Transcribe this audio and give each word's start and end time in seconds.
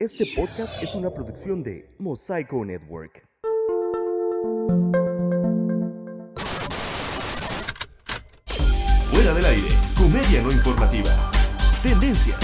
Este 0.00 0.26
podcast 0.36 0.80
es 0.80 0.94
una 0.94 1.10
producción 1.10 1.64
de 1.64 1.84
Mosaico 1.98 2.64
Network. 2.64 3.26
Fuera 9.10 9.34
del 9.34 9.44
aire, 9.44 9.66
comedia 9.96 10.40
no 10.40 10.52
informativa. 10.52 11.10
Tendencias, 11.82 12.38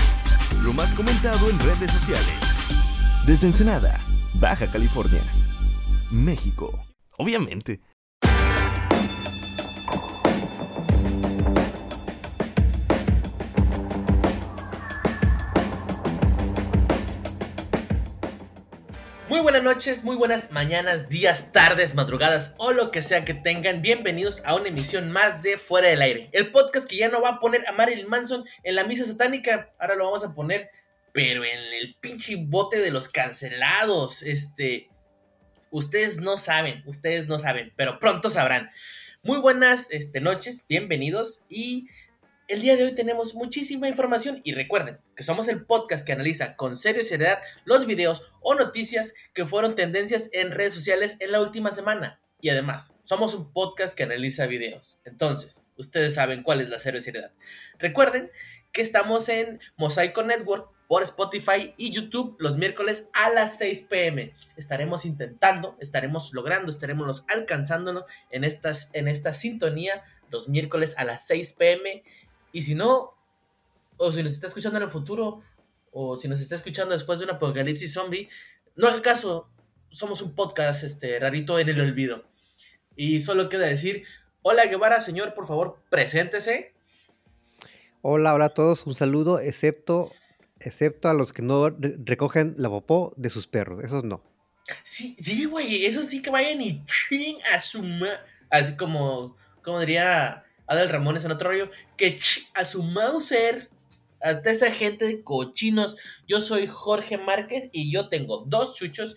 lo 0.65 0.73
más 0.73 0.93
comentado 0.95 1.49
en 1.49 1.61
redes 1.61 1.93
sociales. 1.93 2.27
Desde 3.25 3.47
Ensenada, 3.47 4.01
Baja 4.41 4.67
California, 4.67 5.23
México. 6.11 6.73
Obviamente. 7.19 7.81
Buenas 19.55 19.77
noches, 19.77 20.03
muy 20.03 20.17
buenas 20.17 20.51
mañanas, 20.51 21.09
días, 21.09 21.53
tardes, 21.53 21.95
madrugadas 21.95 22.57
o 22.59 22.73
lo 22.73 22.91
que 22.91 23.05
sea 23.05 23.25
que 23.25 23.35
tengan. 23.35 23.83
Bienvenidos 23.83 24.43
a 24.45 24.57
una 24.57 24.67
emisión 24.67 25.13
más 25.13 25.45
de 25.45 25.59
Fuera 25.59 25.87
del 25.87 26.03
Aire. 26.03 26.29
El 26.33 26.51
podcast 26.51 26.89
que 26.91 26.97
ya 26.97 27.09
no 27.09 27.23
va 27.23 27.29
a 27.29 27.39
poner 27.39 27.65
a 27.69 27.71
Marilyn 27.71 28.09
Manson 28.09 28.45
en 28.65 28.75
la 28.75 28.83
misa 28.83 29.05
satánica. 29.05 29.73
Ahora 29.79 29.95
lo 29.95 30.07
vamos 30.07 30.25
a 30.25 30.35
poner, 30.35 30.71
pero 31.13 31.45
en 31.45 31.61
el 31.73 31.95
pinche 32.01 32.35
bote 32.37 32.81
de 32.81 32.91
los 32.91 33.07
cancelados. 33.07 34.25
Este. 34.25 34.89
Ustedes 35.71 36.21
no 36.21 36.37
saben, 36.37 36.83
ustedes 36.85 37.29
no 37.29 37.39
saben, 37.39 37.73
pero 37.77 38.01
pronto 38.01 38.31
sabrán. 38.31 38.73
Muy 39.23 39.39
buenas 39.39 39.87
este, 39.93 40.21
noches, 40.21 40.67
bienvenidos 40.69 41.45
y 41.49 41.87
el 42.49 42.61
día 42.61 42.77
de 42.77 42.85
hoy 42.85 42.95
tenemos 42.95 43.35
muchísima 43.35 43.89
información 43.89 44.41
y 44.45 44.53
recuerden 44.53 44.99
que 45.17 45.23
somos 45.23 45.49
el 45.49 45.65
podcast 45.65 46.07
que 46.07 46.13
analiza 46.13 46.57
con 46.57 46.77
serio 46.77 47.03
y 47.03 47.05
seriedad 47.05 47.41
los 47.65 47.87
videos 47.87 48.31
o 48.41 48.55
noticias 48.55 49.15
que 49.33 49.47
fueron 49.47 49.75
tendencias 49.75 50.29
en 50.33 50.51
redes 50.51 50.75
sociales 50.75 51.17
en 51.21 51.33
la 51.33 51.41
última 51.41 51.73
semana. 51.73 52.21
Y 52.41 52.51
además, 52.51 52.99
somos 53.05 53.35
un 53.35 53.53
podcast 53.53 53.97
que 53.97 54.03
analiza 54.03 54.47
videos. 54.47 55.01
Entonces, 55.05 55.67
ustedes 55.79 56.15
saben 56.15 56.43
cuál 56.43 56.61
es 56.61 56.69
la 56.69 56.79
serio 56.79 57.01
seriedad. 57.01 57.33
Recuerden 57.79 58.31
que 58.71 58.83
estamos 58.83 59.31
en 59.31 59.61
Mosaico 59.77 60.23
Network 60.23 60.69
por 60.87 61.03
Spotify 61.03 61.73
y 61.79 61.93
YouTube 61.93 62.37
los 62.39 62.59
miércoles 62.59 63.09
a 63.15 63.31
las 63.31 63.57
6 63.57 63.87
pm. 63.89 64.35
Estaremos 64.59 65.07
intentando, 65.07 65.79
estaremos 65.81 66.35
logrando, 66.35 66.71
estaremos 66.71 67.25
alcanzándonos 67.29 68.05
en, 68.31 68.45
estas, 68.45 68.95
en 68.95 69.09
esta 69.09 69.33
sintonía 69.33 70.03
los 70.31 70.49
miércoles 70.49 70.95
a 70.99 71.05
las 71.05 71.27
6 71.27 71.55
pm 71.55 72.03
y 72.55 72.61
si 72.61 72.77
no, 72.77 73.15
o 73.97 74.13
si 74.13 74.23
nos 74.23 74.33
está 74.33 74.47
escuchando 74.47 74.79
en 74.79 74.85
el 74.85 74.91
futuro, 74.91 75.43
o 75.91 76.17
si 76.17 76.29
nos 76.29 76.39
está 76.39 76.55
escuchando 76.55 76.93
después 76.93 77.19
de 77.19 77.25
un 77.25 77.33
apocalipsis 77.33 77.93
zombie, 77.93 78.29
no 78.77 78.87
haga 78.87 79.03
caso, 79.03 79.51
somos 79.91 80.23
un 80.23 80.37
podcast 80.37 80.85
este, 80.85 81.19
rarito 81.19 81.59
en 81.59 81.69
el 81.69 81.81
olvido. 81.81 82.23
Y 82.95 83.23
solo 83.23 83.49
queda 83.49 83.67
decir, 83.67 84.05
hola 84.43 84.67
Guevara, 84.67 85.01
señor, 85.01 85.35
por 85.35 85.49
favor, 85.49 85.81
preséntese. 85.91 86.73
Hola, 88.03 88.33
hola 88.33 88.45
a 88.45 88.55
todos, 88.55 88.87
un 88.87 88.95
saludo, 88.95 89.41
excepto, 89.41 90.13
excepto 90.61 91.09
a 91.09 91.15
los 91.15 91.33
que 91.33 91.43
no 91.43 91.71
recogen 91.71 92.55
la 92.57 92.69
popó 92.69 93.13
de 93.17 93.31
sus 93.31 93.49
perros, 93.49 93.83
esos 93.83 94.05
no. 94.05 94.23
Sí, 94.85 95.17
sí, 95.19 95.45
güey, 95.47 95.87
esos 95.87 96.07
sí 96.07 96.23
que 96.23 96.31
vayan 96.31 96.63
y 96.63 96.85
ching 96.85 97.39
a 97.53 97.61
su 97.61 97.83
Así 98.49 98.77
como, 98.77 99.37
como 99.65 99.81
diría 99.81 100.45
Adel 100.67 100.89
Ramones 100.89 101.25
en 101.25 101.33
otro 101.33 101.51
rollo, 101.51 101.71
que 101.97 102.19
a 102.55 102.65
su 102.65 102.83
Mauser, 102.83 103.69
a 104.23 104.31
esa 104.31 104.71
gente 104.71 105.05
de 105.05 105.23
cochinos, 105.23 105.97
yo 106.27 106.41
soy 106.41 106.67
Jorge 106.67 107.19
Márquez 107.19 107.69
y 107.73 107.93
yo 107.93 108.09
tengo 108.09 108.45
dos 108.47 108.75
chuchos, 108.75 109.15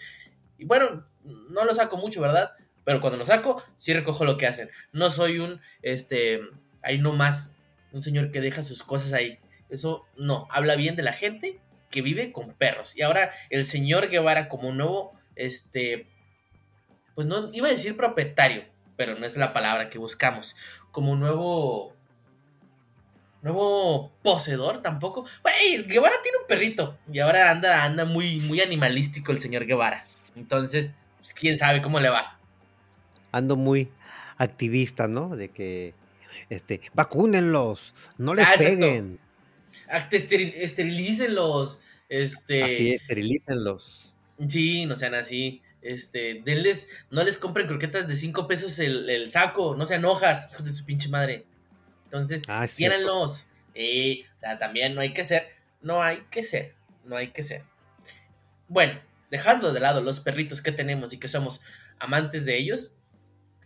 y 0.58 0.66
bueno, 0.66 1.08
no 1.23 1.66
lo 1.66 1.73
saco 1.73 1.98
mucho, 1.98 2.22
¿verdad? 2.22 2.52
Pero 2.84 3.02
cuando 3.02 3.17
lo 3.17 3.26
saco, 3.26 3.62
sí 3.78 3.94
recojo 3.94 4.26
lo 4.26 4.38
que 4.38 4.48
hacen. 4.48 4.70
No 4.92 5.09
soy 5.09 5.39
un, 5.39 5.62
este, 5.81 6.39
ahí 6.82 6.98
no 6.98 7.14
más, 7.14 7.55
un 7.92 8.02
señor 8.02 8.32
que 8.32 8.42
deja 8.42 8.64
sus 8.64 8.83
cosas 8.83 9.14
ahí. 9.14 9.39
Eso 9.70 10.05
no, 10.17 10.48
habla 10.49 10.76
bien 10.76 10.95
de 10.95 11.04
la 11.04 11.14
gente 11.14 11.60
que 11.92 12.02
vive 12.02 12.32
con 12.32 12.54
perros. 12.54 12.95
Y 12.95 13.02
ahora 13.02 13.32
el 13.49 13.66
señor 13.66 14.10
Guevara 14.10 14.49
como 14.49 14.72
nuevo, 14.72 15.14
este, 15.36 16.08
pues 17.14 17.27
no, 17.27 17.52
iba 17.54 17.67
a 17.67 17.72
decir 17.72 17.98
propietario, 17.98 18.64
pero 18.95 19.16
no 19.16 19.26
es 19.26 19.38
la 19.38 19.54
palabra 19.54 19.89
que 19.89 19.98
buscamos 19.98 20.55
como 20.98 21.16
nuevo 21.16 21.94
nuevo 23.44 24.12
poseedor 24.24 24.82
tampoco. 24.82 25.28
Güey, 25.44 25.84
Guevara 25.84 26.16
tiene 26.24 26.40
un 26.40 26.48
perrito 26.48 26.98
y 27.14 27.20
ahora 27.20 27.52
anda, 27.52 27.84
anda 27.84 28.04
muy, 28.04 28.40
muy 28.40 28.62
animalístico 28.62 29.32
el 29.32 29.40
señor 29.40 29.68
Guevara. 29.68 30.08
Entonces, 30.36 30.96
pues, 31.20 31.36
quién 31.36 31.56
sabe 31.60 31.84
cómo 31.84 32.00
le 32.00 32.10
va. 32.10 32.40
Ando 33.32 33.56
muy 33.56 33.92
activista, 34.40 35.08
¿no? 35.08 35.36
De 35.36 35.50
que, 35.50 35.94
este, 36.50 36.82
vacúnenlos, 36.96 37.94
no 38.18 38.34
les 38.34 38.48
ah, 38.48 38.54
peguen. 38.58 39.20
Esterilícenlos, 40.10 41.84
este. 42.10 42.64
Así, 42.64 42.94
esterilícenlos. 42.94 44.12
Sí, 44.48 44.88
no 44.88 44.96
sean 44.96 45.14
así. 45.14 45.62
Este, 45.87 46.42
denles, 46.43 46.89
no 47.11 47.23
les 47.23 47.37
compren 47.37 47.65
croquetas 47.65 48.08
de 48.08 48.15
5 48.15 48.45
pesos 48.45 48.77
el, 48.80 49.31
saco, 49.31 49.73
no 49.73 49.86
sean 49.86 50.03
hojas, 50.03 50.52
hijos 50.52 50.65
de 50.65 50.73
su 50.73 50.86
pinche 50.86 51.08
madre. 51.08 51.45
Entonces, 52.03 52.43
ah, 52.49 52.67
o 54.36 54.39
sea, 54.39 54.59
también 54.59 54.95
no 54.95 55.02
hay 55.02 55.14
que 55.14 55.23
ser, 55.23 55.48
no 55.81 56.02
hay 56.02 56.25
que 56.30 56.43
ser, 56.43 56.73
no 57.05 57.15
hay 57.15 57.31
que 57.31 57.42
ser. 57.42 57.61
Bueno, 58.67 58.99
dejando 59.31 59.71
de 59.71 59.80
lado 59.80 60.02
los 60.02 60.20
perritos 60.20 60.61
que 60.61 60.73
tenemos 60.73 61.14
y 61.14 61.20
que 61.20 61.30
somos 61.30 61.61
amantes 61.99 62.45
de 62.45 62.58
ellos, 62.58 62.92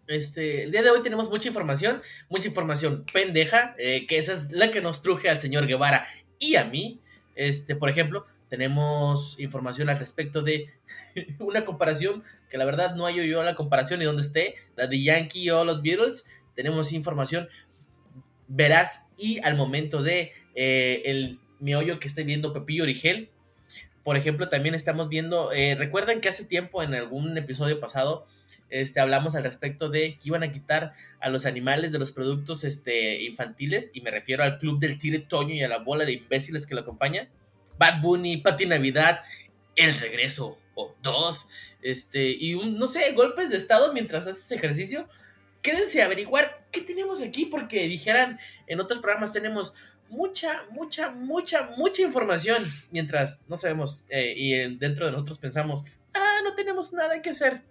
este, 0.05 0.63
el 0.63 0.71
día 0.71 0.83
de 0.83 0.91
hoy 0.91 1.01
tenemos 1.01 1.27
mucha 1.27 1.47
información, 1.47 2.03
mucha 2.29 2.47
información 2.47 3.03
pendeja, 3.11 3.73
eh, 3.79 4.05
que 4.05 4.19
esa 4.19 4.33
es 4.33 4.51
la 4.51 4.69
que 4.69 4.81
nos 4.81 5.01
truje 5.01 5.27
al 5.27 5.39
señor 5.39 5.65
Guevara 5.65 6.05
y 6.37 6.55
a 6.55 6.65
mí. 6.65 6.99
Este, 7.33 7.75
por 7.75 7.89
ejemplo, 7.89 8.25
tenemos 8.51 9.39
información 9.39 9.87
al 9.87 9.97
respecto 9.97 10.41
de 10.41 10.67
una 11.39 11.63
comparación 11.63 12.21
que 12.49 12.57
la 12.57 12.65
verdad 12.65 12.95
no 12.95 13.05
hay 13.05 13.25
yo 13.25 13.43
la 13.43 13.55
comparación 13.55 13.99
ni 13.99 14.05
dónde 14.05 14.23
esté, 14.23 14.55
la 14.75 14.87
de 14.87 15.01
Yankee 15.01 15.49
o 15.51 15.63
los 15.63 15.81
Beatles. 15.81 16.43
Tenemos 16.53 16.91
información 16.91 17.47
veraz 18.49 19.07
y 19.17 19.39
al 19.39 19.55
momento 19.55 20.03
de 20.03 20.33
eh, 20.53 21.01
el 21.05 21.39
miollo 21.61 21.97
que 21.97 22.09
esté 22.09 22.25
viendo 22.25 22.51
Pepillo 22.51 22.83
Origel. 22.83 23.29
Por 24.03 24.17
ejemplo, 24.17 24.49
también 24.49 24.75
estamos 24.75 25.07
viendo, 25.07 25.53
eh, 25.53 25.75
recuerdan 25.75 26.19
que 26.19 26.27
hace 26.27 26.43
tiempo 26.43 26.83
en 26.83 26.93
algún 26.93 27.37
episodio 27.37 27.79
pasado 27.79 28.25
este, 28.69 28.99
hablamos 28.99 29.33
al 29.35 29.43
respecto 29.43 29.87
de 29.87 30.17
que 30.17 30.23
iban 30.25 30.43
a 30.43 30.51
quitar 30.51 30.91
a 31.21 31.29
los 31.29 31.45
animales 31.45 31.93
de 31.93 31.99
los 31.99 32.11
productos 32.11 32.65
este, 32.65 33.23
infantiles 33.23 33.91
y 33.93 34.01
me 34.01 34.11
refiero 34.11 34.43
al 34.43 34.57
club 34.57 34.77
del 34.77 34.99
tire 34.99 35.19
Toño 35.19 35.55
y 35.55 35.63
a 35.63 35.69
la 35.69 35.77
bola 35.77 36.03
de 36.03 36.11
imbéciles 36.11 36.65
que 36.65 36.75
lo 36.75 36.81
acompañan. 36.81 37.29
Bad 37.81 37.99
Bunny, 37.99 38.37
Pati 38.37 38.67
Navidad, 38.67 39.21
El 39.75 39.99
Regreso 39.99 40.59
o 40.75 40.95
dos, 41.01 41.49
este, 41.81 42.29
y 42.29 42.53
un, 42.53 42.77
no 42.77 42.85
sé, 42.85 43.11
golpes 43.13 43.49
de 43.49 43.57
estado 43.57 43.91
mientras 43.91 44.27
haces 44.27 44.51
ejercicio. 44.51 45.09
Quédense 45.63 46.03
a 46.03 46.05
averiguar 46.05 46.67
qué 46.71 46.81
tenemos 46.81 47.23
aquí, 47.23 47.47
porque 47.47 47.87
dijeran 47.87 48.37
en 48.67 48.79
otros 48.79 48.99
programas 48.99 49.33
tenemos 49.33 49.73
mucha, 50.09 50.63
mucha, 50.69 51.09
mucha, 51.09 51.71
mucha 51.75 52.03
información, 52.03 52.63
mientras 52.91 53.45
no 53.49 53.57
sabemos 53.57 54.05
eh, 54.09 54.35
y 54.37 54.77
dentro 54.77 55.07
de 55.07 55.13
nosotros 55.13 55.39
pensamos, 55.39 55.83
ah, 56.13 56.41
no 56.43 56.53
tenemos 56.53 56.93
nada 56.93 57.19
que 57.19 57.31
hacer. 57.31 57.63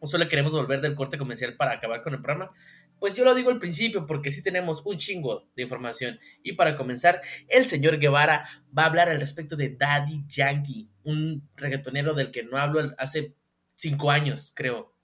O 0.00 0.06
solo 0.06 0.28
queremos 0.28 0.52
volver 0.52 0.82
del 0.82 0.94
corte 0.94 1.16
comercial 1.16 1.54
para 1.54 1.72
acabar 1.72 2.02
con 2.02 2.12
el 2.12 2.20
programa. 2.20 2.52
Pues 3.00 3.16
yo 3.16 3.24
lo 3.24 3.34
digo 3.34 3.50
al 3.50 3.58
principio 3.58 4.06
porque 4.06 4.30
sí 4.30 4.42
tenemos 4.42 4.82
un 4.84 4.98
chingo 4.98 5.48
de 5.56 5.62
información. 5.62 6.20
Y 6.44 6.52
para 6.52 6.76
comenzar, 6.76 7.20
el 7.48 7.64
señor 7.64 7.98
Guevara 7.98 8.46
va 8.76 8.84
a 8.84 8.86
hablar 8.86 9.08
al 9.08 9.18
respecto 9.18 9.56
de 9.56 9.70
Daddy 9.70 10.24
Yankee, 10.28 10.90
un 11.02 11.48
reggaetonero 11.56 12.14
del 12.14 12.30
que 12.30 12.44
no 12.44 12.58
hablo 12.58 12.94
hace 12.98 13.34
cinco 13.74 14.10
años, 14.10 14.52
creo. 14.54 14.94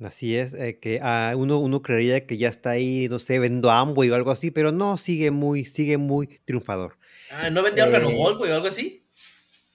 Así 0.00 0.36
es, 0.36 0.54
eh, 0.54 0.78
que 0.80 1.00
ah, 1.02 1.34
uno, 1.36 1.58
uno 1.58 1.82
creería 1.82 2.24
que 2.24 2.38
ya 2.38 2.48
está 2.48 2.70
ahí, 2.70 3.08
no 3.08 3.18
sé, 3.18 3.40
vendo 3.40 3.70
Amway 3.70 4.10
o 4.10 4.14
algo 4.14 4.30
así, 4.30 4.52
pero 4.52 4.70
no, 4.70 4.96
sigue 4.96 5.32
muy, 5.32 5.64
sigue 5.64 5.98
muy 5.98 6.40
triunfador. 6.44 6.96
Ah, 7.30 7.50
¿no 7.50 7.62
vendía 7.64 7.84
órgano 7.84 8.08
eh, 8.10 8.16
o 8.16 8.54
algo 8.54 8.68
así? 8.68 9.04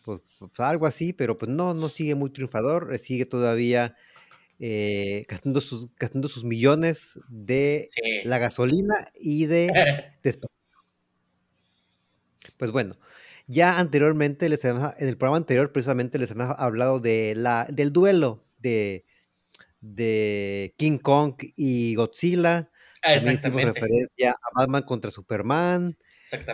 Pues, 0.06 0.32
pues, 0.40 0.52
algo 0.60 0.86
así, 0.86 1.14
pero 1.14 1.38
pues 1.38 1.52
no, 1.52 1.74
no 1.74 1.90
sigue 1.90 2.16
muy 2.16 2.30
triunfador, 2.30 2.94
eh, 2.94 3.00
sigue 3.00 3.26
todavía 3.26 3.96
eh, 4.66 5.26
gastando, 5.28 5.60
sus, 5.60 5.94
gastando 5.98 6.30
sus 6.30 6.46
millones 6.46 7.20
de 7.28 7.90
la 8.24 8.38
gasolina 8.38 8.94
y 9.14 9.46
de, 9.46 9.68
Pues 12.58 12.72
bueno, 12.72 12.98
ya 13.46 13.78
anteriormente, 13.78 14.48
les 14.48 14.64
en 14.64 14.78
el 15.00 15.18
programa 15.18 15.36
anterior 15.36 15.74
precisamente 15.74 16.18
les 16.18 16.32
hemos 16.32 16.58
hablado 16.58 17.02
de 17.02 17.34
la, 17.36 17.68
del 17.70 17.92
duelo 17.92 18.46
de, 18.58 19.04
de 19.82 20.74
King 20.78 20.98
Kong 21.00 21.36
y 21.58 21.96
Godzilla. 21.96 22.72
También 23.02 23.34
hicimos 23.34 23.66
referencia 23.66 24.32
a 24.32 24.62
Batman 24.62 24.84
contra 24.84 25.12
Superman, 25.12 25.98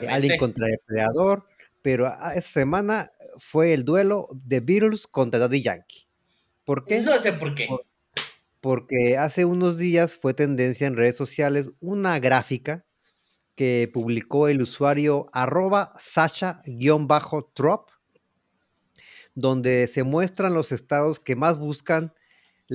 Alien 0.09 0.39
contra 0.39 0.65
Depredador. 0.65 1.45
pero 1.83 2.07
esta 2.07 2.41
semana 2.41 3.11
fue 3.37 3.71
el 3.73 3.85
duelo 3.85 4.29
de 4.31 4.61
Beatles 4.61 5.05
contra 5.05 5.37
Daddy 5.39 5.61
Yankee. 5.61 6.07
¿Por 6.65 6.85
qué? 6.85 7.01
No 7.01 7.19
sé 7.19 7.33
por 7.33 7.53
qué. 7.53 7.67
Porque 8.61 9.17
hace 9.17 9.45
unos 9.45 9.77
días 9.77 10.15
fue 10.15 10.33
tendencia 10.33 10.87
en 10.87 10.95
redes 10.95 11.15
sociales 11.15 11.71
una 11.79 12.19
gráfica 12.19 12.85
que 13.55 13.89
publicó 13.91 14.47
el 14.47 14.61
usuario 14.61 15.27
arroba 15.33 15.93
Sacha-trop, 15.99 17.89
donde 19.35 19.87
se 19.87 20.03
muestran 20.03 20.53
los 20.53 20.71
estados 20.71 21.19
que 21.19 21.35
más 21.35 21.57
buscan 21.59 22.13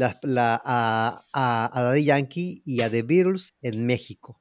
a, 0.02 1.24
a, 1.32 1.82
Daddy 1.82 2.04
Yankee 2.04 2.62
y 2.64 2.82
a 2.82 2.90
The 2.90 3.02
Beatles 3.02 3.54
en 3.62 3.86
México. 3.86 4.40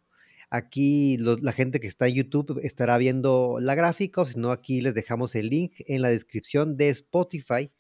Aquí 0.50 1.18
la 1.18 1.52
gente 1.52 1.80
que 1.80 1.88
está 1.88 2.08
en 2.08 2.16
YouTube 2.16 2.60
estará 2.62 2.98
viendo 2.98 3.58
la 3.60 3.74
gráfica, 3.74 4.22
o 4.22 4.26
si 4.26 4.38
no, 4.38 4.52
aquí 4.52 4.82
les 4.82 4.94
dejamos 4.94 5.36
el 5.36 5.50
link 5.50 5.74
en 5.88 6.02
la 6.02 6.10
descripción 6.10 6.78
de 6.78 6.90
Spotify. 6.90 7.72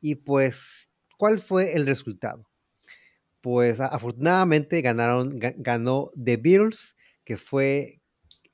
Y 0.00 0.16
pues, 0.16 0.90
¿cuál 1.16 1.38
fue 1.38 1.74
el 1.76 1.86
resultado? 1.86 2.49
Pues 3.40 3.80
afortunadamente 3.80 4.82
ganaron, 4.82 5.38
ganó 5.38 6.10
The 6.22 6.36
Beatles, 6.36 6.96
que 7.24 7.36
fue 7.36 8.00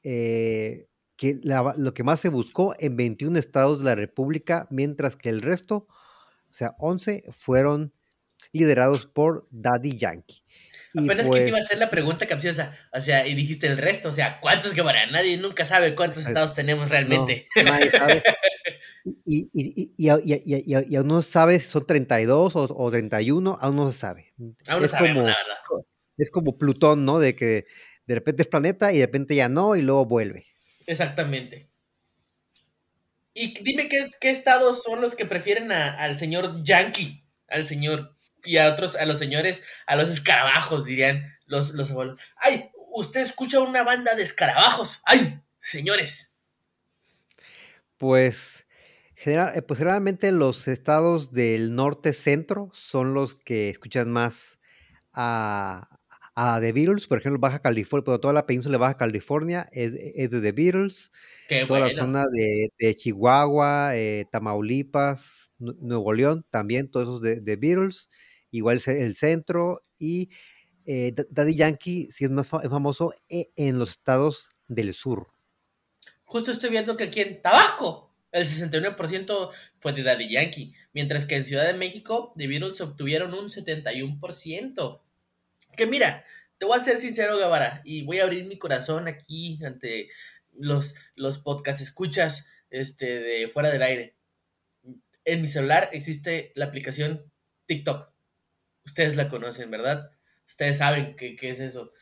eh, 0.03 0.87
que 1.17 1.41
lo 1.43 1.94
que 1.94 2.05
más 2.05 2.21
se 2.21 2.29
buscó 2.29 2.75
en 2.79 2.97
21 2.97 3.38
estados 3.38 3.81
de 3.81 3.87
la 3.87 3.94
República, 3.94 4.67
mientras 4.71 5.17
que 5.17 5.29
el 5.29 5.43
resto, 5.43 5.87
o 6.50 6.55
sea, 6.55 6.75
11, 6.79 7.25
fueron 7.33 7.93
liderados 8.53 9.06
por 9.06 9.49
Daddy 9.50 9.97
Yankee. 9.97 10.43
Apenas 10.97 11.29
que 11.29 11.33
te 11.33 11.49
iba 11.49 11.49
a 11.49 11.61
pues 11.61 11.65
hacer 11.65 11.79
la 11.79 11.91
pregunta 11.91 12.27
capciosa, 12.27 12.73
o 12.93 13.00
sea, 13.00 13.27
y 13.27 13.35
dijiste 13.35 13.67
el 13.67 13.77
resto, 13.77 14.11
o 14.11 14.12
sea, 14.12 14.41
¿cuántos 14.41 14.73
que 14.73 14.83
para 14.83 15.06
Nadie 15.06 15.37
nunca 15.37 15.65
sabe 15.65 15.94
cuántos 15.94 16.27
estados 16.27 16.55
tenemos 16.55 16.91
realmente. 16.91 17.47
nadie 17.56 17.91
sabe. 17.91 18.23
Y, 19.08 19.20
y, 19.25 19.50
y, 19.55 19.93
y, 19.97 20.97
aún 20.97 21.06
no 21.06 21.23
se 21.23 21.31
sabe 21.31 21.61
si 21.61 21.69
son 21.69 21.87
32 21.87 22.56
o, 22.56 22.67
o 22.76 22.91
31, 22.91 23.56
aún 23.61 23.76
no 23.76 23.93
se 23.93 23.99
sabe. 23.99 24.35
Aún 24.67 24.81
no 24.81 24.85
es 24.85 24.93
como, 24.93 25.29
Es 26.17 26.31
como 26.32 26.58
Plutón, 26.58 27.05
¿no? 27.05 27.20
De 27.20 27.37
que 27.37 27.67
de 28.06 28.14
repente 28.17 28.43
es 28.43 28.49
planeta 28.49 28.93
y 28.93 28.99
de 28.99 29.06
repente 29.06 29.37
ya 29.37 29.49
no, 29.49 29.76
y 29.76 29.82
luego 29.82 30.06
vuelve. 30.06 30.47
Exactamente. 30.88 31.70
Y 33.32 33.55
dime 33.62 33.87
qué, 33.87 34.11
qué 34.20 34.31
estados 34.31 34.82
son 34.82 35.00
los 35.00 35.14
que 35.14 35.25
prefieren 35.25 35.70
al 35.70 36.19
señor 36.19 36.64
Yankee, 36.64 37.25
al 37.47 37.64
señor 37.64 38.17
y 38.43 38.56
a 38.56 38.73
otros, 38.73 38.97
a 38.97 39.06
los 39.06 39.20
señores, 39.20 39.64
a 39.87 39.94
los 39.94 40.09
escarabajos, 40.09 40.85
dirían 40.85 41.23
los, 41.47 41.75
los 41.75 41.93
abuelos. 41.93 42.19
¡Ay! 42.38 42.70
Usted 42.93 43.20
escucha 43.20 43.61
una 43.61 43.85
banda 43.85 44.17
de 44.17 44.25
escarabajos. 44.25 45.02
¡Ay! 45.05 45.41
Señores. 45.61 46.37
Pues, 47.99 48.65
general, 49.26 49.52
eh, 49.56 49.62
pues 49.62 49.78
generalmente 49.78 50.31
los 50.31 50.69
estados 50.69 51.32
del 51.32 51.75
norte 51.75 52.12
centro 52.12 52.70
son 52.73 53.12
los 53.12 53.34
que 53.34 53.69
escuchan 53.69 54.11
más 54.11 54.61
a, 55.12 55.99
a 56.37 56.61
The 56.61 56.73
Beatles, 56.73 57.08
por 57.08 57.19
ejemplo, 57.19 57.40
Baja 57.40 57.58
California, 57.58 58.05
pero 58.05 58.20
toda 58.20 58.32
la 58.32 58.46
península 58.46 58.75
de 58.75 58.78
Baja 58.78 58.96
California 58.96 59.69
es, 59.73 59.94
es 59.94 60.31
de 60.31 60.40
The 60.40 60.52
Beatles. 60.52 61.11
toda 61.67 61.81
la 61.81 61.90
zona 61.90 62.25
de, 62.31 62.94
Chihuahua, 62.94 63.96
eh, 63.96 64.26
Tamaulipas, 64.31 65.52
Nuevo 65.58 66.12
León, 66.12 66.44
también 66.50 66.88
todos 66.88 67.06
esos 67.06 67.20
de, 67.20 67.40
de 67.40 67.56
Beatles 67.56 68.08
igual 68.52 68.81
el 68.87 69.17
centro 69.17 69.82
y 69.99 70.31
eh, 70.87 71.12
Daddy 71.31 71.56
Yankee 71.56 72.08
sí 72.11 72.25
es 72.25 72.31
más 72.31 72.49
famoso 72.49 73.12
en 73.28 73.78
los 73.78 73.90
estados 73.90 74.50
del 74.69 74.94
sur. 74.94 75.26
Justo 76.25 76.52
estoy 76.52 76.70
viendo 76.70 76.96
que 76.96 77.05
aquí 77.05 77.20
en 77.20 77.43
Tabasco 77.43 78.06
el 78.32 78.44
69% 78.44 79.50
fue 79.78 79.93
de 79.93 80.02
Daddy 80.02 80.28
Yankee, 80.28 80.73
mientras 80.93 81.26
que 81.26 81.37
en 81.37 81.44
Ciudad 81.44 81.67
de 81.67 81.75
México 81.75 82.32
de 82.37 82.46
Beatles 82.46 82.81
obtuvieron 82.81 83.34
un 83.34 83.49
71%. 83.49 85.02
Que 85.76 85.87
mira, 85.87 86.25
te 86.58 86.67
voy 86.67 86.76
a 86.76 86.81
ser 86.81 86.99
sincero, 86.99 87.37
Guevara, 87.37 87.82
y 87.84 88.02
voy 88.02 88.19
a 88.19 88.25
abrir 88.25 88.44
mi 88.44 88.58
corazón 88.58 89.08
aquí 89.08 89.58
ante 89.64 90.08
los, 90.55 90.94
los 91.14 91.38
podcast 91.38 91.81
escuchas 91.81 92.50
este, 92.70 93.20
de 93.20 93.49
fuera 93.49 93.70
del 93.70 93.82
aire. 93.82 94.17
En 95.25 95.43
mi 95.43 95.49
celular 95.49 95.90
existe 95.93 96.52
la 96.55 96.67
aplicación 96.67 97.31
TikTok. 97.67 98.12
Ustedes 98.84 99.17
la 99.17 99.28
conocen, 99.28 99.70
¿verdad? 99.70 100.11
Ustedes 100.46 100.78
saben 100.78 101.17
qué, 101.17 101.37
es 101.40 101.61
eso. 101.61 101.93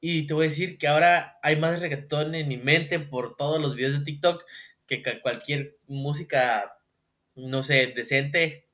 Y 0.00 0.26
te 0.26 0.34
voy 0.34 0.46
a 0.46 0.48
decir 0.48 0.76
que 0.78 0.88
ahora 0.88 1.38
hay 1.42 1.56
más 1.56 1.80
reggaetón 1.80 2.34
en 2.34 2.48
mi 2.48 2.56
mente 2.56 2.98
por 2.98 3.36
todos 3.36 3.60
los 3.60 3.76
videos 3.76 3.98
de 3.98 4.04
TikTok 4.04 4.44
que 4.90 5.20
cualquier 5.20 5.78
música, 5.86 6.76
no 7.36 7.62
sé, 7.62 7.92
decente. 7.94 8.68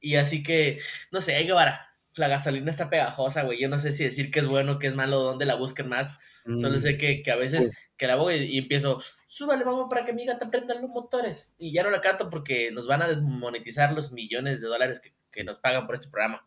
Y 0.00 0.16
así 0.16 0.42
que, 0.42 0.78
no 1.10 1.20
sé, 1.20 1.42
Guevara, 1.44 1.92
la 2.14 2.28
gasolina 2.28 2.70
está 2.70 2.90
pegajosa, 2.90 3.42
güey. 3.42 3.60
Yo 3.60 3.68
no 3.68 3.78
sé 3.78 3.92
si 3.92 4.04
decir 4.04 4.30
que 4.30 4.40
es 4.40 4.46
bueno, 4.46 4.78
que 4.78 4.86
es 4.86 4.94
malo, 4.94 5.20
dónde 5.20 5.46
la 5.46 5.54
busquen 5.54 5.88
más. 5.88 6.18
Solo 6.44 6.76
mm. 6.76 6.80
sé 6.80 6.98
que, 6.98 7.22
a 7.30 7.36
veces 7.36 7.66
pues 7.66 7.88
que 7.96 8.06
la 8.06 8.16
voy 8.16 8.34
y, 8.34 8.58
empiezo, 8.58 9.00
súbale, 9.26 9.64
vamos, 9.64 9.86
para 9.88 10.04
que 10.04 10.12
mi 10.12 10.26
gata 10.26 10.50
prenda 10.50 10.74
los 10.74 10.90
motores. 10.90 11.54
Y 11.58 11.72
ya 11.72 11.82
no 11.82 11.90
la 11.90 12.00
canto 12.00 12.30
porque 12.30 12.70
nos 12.72 12.86
van 12.86 13.02
a 13.02 13.08
desmonetizar 13.08 13.92
los 13.92 14.12
millones 14.12 14.60
de 14.60 14.68
dólares 14.68 15.00
que, 15.00 15.44
nos 15.44 15.58
pagan 15.58 15.86
por 15.86 15.94
este 15.94 16.08
programa. 16.08 16.46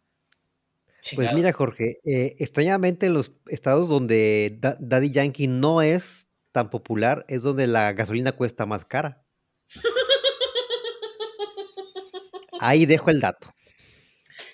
Pues 1.15 1.33
mira, 1.33 1.53
Jorge, 1.53 1.97
eh, 2.03 2.35
extrañamente 2.39 3.05
en 3.05 3.13
los 3.13 3.31
estados 3.47 3.87
donde 3.87 4.57
Daddy 4.59 5.11
Yankee 5.11 5.47
no 5.47 5.81
es 5.81 6.24
tan 6.55 6.69
popular, 6.69 7.25
es 7.27 7.41
donde 7.41 7.67
la 7.67 7.91
gasolina 7.91 8.31
cuesta 8.31 8.65
más 8.65 8.85
cara. 8.85 9.21
Ahí 12.61 12.85
dejo 12.85 13.09
el 13.09 13.19
dato. 13.19 13.53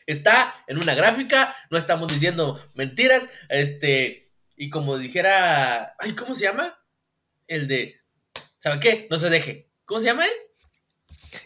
Está 0.08 0.52
en 0.66 0.80
una 0.80 0.96
gráfica, 0.96 1.56
no 1.70 1.78
estamos 1.78 2.12
diciendo 2.12 2.60
mentiras, 2.74 3.30
este, 3.50 4.34
y 4.56 4.72
como 4.72 4.98
dijera, 4.98 5.96
ay, 6.00 6.14
¿cómo 6.14 6.34
se 6.34 6.46
llama? 6.46 6.84
El 7.46 7.68
de, 7.68 8.02
¿sabe 8.58 8.80
qué? 8.80 9.08
No 9.12 9.20
se 9.20 9.30
deje. 9.30 9.70
¿Cómo 9.86 10.00
se 10.00 10.08
llama 10.08 10.26
él? 10.26 10.34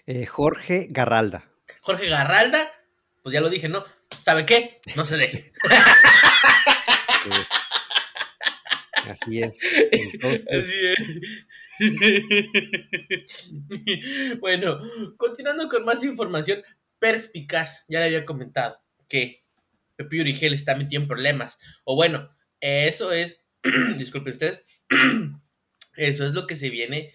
Eh, 0.06 0.26
Jorge 0.26 0.88
Garralda. 0.90 1.44
Jorge 1.82 2.08
Garralda, 2.08 2.72
pues 3.24 3.34
ya 3.34 3.42
lo 3.42 3.50
dije, 3.50 3.68
¿no? 3.68 3.84
¿Sabe 4.22 4.46
qué? 4.46 4.80
No 4.96 5.04
se 5.04 5.18
deje. 5.18 5.52
Así 9.10 9.42
es. 9.42 9.58
Así 10.52 10.88
es. 10.88 11.00
bueno, 14.40 14.80
continuando 15.18 15.68
con 15.70 15.84
más 15.84 16.04
información, 16.04 16.64
perspicaz, 17.00 17.86
ya 17.90 18.00
le 18.00 18.06
había 18.06 18.26
comentado 18.26 18.80
que 19.08 19.44
Pepillo 19.96 20.24
Origel 20.24 20.54
está 20.54 20.76
metido 20.76 21.02
en 21.02 21.08
problemas. 21.08 21.58
O 21.84 21.96
bueno, 21.96 22.30
eso 22.60 23.12
es, 23.12 23.48
disculpe 23.98 24.30
ustedes, 24.30 24.68
eso 25.96 26.26
es 26.26 26.34
lo 26.34 26.48
que 26.48 26.56
se 26.56 26.70
viene 26.70 27.14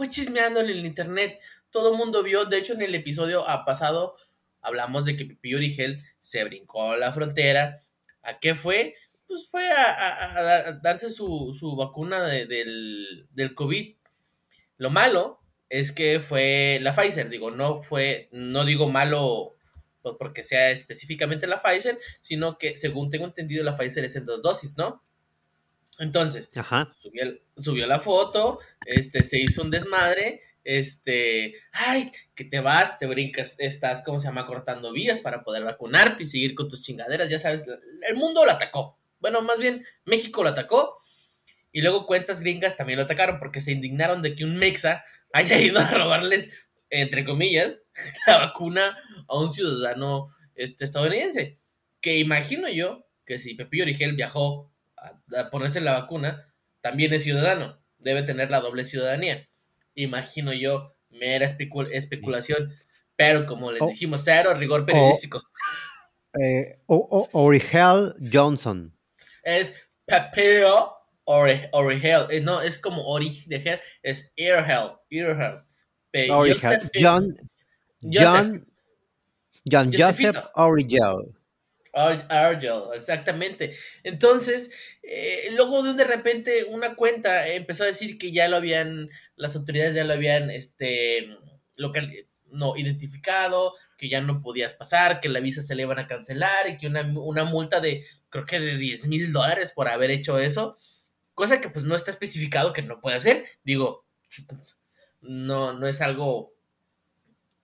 pues 0.00 0.08
chismeando 0.08 0.60
en 0.60 0.70
el 0.70 0.86
internet. 0.86 1.38
Todo 1.68 1.92
el 1.92 1.98
mundo 1.98 2.22
vio, 2.22 2.46
de 2.46 2.56
hecho 2.56 2.72
en 2.72 2.80
el 2.80 2.94
episodio 2.94 3.44
pasado 3.66 4.16
hablamos 4.62 5.04
de 5.04 5.14
que 5.14 5.26
Pepillo 5.26 5.58
Origel 5.58 6.00
se 6.18 6.42
brincó 6.42 6.96
la 6.96 7.12
frontera. 7.12 7.76
¿A 8.22 8.38
qué 8.38 8.54
fue? 8.54 8.94
Pues 9.30 9.46
fue 9.48 9.70
a, 9.70 10.80
darse 10.82 11.08
su, 11.08 11.76
vacuna 11.78 12.26
del, 12.26 13.28
del 13.30 13.54
COVID. 13.54 13.94
Lo 14.76 14.90
malo 14.90 15.40
es 15.68 15.92
que 15.92 16.18
fue 16.18 16.80
la 16.82 16.92
Pfizer, 16.92 17.28
digo, 17.28 17.52
no 17.52 17.80
fue, 17.80 18.28
no 18.32 18.64
digo 18.64 18.88
malo 18.88 19.54
pues, 20.02 20.16
porque 20.18 20.42
sea 20.42 20.72
específicamente 20.72 21.46
la 21.46 21.62
Pfizer, 21.62 21.96
sino 22.22 22.58
que 22.58 22.76
según 22.76 23.08
tengo 23.08 23.24
entendido 23.24 23.62
la 23.62 23.76
Pfizer 23.76 24.04
es 24.04 24.16
en 24.16 24.26
dos 24.26 24.42
dosis, 24.42 24.76
¿no? 24.76 25.04
Entonces, 26.00 26.50
Subió, 27.56 27.86
la 27.86 28.00
foto, 28.00 28.58
este, 28.84 29.22
se 29.22 29.38
hizo 29.38 29.62
un 29.62 29.70
desmadre, 29.70 30.40
este, 30.64 31.54
ay, 31.70 32.10
que 32.34 32.42
te 32.42 32.58
vas, 32.58 32.98
te 32.98 33.06
brincas, 33.06 33.54
estás, 33.60 34.02
¿cómo 34.02 34.18
se 34.18 34.26
llama? 34.26 34.48
Cortando 34.48 34.92
vías 34.92 35.20
para 35.20 35.44
poder 35.44 35.62
vacunarte 35.62 36.24
y 36.24 36.26
seguir 36.26 36.56
con 36.56 36.68
tus 36.68 36.82
chingaderas, 36.82 37.30
ya 37.30 37.38
sabes, 37.38 37.64
el 38.08 38.16
mundo 38.16 38.44
lo 38.44 38.50
atacó. 38.50 38.99
Bueno, 39.20 39.42
más 39.42 39.58
bien, 39.58 39.84
México 40.04 40.42
lo 40.42 40.50
atacó. 40.50 40.98
Y 41.72 41.82
luego 41.82 42.06
cuentas 42.06 42.40
gringas 42.40 42.76
también 42.76 42.98
lo 42.98 43.04
atacaron 43.04 43.38
porque 43.38 43.60
se 43.60 43.72
indignaron 43.72 44.22
de 44.22 44.34
que 44.34 44.44
un 44.44 44.56
mexa 44.56 45.04
haya 45.32 45.58
ido 45.60 45.78
a 45.78 45.90
robarles, 45.90 46.52
entre 46.88 47.24
comillas, 47.24 47.82
la 48.26 48.38
vacuna 48.38 48.96
a 49.28 49.38
un 49.38 49.52
ciudadano 49.52 50.28
este, 50.54 50.84
estadounidense. 50.84 51.58
Que 52.00 52.18
imagino 52.18 52.68
yo 52.68 53.06
que 53.24 53.38
si 53.38 53.54
Pepillo 53.54 53.84
Origel 53.84 54.16
viajó 54.16 54.72
a, 54.96 55.50
ponerse 55.50 55.80
la 55.80 55.92
vacuna, 55.92 56.52
también 56.80 57.12
es 57.12 57.22
ciudadano, 57.22 57.80
debe 57.98 58.22
tener 58.22 58.50
la 58.50 58.60
doble 58.60 58.84
ciudadanía. 58.84 59.48
Imagino 59.94 60.52
yo, 60.52 60.96
mera 61.10 61.46
especulación, 61.46 62.74
pero 63.16 63.46
como 63.46 63.70
les 63.70 63.82
oh. 63.82 63.86
dijimos, 63.86 64.22
cero 64.24 64.54
rigor 64.54 64.84
periodístico. 64.86 65.42
Eh, 66.40 66.80
Origel 66.86 68.14
Johnson. 68.32 68.96
Es 69.42 69.90
Pepillo 70.04 70.94
Orihel. 71.24 72.26
Eh, 72.30 72.40
no, 72.40 72.60
es 72.60 72.78
como 72.78 73.04
Ori 73.04 73.42
de 73.46 73.56
Hell, 73.56 73.80
es 74.02 74.32
Earhel. 74.36 74.92
Earhel. 75.10 75.64
Joseph, 76.12 76.90
John, 76.94 77.36
John, 78.02 78.66
John 79.70 79.92
Joseph 79.92 80.36
Origel. 80.54 81.36
Argel, 81.92 82.82
exactamente. 82.94 83.74
Entonces, 84.02 84.72
eh, 85.02 85.48
luego 85.52 85.82
de 85.82 85.90
un 85.90 85.96
de 85.96 86.04
repente 86.04 86.64
una 86.64 86.94
cuenta 86.94 87.48
empezó 87.48 87.84
a 87.84 87.88
decir 87.88 88.18
que 88.18 88.32
ya 88.32 88.48
lo 88.48 88.56
habían, 88.56 89.10
las 89.36 89.56
autoridades 89.56 89.94
ya 89.94 90.04
lo 90.04 90.14
habían, 90.14 90.50
este, 90.50 91.36
local, 91.76 92.12
no, 92.46 92.76
identificado, 92.76 93.74
que 94.00 94.08
ya 94.08 94.22
no 94.22 94.40
podías 94.40 94.72
pasar, 94.72 95.20
que 95.20 95.28
la 95.28 95.40
visa 95.40 95.60
se 95.60 95.74
le 95.74 95.82
iban 95.82 95.98
a 95.98 96.06
cancelar 96.06 96.66
y 96.66 96.78
que 96.78 96.86
una, 96.86 97.02
una 97.02 97.44
multa 97.44 97.80
de, 97.80 98.02
creo 98.30 98.46
que 98.46 98.58
de 98.58 98.78
10 98.78 99.08
mil 99.08 99.30
dólares 99.30 99.72
por 99.72 99.88
haber 99.88 100.10
hecho 100.10 100.38
eso, 100.38 100.78
cosa 101.34 101.60
que 101.60 101.68
pues 101.68 101.84
no 101.84 101.94
está 101.94 102.10
especificado 102.10 102.72
que 102.72 102.80
no 102.80 102.98
puede 102.98 103.18
hacer. 103.18 103.44
Digo, 103.62 104.06
no, 105.20 105.74
no 105.74 105.86
es 105.86 106.00
algo 106.00 106.54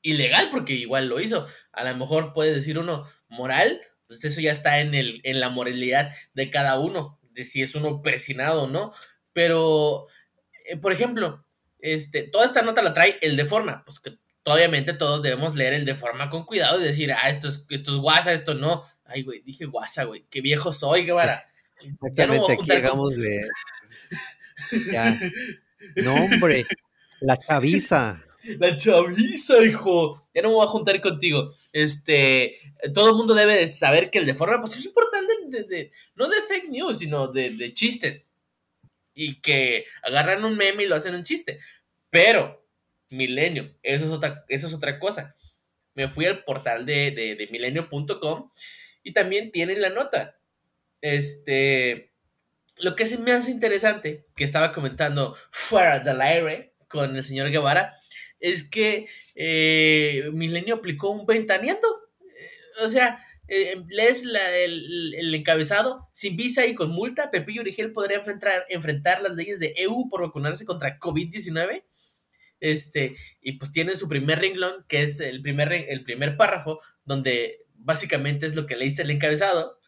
ilegal 0.02 0.48
porque 0.50 0.74
igual 0.74 1.08
lo 1.08 1.20
hizo. 1.20 1.46
A 1.72 1.84
lo 1.84 1.96
mejor 1.96 2.34
puede 2.34 2.52
decir 2.52 2.78
uno 2.78 3.10
moral, 3.28 3.80
pues 4.06 4.22
eso 4.26 4.42
ya 4.42 4.52
está 4.52 4.80
en, 4.80 4.94
el, 4.94 5.22
en 5.24 5.40
la 5.40 5.48
moralidad 5.48 6.12
de 6.34 6.50
cada 6.50 6.78
uno, 6.78 7.18
de 7.30 7.44
si 7.44 7.62
es 7.62 7.74
uno 7.74 8.02
presionado 8.02 8.64
o 8.64 8.68
no. 8.68 8.92
Pero, 9.32 10.06
eh, 10.66 10.76
por 10.76 10.92
ejemplo, 10.92 11.46
este, 11.78 12.24
toda 12.24 12.44
esta 12.44 12.60
nota 12.60 12.82
la 12.82 12.92
trae 12.92 13.16
el 13.22 13.36
de 13.36 13.46
forma, 13.46 13.82
pues 13.86 14.00
que 14.00 14.18
obviamente 14.46 14.92
todos 14.92 15.22
debemos 15.22 15.54
leer 15.54 15.74
el 15.74 15.84
de 15.84 15.94
forma 15.94 16.30
con 16.30 16.44
cuidado 16.44 16.80
y 16.80 16.84
decir, 16.84 17.12
ah, 17.12 17.28
esto 17.28 17.48
es, 17.48 17.64
esto 17.68 17.94
es 17.94 17.98
guasa, 17.98 18.32
esto 18.32 18.54
no. 18.54 18.84
Ay, 19.04 19.22
güey, 19.22 19.42
dije 19.42 19.66
guasa, 19.66 20.04
güey, 20.04 20.24
qué 20.30 20.40
viejo 20.40 20.72
soy, 20.72 21.04
qué 21.04 21.12
vara. 21.12 21.44
Ya 22.12 22.26
no 22.26 22.46
aquí 22.48 22.64
llegamos 22.64 23.16
de... 23.16 23.42
Ya. 24.90 25.20
No, 25.96 26.14
hombre, 26.14 26.66
la 27.20 27.36
chaviza. 27.36 28.24
La 28.58 28.76
chaviza, 28.76 29.62
hijo. 29.64 30.28
Ya 30.34 30.42
no 30.42 30.48
me 30.48 30.54
voy 30.54 30.64
a 30.64 30.70
juntar 30.70 31.00
contigo. 31.00 31.52
Este, 31.72 32.58
todo 32.94 33.10
el 33.10 33.16
mundo 33.16 33.34
debe 33.34 33.68
saber 33.68 34.10
que 34.10 34.18
el 34.18 34.26
de 34.26 34.34
forma, 34.34 34.58
pues 34.60 34.76
es 34.76 34.86
importante, 34.86 35.34
de, 35.68 35.90
no 36.14 36.28
de 36.28 36.40
fake 36.42 36.70
news, 36.70 36.98
sino 36.98 37.28
de, 37.28 37.50
de, 37.50 37.72
chistes. 37.74 38.34
Y 39.14 39.40
que 39.40 39.84
agarran 40.02 40.44
un 40.44 40.56
meme 40.56 40.84
y 40.84 40.86
lo 40.86 40.96
hacen 40.96 41.14
un 41.14 41.22
chiste. 41.22 41.58
Pero, 42.10 42.65
Milenio, 43.10 43.74
eso 43.82 44.06
es 44.06 44.12
otra, 44.12 44.44
eso 44.48 44.66
es 44.66 44.74
otra 44.74 44.98
cosa. 44.98 45.36
Me 45.94 46.08
fui 46.08 46.26
al 46.26 46.44
portal 46.44 46.84
de, 46.84 47.10
de 47.10 47.48
milenio.com 47.50 48.50
y 49.02 49.12
también 49.12 49.50
tienen 49.50 49.80
la 49.80 49.90
nota. 49.90 50.38
Este, 51.00 52.12
lo 52.78 52.96
que 52.96 53.06
se 53.06 53.18
me 53.18 53.32
hace 53.32 53.50
interesante, 53.50 54.26
que 54.34 54.44
estaba 54.44 54.72
comentando 54.72 55.36
fuera 55.50 56.00
del 56.00 56.20
aire 56.20 56.74
con 56.88 57.16
el 57.16 57.24
señor 57.24 57.50
Guevara, 57.50 57.94
es 58.38 58.68
que 58.68 59.06
eh, 59.34 60.30
Milenio 60.32 60.76
aplicó 60.76 61.10
un 61.10 61.26
ventaneando. 61.26 61.86
Eh, 62.20 62.84
o 62.84 62.88
sea, 62.88 63.24
eh, 63.48 63.82
lees 63.88 64.24
el, 64.24 65.34
encabezado, 65.34 66.08
sin 66.12 66.36
visa 66.36 66.66
y 66.66 66.74
con 66.74 66.90
multa, 66.90 67.30
Pepillo 67.30 67.62
Origel 67.62 67.92
podría 67.92 68.18
enfrentar, 68.18 68.66
enfrentar 68.68 69.22
las 69.22 69.36
leyes 69.36 69.58
de 69.58 69.72
EU 69.76 70.08
por 70.08 70.22
vacunarse 70.22 70.64
contra 70.64 70.98
COVID-19. 70.98 71.82
Este, 72.70 73.16
y 73.40 73.52
pues 73.52 73.72
tiene 73.72 73.94
su 73.94 74.08
primer 74.08 74.40
renglón, 74.40 74.84
que 74.88 75.02
es 75.02 75.20
el 75.20 75.42
primer, 75.42 75.72
el 75.72 76.02
primer 76.04 76.36
párrafo, 76.36 76.80
donde 77.04 77.64
básicamente 77.74 78.46
es 78.46 78.54
lo 78.54 78.66
que 78.66 78.76
leíste 78.76 79.02
el 79.02 79.10
encabezado, 79.10 79.78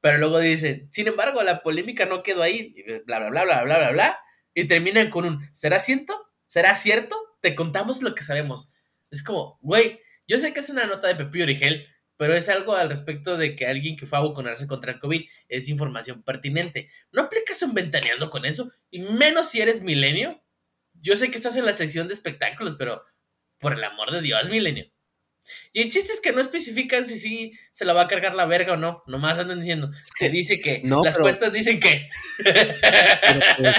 pero 0.00 0.18
luego 0.18 0.38
dice, 0.38 0.88
sin 0.90 1.08
embargo, 1.08 1.42
la 1.42 1.62
polémica 1.62 2.06
no 2.06 2.22
quedó 2.22 2.42
ahí, 2.42 2.74
bla, 3.06 3.18
bla, 3.18 3.30
bla, 3.30 3.44
bla, 3.44 3.64
bla, 3.64 3.78
bla, 3.78 3.90
bla, 3.92 4.18
y 4.54 4.64
terminan 4.64 5.10
con 5.10 5.24
un, 5.24 5.40
¿será 5.52 5.78
cierto? 5.78 6.30
¿Será 6.46 6.76
cierto? 6.76 7.16
te 7.44 7.54
contamos 7.54 8.02
lo 8.02 8.14
que 8.14 8.22
sabemos. 8.24 8.72
Es 9.10 9.22
como, 9.22 9.58
güey, 9.60 10.00
yo 10.26 10.38
sé 10.38 10.54
que 10.54 10.60
es 10.60 10.70
una 10.70 10.86
nota 10.86 11.08
de 11.08 11.14
Pepillo 11.14 11.44
Origel, 11.44 11.86
pero 12.16 12.34
es 12.34 12.48
algo 12.48 12.74
al 12.74 12.88
respecto 12.88 13.36
de 13.36 13.54
que 13.54 13.66
alguien 13.66 13.96
que 13.96 14.06
fue 14.06 14.18
a 14.18 14.22
vacunarse 14.22 14.66
contra 14.66 14.92
el 14.92 14.98
COVID 14.98 15.28
es 15.48 15.68
información 15.68 16.22
pertinente. 16.22 16.88
No 17.12 17.22
aplicas 17.22 17.62
un 17.62 17.74
ventaneando 17.74 18.30
con 18.30 18.46
eso, 18.46 18.72
y 18.90 19.00
menos 19.00 19.50
si 19.50 19.60
eres 19.60 19.82
milenio. 19.82 20.42
Yo 21.04 21.14
sé 21.16 21.30
que 21.30 21.36
estás 21.36 21.56
en 21.58 21.66
la 21.66 21.74
sección 21.74 22.08
de 22.08 22.14
espectáculos, 22.14 22.76
pero 22.78 23.04
por 23.58 23.74
el 23.74 23.84
amor 23.84 24.10
de 24.10 24.22
Dios, 24.22 24.48
milenio. 24.48 24.90
Y 25.74 25.82
hay 25.82 25.90
chistes 25.90 26.22
que 26.22 26.32
no 26.32 26.40
especifican 26.40 27.04
si 27.04 27.18
sí 27.18 27.52
se 27.72 27.84
la 27.84 27.92
va 27.92 28.04
a 28.04 28.08
cargar 28.08 28.34
la 28.34 28.46
verga 28.46 28.72
o 28.72 28.78
no. 28.78 29.02
Nomás 29.06 29.38
andan 29.38 29.60
diciendo. 29.60 29.90
Se 30.16 30.30
dice 30.30 30.62
que. 30.62 30.80
las 30.82 31.18
cuentas 31.18 31.52
dicen 31.52 31.78
que. 31.78 32.08
Pues, 32.38 33.76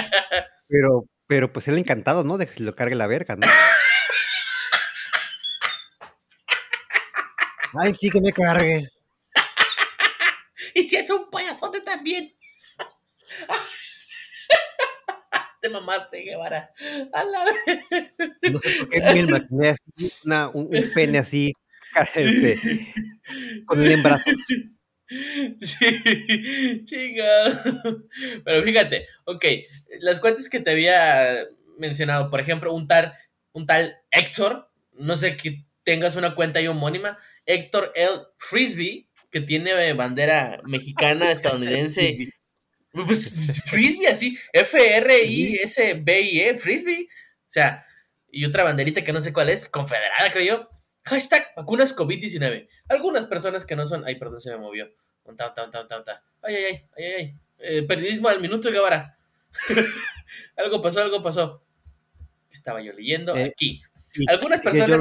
pero, 0.68 1.08
pero 1.26 1.52
pues 1.52 1.66
él 1.66 1.78
encantado, 1.78 2.22
¿no? 2.22 2.38
De 2.38 2.46
que 2.46 2.62
lo 2.62 2.72
cargue 2.72 2.94
la 2.94 3.08
verga, 3.08 3.34
¿no? 3.34 3.44
Ay, 7.80 7.92
sí 7.92 8.08
que 8.08 8.20
me 8.20 8.32
cargue. 8.32 8.88
y 10.74 10.86
si 10.86 10.94
es 10.94 11.10
un 11.10 11.28
payasote 11.28 11.80
también. 11.80 12.35
Te 15.66 15.72
mamaste, 15.72 16.22
Guevara. 16.22 16.70
A 17.12 17.24
la 17.24 17.44
no 18.52 18.60
sé 18.60 18.70
por 18.78 18.88
qué 18.88 19.00
me 19.00 19.18
imaginé 19.18 19.70
así, 19.70 20.12
una, 20.24 20.48
un, 20.50 20.66
un, 20.66 20.90
pene 20.94 21.18
así, 21.18 21.52
este, 22.14 22.56
con 23.66 23.82
el 23.82 23.90
embarazo. 23.90 24.30
Sí, 25.60 26.84
chinga. 26.84 27.64
Pero 28.44 28.62
fíjate, 28.62 29.08
ok, 29.24 29.44
las 29.98 30.20
cuentas 30.20 30.48
que 30.48 30.60
te 30.60 30.70
había 30.70 31.34
mencionado, 31.80 32.30
por 32.30 32.38
ejemplo, 32.38 32.72
un 32.72 32.86
tal, 32.86 33.12
un 33.50 33.66
tal 33.66 33.92
Héctor, 34.12 34.70
no 34.92 35.16
sé 35.16 35.36
que 35.36 35.64
tengas 35.82 36.14
una 36.14 36.36
cuenta 36.36 36.60
ahí 36.60 36.68
homónima, 36.68 37.18
Héctor 37.44 37.90
L. 37.96 38.20
Frisbee, 38.38 39.08
que 39.32 39.40
tiene 39.40 39.92
bandera 39.94 40.60
mexicana, 40.62 41.28
estadounidense. 41.32 42.28
Pues 43.04 43.34
Frisbee, 43.64 44.06
así, 44.08 44.38
F-R-I-S-B-I-E, 44.52 44.88
Frisbee. 46.58 47.08
O 47.10 47.48
sea, 47.48 47.84
y 48.30 48.44
otra 48.44 48.64
banderita 48.64 49.04
que 49.04 49.12
no 49.12 49.20
sé 49.20 49.32
cuál 49.32 49.50
es, 49.50 49.68
confederada, 49.68 50.32
creo 50.32 50.44
yo. 50.44 50.68
Hashtag 51.04 51.52
vacunas 51.56 51.96
COVID-19. 51.96 52.68
Algunas 52.88 53.26
personas 53.26 53.64
que 53.64 53.76
no 53.76 53.86
son. 53.86 54.04
Ay, 54.06 54.18
perdón, 54.18 54.40
se 54.40 54.50
me 54.50 54.58
movió. 54.58 54.88
Ay, 56.42 56.54
ay, 56.54 56.64
ay, 56.64 56.84
ay, 56.96 57.12
ay. 57.12 57.34
Eh, 57.58 57.82
periodismo 57.82 58.28
al 58.28 58.40
minuto, 58.40 58.70
Guevara. 58.70 59.16
algo 60.56 60.82
pasó, 60.82 61.00
algo 61.00 61.22
pasó. 61.22 61.62
Estaba 62.50 62.82
yo 62.82 62.92
leyendo 62.92 63.36
eh, 63.36 63.44
aquí. 63.44 63.82
Algunas 64.28 64.62
personas. 64.62 65.00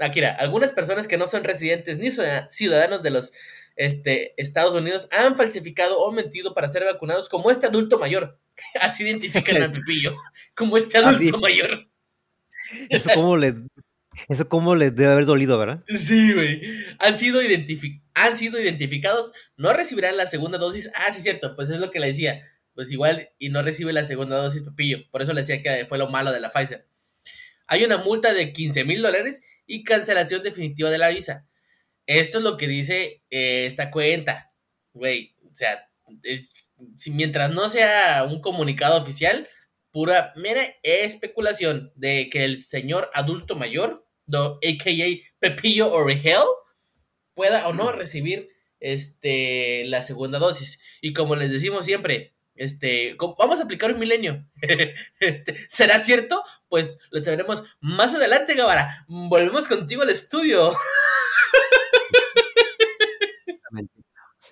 aquí 0.00 0.18
era, 0.18 0.34
algunas 0.34 0.72
personas 0.72 1.06
que 1.06 1.16
no 1.16 1.26
son 1.26 1.44
residentes 1.44 1.98
ni 1.98 2.10
ciudadanos 2.50 3.02
de 3.02 3.10
los 3.10 3.32
este, 3.76 4.40
Estados 4.40 4.74
Unidos 4.74 5.08
han 5.12 5.36
falsificado 5.36 5.98
o 5.98 6.12
mentido 6.12 6.54
para 6.54 6.68
ser 6.68 6.84
vacunados 6.84 7.28
como 7.28 7.50
este 7.50 7.66
adulto 7.66 7.98
mayor. 7.98 8.38
Así 8.80 9.04
identifican 9.04 9.62
a 9.62 9.72
Pipillo, 9.72 10.16
como 10.54 10.76
este 10.76 10.98
adulto 10.98 11.38
mayor. 11.38 11.88
Eso 12.88 13.10
como 13.14 13.36
le 13.36 13.54
eso 14.28 14.48
cómo 14.48 14.74
les 14.74 14.94
debe 14.94 15.12
haber 15.12 15.26
dolido, 15.26 15.58
¿verdad? 15.58 15.84
Sí, 15.88 16.32
güey. 16.32 16.62
Han 16.98 17.18
sido, 17.18 17.40
han 18.14 18.36
sido 18.36 18.60
identificados, 18.60 19.32
no 19.56 19.72
recibirán 19.72 20.16
la 20.16 20.26
segunda 20.26 20.58
dosis. 20.58 20.90
Ah, 20.94 21.12
sí, 21.12 21.22
cierto, 21.22 21.54
pues 21.56 21.70
es 21.70 21.80
lo 21.80 21.90
que 21.90 22.00
le 22.00 22.08
decía. 22.08 22.40
Pues 22.74 22.90
igual, 22.90 23.30
y 23.38 23.50
no 23.50 23.62
recibe 23.62 23.92
la 23.92 24.04
segunda 24.04 24.36
dosis, 24.36 24.64
Pepillo. 24.64 24.98
Por 25.10 25.22
eso 25.22 25.32
le 25.32 25.42
decía 25.42 25.62
que 25.62 25.86
fue 25.86 25.98
lo 25.98 26.08
malo 26.08 26.32
de 26.32 26.40
la 26.40 26.50
Pfizer. 26.50 26.88
Hay 27.66 27.84
una 27.84 27.98
multa 27.98 28.32
de 28.32 28.52
15 28.52 28.84
mil 28.84 29.00
dólares 29.00 29.42
y 29.66 29.84
cancelación 29.84 30.42
definitiva 30.42 30.90
de 30.90 30.98
la 30.98 31.08
visa. 31.08 31.46
Esto 32.06 32.38
es 32.38 32.44
lo 32.44 32.56
que 32.56 32.68
dice 32.68 33.22
eh, 33.30 33.66
esta 33.66 33.90
cuenta. 33.90 34.50
Güey, 34.92 35.34
o 35.50 35.54
sea, 35.54 35.88
si 36.96 37.10
mientras 37.10 37.50
no 37.50 37.68
sea 37.68 38.24
un 38.24 38.40
comunicado 38.40 39.00
oficial, 39.00 39.48
pura 39.90 40.32
mera 40.36 40.66
especulación 40.82 41.92
de 41.94 42.28
que 42.30 42.44
el 42.44 42.58
señor 42.58 43.10
adulto 43.14 43.56
mayor 43.56 44.04
a.k.a. 44.32 45.06
Pepillo 45.38 45.92
Origel, 45.92 46.42
pueda 47.34 47.66
o 47.68 47.72
no 47.72 47.92
recibir 47.92 48.50
este, 48.80 49.84
la 49.86 50.02
segunda 50.02 50.38
dosis. 50.38 50.80
Y 51.00 51.12
como 51.12 51.36
les 51.36 51.50
decimos 51.50 51.84
siempre, 51.84 52.34
este, 52.54 53.16
vamos 53.38 53.60
a 53.60 53.64
aplicar 53.64 53.92
un 53.92 53.98
milenio. 53.98 54.46
este, 55.20 55.56
¿Será 55.68 55.98
cierto? 55.98 56.42
Pues 56.68 56.98
lo 57.10 57.20
sabremos 57.20 57.64
más 57.80 58.14
adelante, 58.14 58.54
Gavara. 58.54 59.04
Volvemos 59.08 59.66
contigo 59.66 60.02
al 60.02 60.10
estudio. 60.10 60.72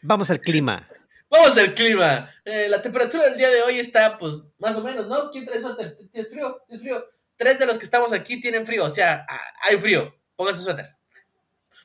Vamos 0.03 0.31
al 0.31 0.41
clima. 0.41 0.89
Vamos 1.31 1.57
al 1.57 1.75
clima. 1.75 2.31
Eh, 2.45 2.69
la 2.69 2.83
temperatura 2.83 3.25
del 3.25 3.39
día 3.39 3.51
de 3.51 3.63
hoy 3.63 3.79
está, 3.79 4.19
pues, 4.19 4.35
más 4.59 4.77
o 4.77 4.83
menos, 4.83 5.07
¿no? 5.07 5.31
¿Quién 5.31 5.47
trae 5.47 5.61
suéter? 5.61 5.97
¿Tienes 6.11 6.31
frío? 6.31 6.63
¿Tienes 6.67 6.83
frío? 6.83 7.05
Tres 7.37 7.59
de 7.59 7.67
los 7.67 7.79
que 7.79 7.85
estamos 7.85 8.13
aquí 8.13 8.41
tienen 8.41 8.67
frío, 8.67 8.85
o 8.85 8.91
sea, 8.91 9.27
hay 9.63 9.77
frío. 9.77 10.15
Pónganse 10.37 10.63
suéter. 10.63 10.91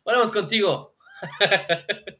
Volvemos 0.03 0.31
contigo. 0.31 0.95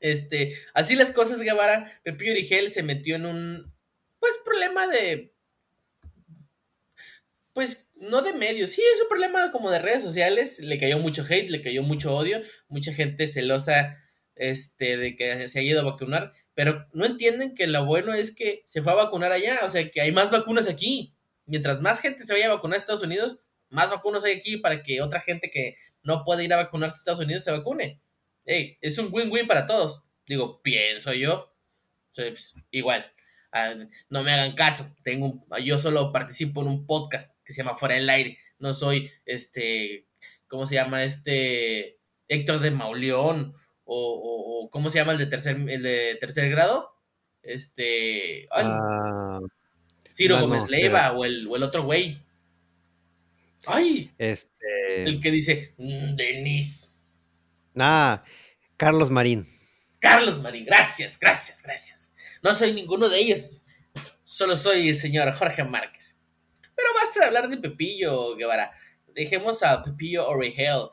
este, 0.00 0.56
así 0.72 0.96
las 0.96 1.12
cosas, 1.12 1.40
Guevara. 1.40 1.92
Pepillo 2.02 2.32
Origel 2.32 2.70
se 2.70 2.82
metió 2.82 3.16
en 3.16 3.26
un 3.26 3.74
pues, 4.18 4.38
problema 4.44 4.86
de, 4.86 5.34
pues, 7.54 7.92
no 7.94 8.22
de 8.22 8.32
medios, 8.32 8.70
sí, 8.70 8.82
es 8.94 9.00
un 9.00 9.08
problema 9.08 9.50
como 9.50 9.70
de 9.70 9.78
redes 9.78 10.02
sociales, 10.02 10.58
le 10.58 10.78
cayó 10.78 10.98
mucho 10.98 11.24
hate, 11.28 11.48
le 11.50 11.62
cayó 11.62 11.82
mucho 11.82 12.14
odio, 12.14 12.42
mucha 12.68 12.92
gente 12.92 13.26
celosa, 13.26 14.02
este, 14.36 14.96
de 14.96 15.16
que 15.16 15.48
se 15.48 15.58
haya 15.60 15.70
ido 15.70 15.80
a 15.80 15.92
vacunar, 15.92 16.32
pero 16.54 16.86
no 16.92 17.04
entienden 17.04 17.54
que 17.54 17.66
lo 17.66 17.84
bueno 17.84 18.14
es 18.14 18.34
que 18.34 18.62
se 18.66 18.82
fue 18.82 18.92
a 18.92 18.96
vacunar 18.96 19.32
allá, 19.32 19.60
o 19.64 19.68
sea, 19.68 19.90
que 19.90 20.00
hay 20.00 20.12
más 20.12 20.30
vacunas 20.30 20.68
aquí. 20.68 21.14
Mientras 21.46 21.80
más 21.80 22.00
gente 22.00 22.24
se 22.24 22.32
vaya 22.32 22.46
a 22.46 22.54
vacunar 22.54 22.76
a 22.76 22.80
Estados 22.80 23.02
Unidos, 23.02 23.40
más 23.68 23.90
vacunas 23.90 24.24
hay 24.24 24.34
aquí 24.34 24.56
para 24.56 24.82
que 24.82 25.02
otra 25.02 25.20
gente 25.20 25.50
que 25.50 25.76
no 26.02 26.24
puede 26.24 26.44
ir 26.44 26.54
a 26.54 26.58
vacunarse 26.58 26.96
a 26.96 26.98
Estados 26.98 27.20
Unidos 27.20 27.44
se 27.44 27.50
vacune. 27.50 28.00
Hey, 28.46 28.78
es 28.80 28.98
un 28.98 29.08
win-win 29.12 29.46
para 29.46 29.66
todos. 29.66 30.04
Digo, 30.26 30.62
pienso 30.62 31.12
yo. 31.12 31.52
Pues, 32.14 32.56
igual, 32.70 33.12
ah, 33.52 33.74
no 34.08 34.22
me 34.22 34.32
hagan 34.32 34.54
caso. 34.54 34.94
Tengo 35.02 35.44
yo 35.62 35.78
solo 35.78 36.12
participo 36.12 36.62
en 36.62 36.68
un 36.68 36.86
podcast 36.86 37.36
que 37.44 37.52
se 37.52 37.62
llama 37.62 37.76
Fuera 37.76 37.96
del 37.96 38.08
Aire. 38.08 38.38
No 38.58 38.74
soy 38.74 39.10
este, 39.26 40.06
¿cómo 40.46 40.66
se 40.66 40.76
llama? 40.76 41.02
Este 41.04 41.98
Héctor 42.28 42.60
de 42.60 42.70
Mauleón 42.70 43.54
o, 43.84 44.68
¿cómo 44.70 44.90
se 44.90 44.98
llama 44.98 45.12
el 45.12 45.18
de 45.18 45.26
tercer, 45.26 45.56
el 45.56 45.82
de 45.82 46.16
tercer 46.20 46.50
grado? 46.50 46.94
Este, 47.42 48.48
ah, 48.50 49.40
Ciro 50.12 50.40
Gómez 50.40 50.68
Leiva 50.68 51.12
o, 51.12 51.24
el, 51.24 51.46
o 51.48 51.56
el 51.56 51.62
otro 51.62 51.84
güey. 51.84 52.22
Ay, 53.66 54.12
este... 54.18 55.04
el 55.04 55.20
que 55.20 55.30
dice 55.30 55.74
mm, 55.78 56.16
Denis. 56.16 57.02
Ah, 57.76 58.24
Carlos 58.76 59.10
Marín. 59.10 59.48
Carlos 59.98 60.40
Marín, 60.40 60.64
gracias, 60.64 61.18
gracias, 61.18 61.62
gracias. 61.62 62.12
No 62.42 62.54
soy 62.54 62.72
ninguno 62.72 63.08
de 63.08 63.18
ellos, 63.18 63.64
solo 64.22 64.56
soy 64.56 64.88
el 64.88 64.96
señor 64.96 65.32
Jorge 65.32 65.64
Márquez. 65.64 66.20
Pero 66.76 66.88
basta 66.94 67.20
de 67.20 67.26
hablar 67.26 67.48
de 67.48 67.56
Pepillo 67.56 68.36
Guevara. 68.36 68.72
Dejemos 69.14 69.62
a 69.62 69.82
Pepillo 69.82 70.28
Origel. 70.28 70.90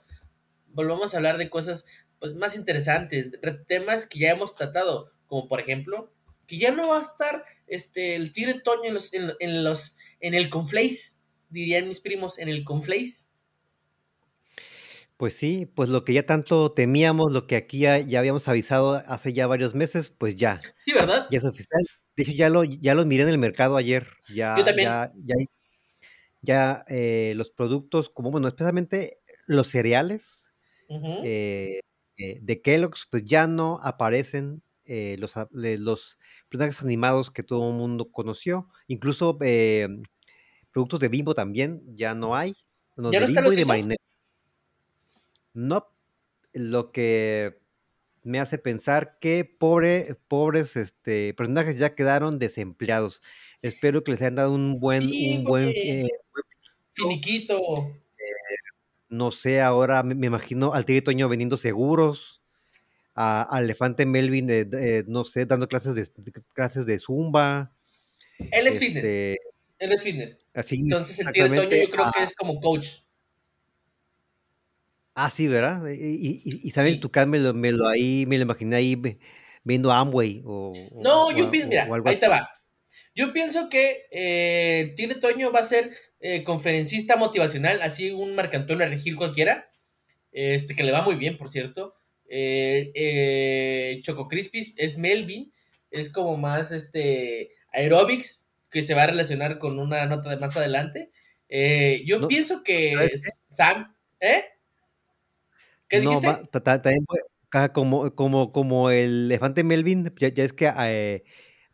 Volvamos 0.68 1.14
a 1.14 1.18
hablar 1.18 1.38
de 1.38 1.50
cosas 1.50 1.86
pues, 2.22 2.36
más 2.36 2.56
interesantes, 2.56 3.32
temas 3.68 4.08
que 4.08 4.20
ya 4.20 4.30
hemos 4.30 4.56
tratado, 4.56 5.12
como 5.26 5.48
por 5.48 5.60
ejemplo, 5.60 6.14
que 6.46 6.60
ya 6.60 6.72
no 6.72 6.90
va 6.90 7.00
a 7.00 7.02
estar 7.02 7.44
este, 7.68 8.16
el 8.16 8.32
Tigre 8.32 8.62
Toño 8.62 8.84
en, 8.86 8.94
los, 8.94 9.12
en, 9.14 9.64
los, 9.64 9.98
en 10.20 10.36
el 10.36 10.50
Conflace, 10.50 11.18
dirían 11.50 11.88
mis 11.88 12.00
primos, 12.00 12.38
en 12.38 12.48
el 12.48 12.64
Conflace. 12.64 13.32
Pues 15.18 15.36
sí, 15.36 15.66
pues 15.66 15.90
lo 15.90 16.04
que 16.04 16.14
ya 16.14 16.26
tanto 16.26 16.72
temíamos, 16.72 17.32
lo 17.32 17.48
que 17.48 17.56
aquí 17.56 17.80
ya, 17.80 17.96
habíamos 17.96 18.48
avisado 18.48 19.04
hace 19.08 19.34
ya 19.34 19.48
varios 19.48 19.76
meses, 19.76 20.10
pues 20.10 20.36
ya. 20.36 20.60
Sí, 20.78 20.94
¿verdad? 20.94 21.28
Ya 21.32 21.40
es 21.40 21.44
oficial. 21.44 21.82
De 22.16 22.24
hecho, 22.24 22.34
ya 22.34 22.50
lo, 22.50 22.64
ya 22.64 22.94
lo 22.96 23.06
miré 23.06 23.24
en 23.24 23.30
el 23.30 23.38
mercado 23.38 23.78
ayer. 23.78 24.08
Ya, 24.34 24.56
Yo 24.58 24.64
también. 24.64 24.90
Ya, 25.24 25.36
ya, 26.42 26.86
eh, 26.88 27.34
los 27.36 27.50
productos, 27.50 28.10
como 28.10 28.32
bueno, 28.32 28.48
especialmente 28.48 29.18
los 29.48 29.68
cereales 29.68 30.50
eh, 31.24 31.80
de 32.42 32.62
Kellogg's, 32.62 33.08
pues 33.10 33.26
ya 33.26 33.48
no 33.48 33.80
aparecen 33.84 34.62
los, 35.18 35.34
los 35.52 36.20
personajes 36.50 36.82
animados 36.82 37.32
que 37.32 37.44
todo 37.44 37.70
el 37.70 37.76
mundo 37.76 38.12
conoció. 38.12 38.68
Incluso 38.88 39.38
productos 40.72 41.00
de 41.00 41.08
Bimbo 41.08 41.34
también 41.34 41.82
ya 41.96 42.14
no 42.14 42.36
hay. 42.36 42.56
¿Ya 42.98 43.20
no 43.22 43.28
Bimbo 43.28 43.54
y 43.54 43.56
de 43.56 43.98
no, 45.54 45.88
lo 46.54 46.92
que 46.92 47.60
me 48.24 48.40
hace 48.40 48.58
pensar 48.58 49.18
que 49.20 49.46
pobre, 49.46 50.16
pobres 50.28 50.76
este, 50.76 51.34
personajes 51.34 51.78
ya 51.78 51.96
quedaron 51.96 52.40
desempleados. 52.40 53.22
Espero 53.62 54.04
que 54.04 54.12
les 54.12 54.22
hayan 54.22 54.36
dado 54.36 54.54
un 54.54 54.80
buen, 54.80 55.04
un 55.04 55.44
buen, 55.44 55.70
eh, 55.70 56.08
finiquito. 56.92 57.60
Eh, 59.12 59.16
no 59.16 59.32
sé, 59.32 59.62
ahora 59.62 60.04
me, 60.04 60.26
imagino 60.26 60.74
al 60.74 60.86
Tigre 60.86 61.02
Toño 61.02 61.30
vendiendo 61.30 61.58
seguros, 61.58 62.42
a, 63.16 63.48
Elefante 63.60 64.06
Melvin, 64.06 64.48
no 65.08 65.26
sé, 65.26 65.46
dando 65.46 65.68
clases 65.68 65.96
de, 65.96 66.08
clases 66.54 66.86
de 66.86 66.98
zumba. 66.98 67.72
Él 68.52 68.68
es 68.68 68.80
fitness. 68.80 69.04
Este, 69.04 69.38
Él 69.80 69.92
es 69.92 70.04
fitness. 70.04 70.46
Entonces 70.54 71.20
el 71.20 71.32
Tigre 71.32 71.50
Toño 71.50 71.76
yo 71.76 71.90
creo 71.90 72.12
que 72.16 72.24
es 72.24 72.36
como 72.36 72.60
coach. 72.60 72.88
Ah, 75.14 75.30
sí, 75.30 75.48
¿verdad? 75.48 75.88
Y, 75.90 76.42
y, 76.44 76.62
y 76.64 76.72
sabes, 76.72 77.00
tu 77.00 77.12
me 77.28 77.38
lo, 77.38 77.54
me 77.54 77.72
lo 77.72 77.88
ahí, 77.88 78.26
me 78.26 78.38
lo 78.38 78.44
imaginé 78.44 78.78
ahí 78.78 79.00
viendo 79.64 79.92
Amway 79.92 80.42
o... 80.46 80.74
No, 80.94 81.36
yo 81.36 81.52
pienso, 81.52 81.68
mira, 81.68 81.88
ahí 82.06 82.16
te 82.16 82.30
va. 82.30 82.50
Yo 83.14 83.34
pienso 83.34 83.70
que 83.70 84.08
eh, 84.10 84.94
Tiene 84.96 85.16
Toño 85.16 85.52
va 85.52 85.60
a 85.60 85.64
ser 85.64 85.92
eh, 86.24 86.44
conferencista 86.44 87.18
motivacional, 87.18 87.82
así 87.82 88.12
un 88.12 88.36
Marcantonio 88.36 88.86
Regil 88.86 89.16
cualquiera, 89.16 89.72
este 90.32 90.76
que 90.76 90.84
le 90.84 90.92
va 90.92 91.02
muy 91.02 91.16
bien, 91.16 91.36
por 91.36 91.50
cierto. 91.50 91.96
Eh, 92.30 92.92
eh, 92.94 94.00
Choco 94.04 94.28
Crispis 94.28 94.76
es 94.78 95.00
Melvin, 95.00 95.52
es 95.90 96.12
como 96.12 96.38
más 96.38 96.72
este 96.72 97.50
aerobics, 97.74 98.52
que 98.70 98.84
se 98.84 98.94
va 98.94 99.04
a 99.04 99.08
relacionar 99.08 99.58
con 99.58 99.80
una 99.80 100.06
nota 100.06 100.30
de 100.30 100.38
más 100.38 100.56
adelante. 100.56 101.10
yo 102.06 102.28
pienso 102.28 102.64
que 102.64 103.10
Sam, 103.50 103.96
¿eh? 104.20 104.46
¿Qué 105.88 106.02
no, 106.02 106.22
también 106.22 107.04
como, 107.74 108.16
como, 108.16 108.52
como 108.52 108.92
el 108.92 109.26
elefante 109.26 109.64
Melvin, 109.64 110.14
ya, 110.20 110.30
es 110.36 110.54
que 110.54 110.68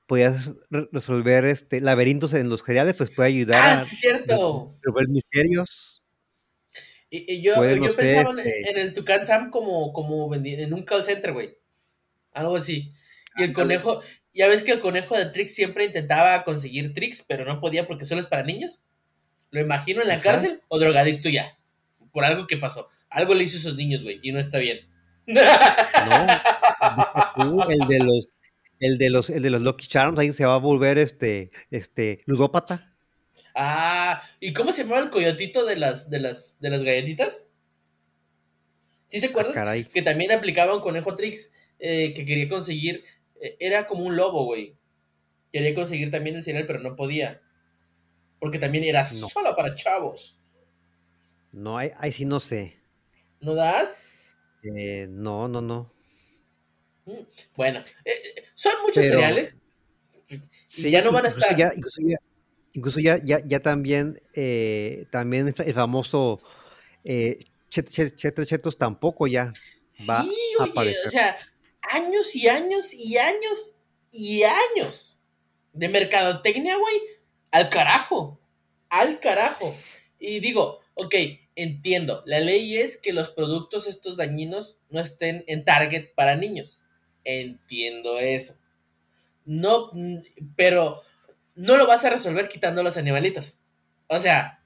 podías 0.08 0.52
resolver 0.70 1.46
este 1.46 1.82
laberintos 1.82 2.34
en 2.34 2.50
los 2.50 2.63
cereales, 2.63 2.96
pues 2.96 3.12
puede 3.12 3.30
ayudar 3.30 3.62
ah, 3.62 3.74
a 3.74 3.76
cierto. 3.84 4.74
resolver 4.82 5.10
misterios. 5.10 6.02
Y, 7.10 7.41
yo, 7.41 7.54
yo 7.76 7.96
pensaba 7.96 8.41
este 8.41 8.70
en 8.70 8.78
el 8.78 8.93
Tucán 8.93 9.26
Sam 9.26 9.50
como, 9.50 9.93
como 9.93 10.34
en 10.34 10.74
un 10.74 10.84
call 10.84 11.06
center, 11.06 11.34
güey. 11.34 11.58
Algo 12.34 12.56
así. 12.58 12.93
Y 13.38 13.43
el 13.43 13.54
conejo, 13.54 14.02
ya 14.34 14.48
ves 14.48 14.63
que 14.63 14.72
el 14.72 14.80
conejo 14.80 15.15
de 15.15 15.28
Trix 15.28 15.54
siempre 15.56 15.86
intentaba 15.86 16.43
conseguir 16.43 16.93
Trix, 16.93 17.24
pero 17.28 17.46
no 17.46 17.62
podía 17.62 17.88
porque 17.88 18.06
solo 18.06 18.20
es 18.22 18.28
para 18.28 18.43
niños. 18.43 18.84
Lo 19.52 19.62
imagino 19.62 20.02
en 20.02 20.10
la 20.10 20.22
cárcel 20.22 20.62
o 20.67 20.80
drogadicto 20.80 21.30
ya. 21.30 21.58
Por 22.12 22.26
algo 22.26 22.48
que 22.48 22.58
pasó. 22.58 22.89
Algo 23.10 23.34
le 23.34 23.46
hizo 23.46 23.58
a 23.58 23.60
esos 23.62 23.76
niños, 23.76 24.04
güey, 24.04 24.20
y 24.22 24.32
no 24.32 24.39
está 24.39 24.60
bien. 24.60 24.80
No, 27.38 27.70
el 27.70 27.80
de 27.88 28.00
los, 28.00 28.30
el 28.80 28.98
de 28.98 29.10
los, 29.10 29.30
el 29.30 29.42
de 29.42 29.50
los 29.50 29.62
Lucky 29.62 29.88
Charms, 29.88 30.20
ahí 30.20 30.32
se 30.34 30.46
va 30.46 30.56
a 30.56 30.60
volver 30.60 30.98
este, 30.98 31.52
este, 31.72 32.22
ludópata. 32.26 32.96
Ah, 33.56 34.22
¿y 34.40 34.54
cómo 34.54 34.72
se 34.72 34.84
llamaba 34.84 35.02
el 35.02 35.10
coyotito 35.10 35.66
de 35.66 35.76
las, 35.76 36.10
de 36.10 36.20
las, 36.20 36.60
de 36.60 36.70
las 36.70 36.84
galletitas? 36.84 37.50
¿Sí 39.08 39.22
te 39.22 39.28
ah, 39.28 39.30
acuerdas? 39.30 39.88
que 39.88 40.02
también 40.02 40.32
aplicaba 40.32 40.76
un 40.76 40.82
conejo 40.82 41.16
Trix 41.16 41.74
eh, 41.80 42.13
que 42.13 42.26
quería 42.26 42.50
conseguir, 42.50 43.04
eh, 43.42 43.56
era 43.60 43.88
como 43.88 44.04
un 44.04 44.16
lobo, 44.16 44.46
güey. 44.46 44.76
Quería 45.52 45.74
conseguir 45.74 46.12
también 46.12 46.36
el 46.36 46.44
cereal, 46.44 46.66
pero 46.68 46.80
no 46.80 46.96
podía. 46.96 47.42
Porque 48.40 48.60
también 48.60 48.84
era 48.84 49.06
solo 49.06 49.56
para 49.56 49.76
chavos. 49.76 50.38
No, 51.52 51.78
ahí, 51.78 51.92
ahí 51.98 52.12
sí 52.12 52.26
no 52.26 52.40
sé. 52.40 52.78
¿No 53.40 53.56
das? 53.56 54.04
Eh, 54.63 55.08
no, 55.10 55.48
no, 55.48 55.62
no. 55.62 55.92
Mm, 57.06 57.24
bueno, 57.56 57.84
eh, 58.04 58.37
son 58.58 58.74
muchos 58.82 59.06
cereales. 59.06 59.60
Sí, 60.67 60.89
ya 60.89 61.04
no 61.04 61.12
van 61.12 61.26
a 61.26 61.28
estar. 61.28 61.56
incluso 62.74 63.00
ya, 63.00 63.24
ya, 63.24 63.39
ya, 63.46 63.60
también, 63.60 64.20
también 65.12 65.54
el 65.56 65.74
famoso 65.74 66.41
Chetos 67.70 68.78
tampoco 68.78 69.28
ya 69.28 69.54
va 70.10 70.26
a 70.60 70.63
aparecer. 70.63 71.06
O 71.06 71.10
sea, 71.10 71.38
años 71.82 72.36
y 72.36 72.48
años 72.48 72.93
y 72.93 73.17
años 73.17 73.76
y 74.12 74.41
años 74.43 75.22
de 75.74 75.89
mercadotecnia, 75.89 76.78
güey, 76.78 77.00
al 77.52 77.70
carajo, 77.70 78.39
al 78.89 79.20
carajo. 79.20 79.76
Y 80.17 80.39
digo, 80.39 80.82
ok, 80.96 81.13
entiendo, 81.56 82.24
la 82.26 82.39
ley 82.39 82.78
es 82.78 83.00
que 83.00 83.13
los 83.13 83.30
productos 83.30 83.86
estos 83.88 84.17
dañinos 84.17 84.80
no 84.89 85.00
estén 85.00 85.43
en 85.46 85.63
target 85.63 86.15
para 86.15 86.36
niños. 86.36 86.80
Entiendo 87.30 88.20
eso. 88.20 88.58
No, 89.44 89.92
pero 90.56 91.02
no 91.56 91.76
lo 91.76 91.86
vas 91.86 92.06
a 92.06 92.10
resolver 92.10 92.48
quitando 92.48 92.84
los 92.84 92.96
animalitos. 92.96 93.63
O 94.08 94.18
sea, 94.18 94.63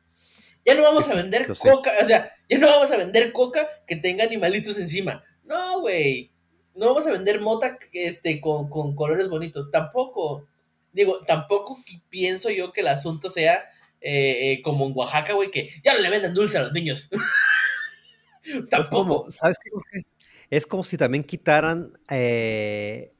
ya 0.64 0.76
no 0.76 0.84
vamos 0.84 1.10
a 1.10 1.16
vender 1.16 1.48
coca, 1.58 1.92
o 2.04 2.06
sea, 2.06 2.32
ya 2.48 2.60
no 2.60 2.68
vamos 2.68 2.92
a 2.92 2.98
vender 2.98 3.32
coca 3.32 3.68
que 3.88 3.96
tenga 3.96 4.26
animalitos 4.26 4.78
encima. 4.78 5.24
No, 5.44 5.82
güey. 5.82 6.32
No 6.76 6.86
vamos 6.86 7.08
a 7.08 7.12
vender 7.12 7.42
mota 7.42 7.80
este, 7.94 8.40
con, 8.40 8.70
con 8.70 8.96
colores 8.96 9.28
bonitos. 9.28 9.72
Tampoco. 9.72 10.48
Digo, 10.94 11.24
tampoco 11.26 11.84
pienso 12.10 12.52
yo 12.52 12.72
que 12.72 12.82
el 12.82 12.90
asunto 12.90 13.28
sea 13.32 13.56
eh, 14.02 14.52
eh, 14.52 14.62
como 14.62 14.86
en 14.86 14.94
Oaxaca, 14.96 15.34
güey, 15.34 15.50
que 15.50 15.68
ya 15.84 15.96
no 15.96 16.00
le 16.00 16.12
venden 16.12 16.36
dulce 16.36 16.60
a 16.60 16.64
los 16.64 16.74
niños. 16.74 17.10
como, 18.92 19.32
¿sabes 19.32 19.58
qué? 19.64 20.04
Es 20.52 20.68
como 20.68 20.84
si 20.84 20.98
también 20.98 21.24
quitaran 21.24 21.94
eh, 22.10 23.14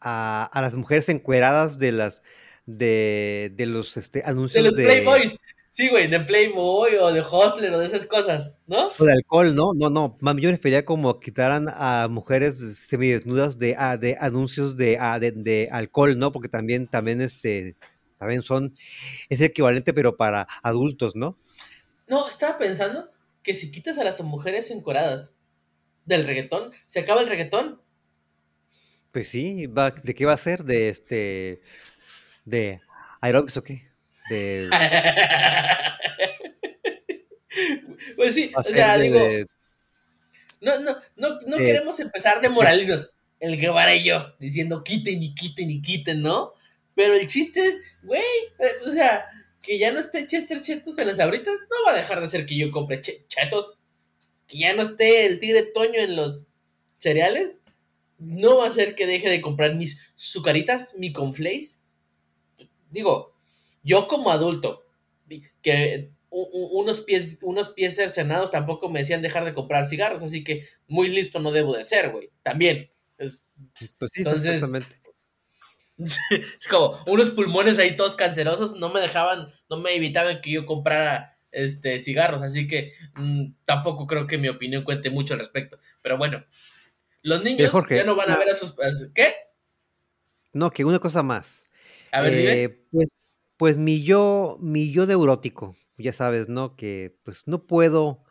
a, 0.00 0.50
las 0.54 0.74
mujeres 0.74 1.08
encueradas 1.08 1.78
de 1.78 1.92
las 1.92 2.22
de, 2.66 3.52
de 3.54 3.66
los 3.66 3.96
este, 3.96 4.22
anuncios 4.24 4.64
de... 4.64 4.70
los 4.70 4.74
Playboys. 4.74 5.38
Sí, 5.70 5.88
güey, 5.90 6.08
de 6.08 6.18
Playboy 6.18 6.96
o 6.96 7.12
de 7.12 7.20
Hostler 7.20 7.72
o 7.72 7.78
de 7.78 7.86
esas 7.86 8.04
cosas, 8.06 8.58
¿no? 8.66 8.90
O 8.98 9.04
de 9.04 9.12
alcohol, 9.12 9.54
¿no? 9.54 9.74
No, 9.74 9.90
no. 9.90 10.16
Mami, 10.20 10.42
yo 10.42 10.50
refería 10.50 10.84
como 10.84 11.20
quitaran 11.20 11.68
a 11.70 12.08
mujeres 12.08 12.56
semidesnudas 12.78 13.60
de, 13.60 13.76
a, 13.76 13.96
de 13.96 14.16
anuncios 14.18 14.76
de, 14.76 14.98
de, 15.20 15.30
de, 15.30 15.68
alcohol, 15.70 16.18
¿no? 16.18 16.32
Porque 16.32 16.48
también, 16.48 16.88
también, 16.88 17.20
este, 17.20 17.76
también 18.18 18.42
son, 18.42 18.74
es 19.28 19.40
equivalente, 19.40 19.92
pero 19.92 20.16
para 20.16 20.48
adultos, 20.64 21.14
¿no? 21.14 21.38
No, 22.08 22.26
estaba 22.26 22.58
pensando 22.58 23.10
que 23.44 23.54
si 23.54 23.70
quitas 23.70 23.98
a 23.98 24.04
las 24.04 24.20
mujeres 24.22 24.72
encoradas 24.72 25.37
del 26.08 26.26
reggaetón, 26.26 26.72
se 26.86 27.00
acaba 27.00 27.20
el 27.20 27.28
reggaetón. 27.28 27.82
Pues 29.12 29.28
sí, 29.28 29.66
va, 29.66 29.90
¿de 29.90 30.14
qué 30.14 30.24
va 30.26 30.32
a 30.32 30.38
ser? 30.38 30.64
¿De 30.64 30.88
este. 30.88 31.60
de 32.44 32.80
aerobics 33.20 33.56
o 33.58 33.62
qué? 33.62 33.88
De. 34.30 34.68
pues 38.16 38.34
sí, 38.34 38.50
o 38.56 38.62
sea, 38.62 38.98
digo. 38.98 39.20
No, 40.60 40.80
no, 40.80 40.96
no, 41.16 41.40
no 41.46 41.56
queremos 41.58 42.00
empezar 42.00 42.40
de 42.40 42.48
moralinos, 42.48 43.14
el 43.38 43.60
Guevara 43.60 43.94
y 43.94 44.02
yo, 44.04 44.34
diciendo 44.40 44.82
quiten 44.82 45.22
y 45.22 45.34
quiten 45.34 45.70
y 45.70 45.80
quiten, 45.80 46.22
¿no? 46.22 46.54
Pero 46.96 47.14
el 47.14 47.28
chiste 47.28 47.64
es, 47.64 47.80
güey, 48.02 48.22
eh, 48.58 48.72
o 48.84 48.90
sea, 48.90 49.24
que 49.62 49.78
ya 49.78 49.92
no 49.92 50.00
esté 50.00 50.26
Chester 50.26 50.60
Chetos 50.60 50.98
en 50.98 51.06
las 51.06 51.20
abritas, 51.20 51.54
no 51.70 51.76
va 51.86 51.92
a 51.92 51.96
dejar 51.96 52.20
de 52.20 52.28
ser 52.28 52.44
que 52.44 52.56
yo 52.56 52.72
compre 52.72 53.00
chetos. 53.00 53.78
Que 54.48 54.58
ya 54.58 54.74
no 54.74 54.82
esté 54.82 55.26
el 55.26 55.38
tigre 55.38 55.62
Toño 55.62 56.00
en 56.00 56.16
los 56.16 56.48
cereales, 56.98 57.62
no 58.18 58.58
va 58.58 58.66
a 58.66 58.72
ser 58.72 58.96
que 58.96 59.06
deje 59.06 59.30
de 59.30 59.40
comprar 59.40 59.76
mis 59.76 60.10
sucaritas, 60.16 60.96
mi 60.98 61.12
conflays. 61.12 61.82
Digo, 62.90 63.36
yo 63.82 64.08
como 64.08 64.30
adulto, 64.30 64.84
que 65.62 66.10
unos 66.30 67.00
pies, 67.02 67.38
unos 67.42 67.70
pies 67.70 67.96
cercenados 67.96 68.50
tampoco 68.50 68.88
me 68.88 69.00
decían 69.00 69.22
dejar 69.22 69.44
de 69.44 69.54
comprar 69.54 69.86
cigarros, 69.86 70.22
así 70.22 70.44
que 70.44 70.66
muy 70.86 71.08
listo 71.08 71.38
no 71.38 71.52
debo 71.52 71.76
de 71.76 71.84
ser, 71.84 72.10
güey. 72.10 72.30
También. 72.42 72.90
pues 73.16 73.44
sí, 73.74 73.94
entonces, 74.14 74.62
es 75.98 76.68
como 76.68 76.96
unos 77.06 77.30
pulmones 77.30 77.78
ahí 77.78 77.96
todos 77.96 78.14
cancerosos, 78.14 78.74
no 78.74 78.88
me 78.88 79.00
dejaban, 79.00 79.48
no 79.68 79.78
me 79.78 79.94
evitaban 79.94 80.40
que 80.40 80.52
yo 80.52 80.66
comprara 80.66 81.37
este 81.50 82.00
cigarros, 82.00 82.42
así 82.42 82.66
que 82.66 82.92
mm, 83.14 83.52
tampoco 83.64 84.06
creo 84.06 84.26
que 84.26 84.38
mi 84.38 84.48
opinión 84.48 84.84
cuente 84.84 85.10
mucho 85.10 85.34
al 85.34 85.40
respecto. 85.40 85.78
Pero 86.02 86.18
bueno, 86.18 86.44
los 87.22 87.42
niños 87.42 87.72
ya 87.90 88.04
no 88.04 88.16
van 88.16 88.30
a 88.30 88.38
ver 88.38 88.50
a 88.50 88.54
sus... 88.54 88.74
¿Qué? 89.14 89.34
No, 90.52 90.70
que 90.70 90.84
una 90.84 90.98
cosa 90.98 91.22
más. 91.22 91.64
A 92.12 92.22
ver, 92.22 92.34
eh, 92.34 92.84
Pues, 92.90 93.10
pues 93.56 93.78
mi 93.78 94.02
yo, 94.02 94.56
mi 94.60 94.92
yo 94.92 95.06
neurótico, 95.06 95.76
ya 95.96 96.12
sabes, 96.12 96.48
¿no? 96.48 96.76
Que 96.76 97.16
pues 97.22 97.42
no 97.46 97.66
puedo 97.66 98.24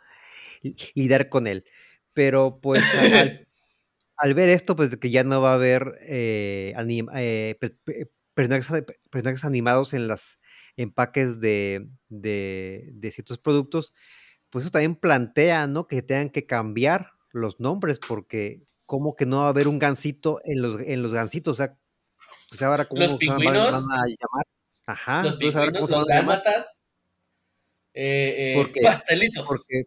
lidiar 0.96 1.30
con 1.30 1.48
él. 1.48 1.66
Pero 2.14 2.60
pues 2.62 2.82
al, 4.18 4.34
ver 4.34 4.50
esto, 4.50 4.76
pues 4.76 4.96
que 4.98 5.10
ya 5.12 5.24
no 5.24 5.42
va 5.42 5.52
a 5.52 5.56
haber 5.56 6.00
eh, 6.02 6.74
eh, 7.16 7.56
personajes, 8.34 9.44
animados 9.44 9.94
en 9.94 10.08
los 10.08 10.37
empaques 10.78 11.42
de, 11.42 11.90
de, 12.08 12.90
de, 12.94 13.12
ciertos 13.12 13.38
productos, 13.38 13.94
pues 14.50 14.64
eso 14.64 14.72
también 14.72 14.96
plantea, 14.96 15.68
¿no? 15.68 15.88
Que 15.88 16.02
tengan 16.02 16.30
que 16.30 16.46
cambiar 16.46 17.12
los 17.32 17.60
nombres, 17.60 18.00
porque 18.00 18.64
como 18.86 19.16
que 19.16 19.26
no 19.26 19.40
va 19.40 19.48
a 19.48 19.50
haber 19.50 19.68
un 19.68 19.80
gancito 19.80 20.40
en 20.46 20.62
los, 20.62 20.80
en 20.80 21.02
los 21.04 21.14
gancitos, 21.14 21.54
o 21.54 21.58
sea, 21.58 21.78
pues 22.50 22.62
ahora 22.62 22.86
cómo 22.86 23.02
los 23.02 23.18
pingüinos, 23.18 23.72
van 23.72 23.84
a 23.84 24.06
llamar. 24.06 24.48
Ajá, 24.86 25.24
los 25.24 25.36
pingüinos, 25.36 25.90
los 25.90 26.06
dálmatas, 26.08 26.84
eh, 27.94 28.56
eh, 28.62 28.82
pastelitos. 28.82 29.46
Porque, 29.46 29.84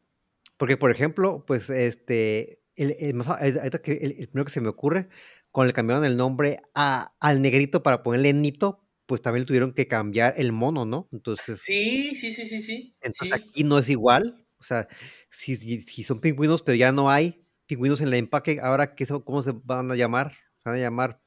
porque, 0.57 0.77
por 0.77 0.91
ejemplo, 0.91 1.45
pues 1.47 1.71
este, 1.71 2.61
el, 2.77 2.91
el, 2.99 3.23
el, 3.41 4.29
primero 4.29 4.45
que 4.45 4.53
se 4.53 4.61
me 4.61 4.69
ocurre, 4.69 5.09
cuando 5.51 5.69
le 5.69 5.75
cambiaron 5.75 6.05
el 6.05 6.17
nombre 6.17 6.61
a, 6.75 7.15
al 7.21 7.41
negrito 7.41 7.83
para 7.83 8.03
ponerle 8.03 8.33
Nito, 8.33 8.85
pues 9.11 9.23
también 9.23 9.45
tuvieron 9.45 9.73
que 9.73 9.89
cambiar 9.89 10.35
el 10.37 10.53
mono, 10.53 10.85
¿no? 10.85 11.09
Entonces. 11.11 11.61
Sí, 11.61 12.15
sí, 12.15 12.31
sí, 12.31 12.45
sí, 12.47 12.63
sí. 12.63 12.95
Entonces 13.01 13.33
aquí 13.33 13.65
no 13.65 13.77
es 13.81 13.89
igual. 13.89 14.47
O 14.57 14.63
sea, 14.63 14.87
si, 15.29 15.57
si, 15.57 16.05
son 16.05 16.21
pingüinos, 16.21 16.63
pero 16.63 16.77
ya 16.77 16.93
no 16.93 17.11
hay, 17.11 17.45
pingüinos 17.67 18.01
en 18.01 18.07
el 18.07 18.15
empaque, 18.15 18.61
ahora 18.63 18.95
qué 18.95 19.09
cómo 19.09 19.43
se 19.43 19.51
van 19.65 19.91
a 19.91 19.97
llamar? 19.97 20.37
¿Van 20.65 20.77
a 20.77 20.79
llamar 20.79 21.21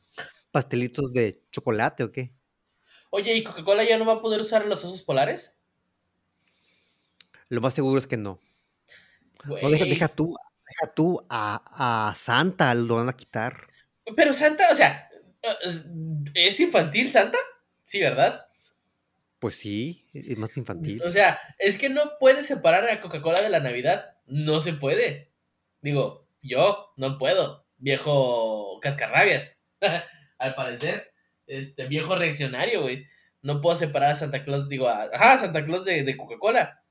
pastelitos 0.49 1.11
de 1.11 1.43
chocolate 1.51 2.05
o 2.05 2.11
qué? 2.13 2.33
Oye, 3.09 3.35
¿y 3.35 3.43
Coca-Cola 3.43 3.83
ya 3.83 3.97
no 3.97 4.05
va 4.05 4.13
a 4.13 4.21
poder 4.21 4.39
usar 4.39 4.65
los 4.65 4.85
osos 4.85 5.01
polares? 5.01 5.59
Lo 7.49 7.59
más 7.59 7.73
seguro 7.73 7.99
es 7.99 8.07
que 8.07 8.15
no. 8.15 8.39
No, 9.43 9.55
deja, 9.55 10.07
tú, 10.07 10.33
deja 10.69 10.93
tú 10.93 11.21
a, 11.27 12.07
a, 12.07 12.15
Santa, 12.15 12.73
lo 12.75 12.95
van 12.95 13.09
a 13.09 13.17
quitar. 13.17 13.67
Pero 14.15 14.33
Santa, 14.33 14.69
o 14.71 14.75
sea, 14.75 15.09
¿es 16.33 16.59
infantil 16.61 17.11
Santa? 17.11 17.37
Sí, 17.83 18.01
¿verdad? 18.01 18.45
Pues 19.39 19.55
sí, 19.55 20.05
es 20.13 20.37
más 20.37 20.55
infantil. 20.55 21.01
O 21.03 21.09
sea, 21.09 21.39
es 21.59 21.77
que 21.77 21.89
no 21.89 22.13
puedes 22.19 22.45
separar 22.45 22.89
a 22.89 23.01
Coca-Cola 23.01 23.41
de 23.41 23.49
la 23.49 23.59
Navidad. 23.59 24.15
No 24.25 24.61
se 24.61 24.73
puede. 24.73 25.31
Digo, 25.81 26.25
yo 26.41 26.93
no 26.95 27.17
puedo, 27.17 27.65
viejo 27.77 28.79
cascarrabias, 28.81 29.63
al 30.37 30.55
parecer, 30.55 31.11
este 31.47 31.87
viejo 31.87 32.15
reaccionario, 32.15 32.83
güey. 32.83 33.05
No 33.41 33.59
puedo 33.59 33.75
separar 33.75 34.11
a 34.11 34.15
Santa 34.15 34.45
Claus, 34.45 34.69
digo, 34.69 34.87
a, 34.87 35.09
ajá, 35.13 35.37
Santa 35.37 35.65
Claus 35.65 35.83
de, 35.83 36.15
Coca-Cola. 36.15 36.81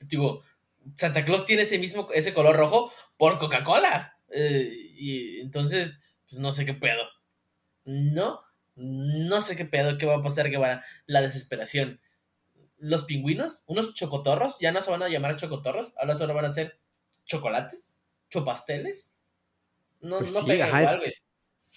Digo, 0.00 0.44
Santa 0.94 1.24
Claus 1.24 1.44
tiene 1.44 1.62
ese 1.62 1.80
mismo, 1.80 2.08
ese 2.14 2.32
color 2.32 2.54
rojo 2.54 2.92
por 3.16 3.38
Coca-Cola. 3.38 4.16
Eh, 4.30 4.70
y 4.96 5.40
entonces, 5.40 6.16
pues 6.28 6.40
no 6.40 6.52
sé 6.52 6.64
qué 6.64 6.74
pedo. 6.74 7.02
No, 7.84 8.45
no 8.76 9.42
sé 9.42 9.56
qué 9.56 9.64
pedo, 9.64 9.98
qué 9.98 10.06
va 10.06 10.16
a 10.16 10.22
pasar, 10.22 10.50
qué 10.50 10.56
va 10.56 10.82
la 11.06 11.22
desesperación. 11.22 12.00
Los 12.78 13.04
pingüinos, 13.04 13.64
unos 13.66 13.94
chocotorros, 13.94 14.56
ya 14.60 14.70
no 14.70 14.82
se 14.82 14.90
van 14.90 15.02
a 15.02 15.08
llamar 15.08 15.36
chocotorros, 15.36 15.94
ahora 15.98 16.14
solo 16.14 16.34
van 16.34 16.44
a 16.44 16.50
ser 16.50 16.78
chocolates 17.24 17.96
pasteles? 18.44 19.18
No, 20.00 20.18
pues 20.18 20.32
no 20.32 20.44
pega 20.44 20.68
igual, 20.68 20.98
güey. 20.98 21.14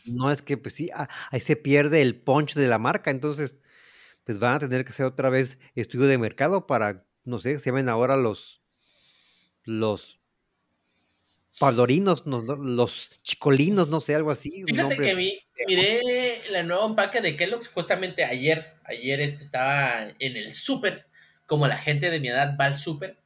No 0.06 0.32
es 0.32 0.42
que, 0.42 0.58
pues 0.58 0.76
sí, 0.76 0.90
ah, 0.94 1.10
ahí 1.32 1.40
se 1.40 1.56
pierde 1.56 2.02
el 2.02 2.22
punch 2.22 2.56
de 2.56 2.68
la 2.68 2.80
marca, 2.80 3.12
entonces, 3.12 3.60
pues 4.24 4.40
van 4.40 4.56
a 4.56 4.60
tener 4.60 4.86
que 4.86 4.92
hacer 4.92 5.06
otra 5.06 5.30
vez 5.30 5.58
estudio 5.76 6.08
de 6.08 6.18
mercado 6.18 6.68
para, 6.68 7.06
no 7.26 7.38
sé, 7.38 7.60
se 7.60 7.70
llamen 7.70 7.90
ahora 7.90 8.16
los, 8.16 8.62
los 9.64 10.19
padorinos, 11.60 12.24
los 12.26 13.12
chicolinos, 13.22 13.90
no 13.90 14.00
sé, 14.00 14.16
algo 14.16 14.32
así. 14.32 14.64
Fíjate 14.66 14.98
que 14.98 15.14
vi, 15.14 15.40
miré 15.68 16.42
la 16.52 16.64
nueva 16.64 16.86
empaque 16.86 17.22
de 17.22 17.36
Kellogg's 17.36 17.68
justamente 17.68 18.24
ayer, 18.24 18.66
ayer 18.86 19.20
este 19.20 19.44
estaba 19.44 20.10
en 20.20 20.38
el 20.38 20.56
súper, 20.56 21.06
como 21.46 21.68
la 21.68 21.78
gente 21.78 22.10
de 22.10 22.22
mi 22.22 22.30
edad 22.30 22.56
va 22.60 22.66
al 22.66 22.80
súper, 22.80 23.20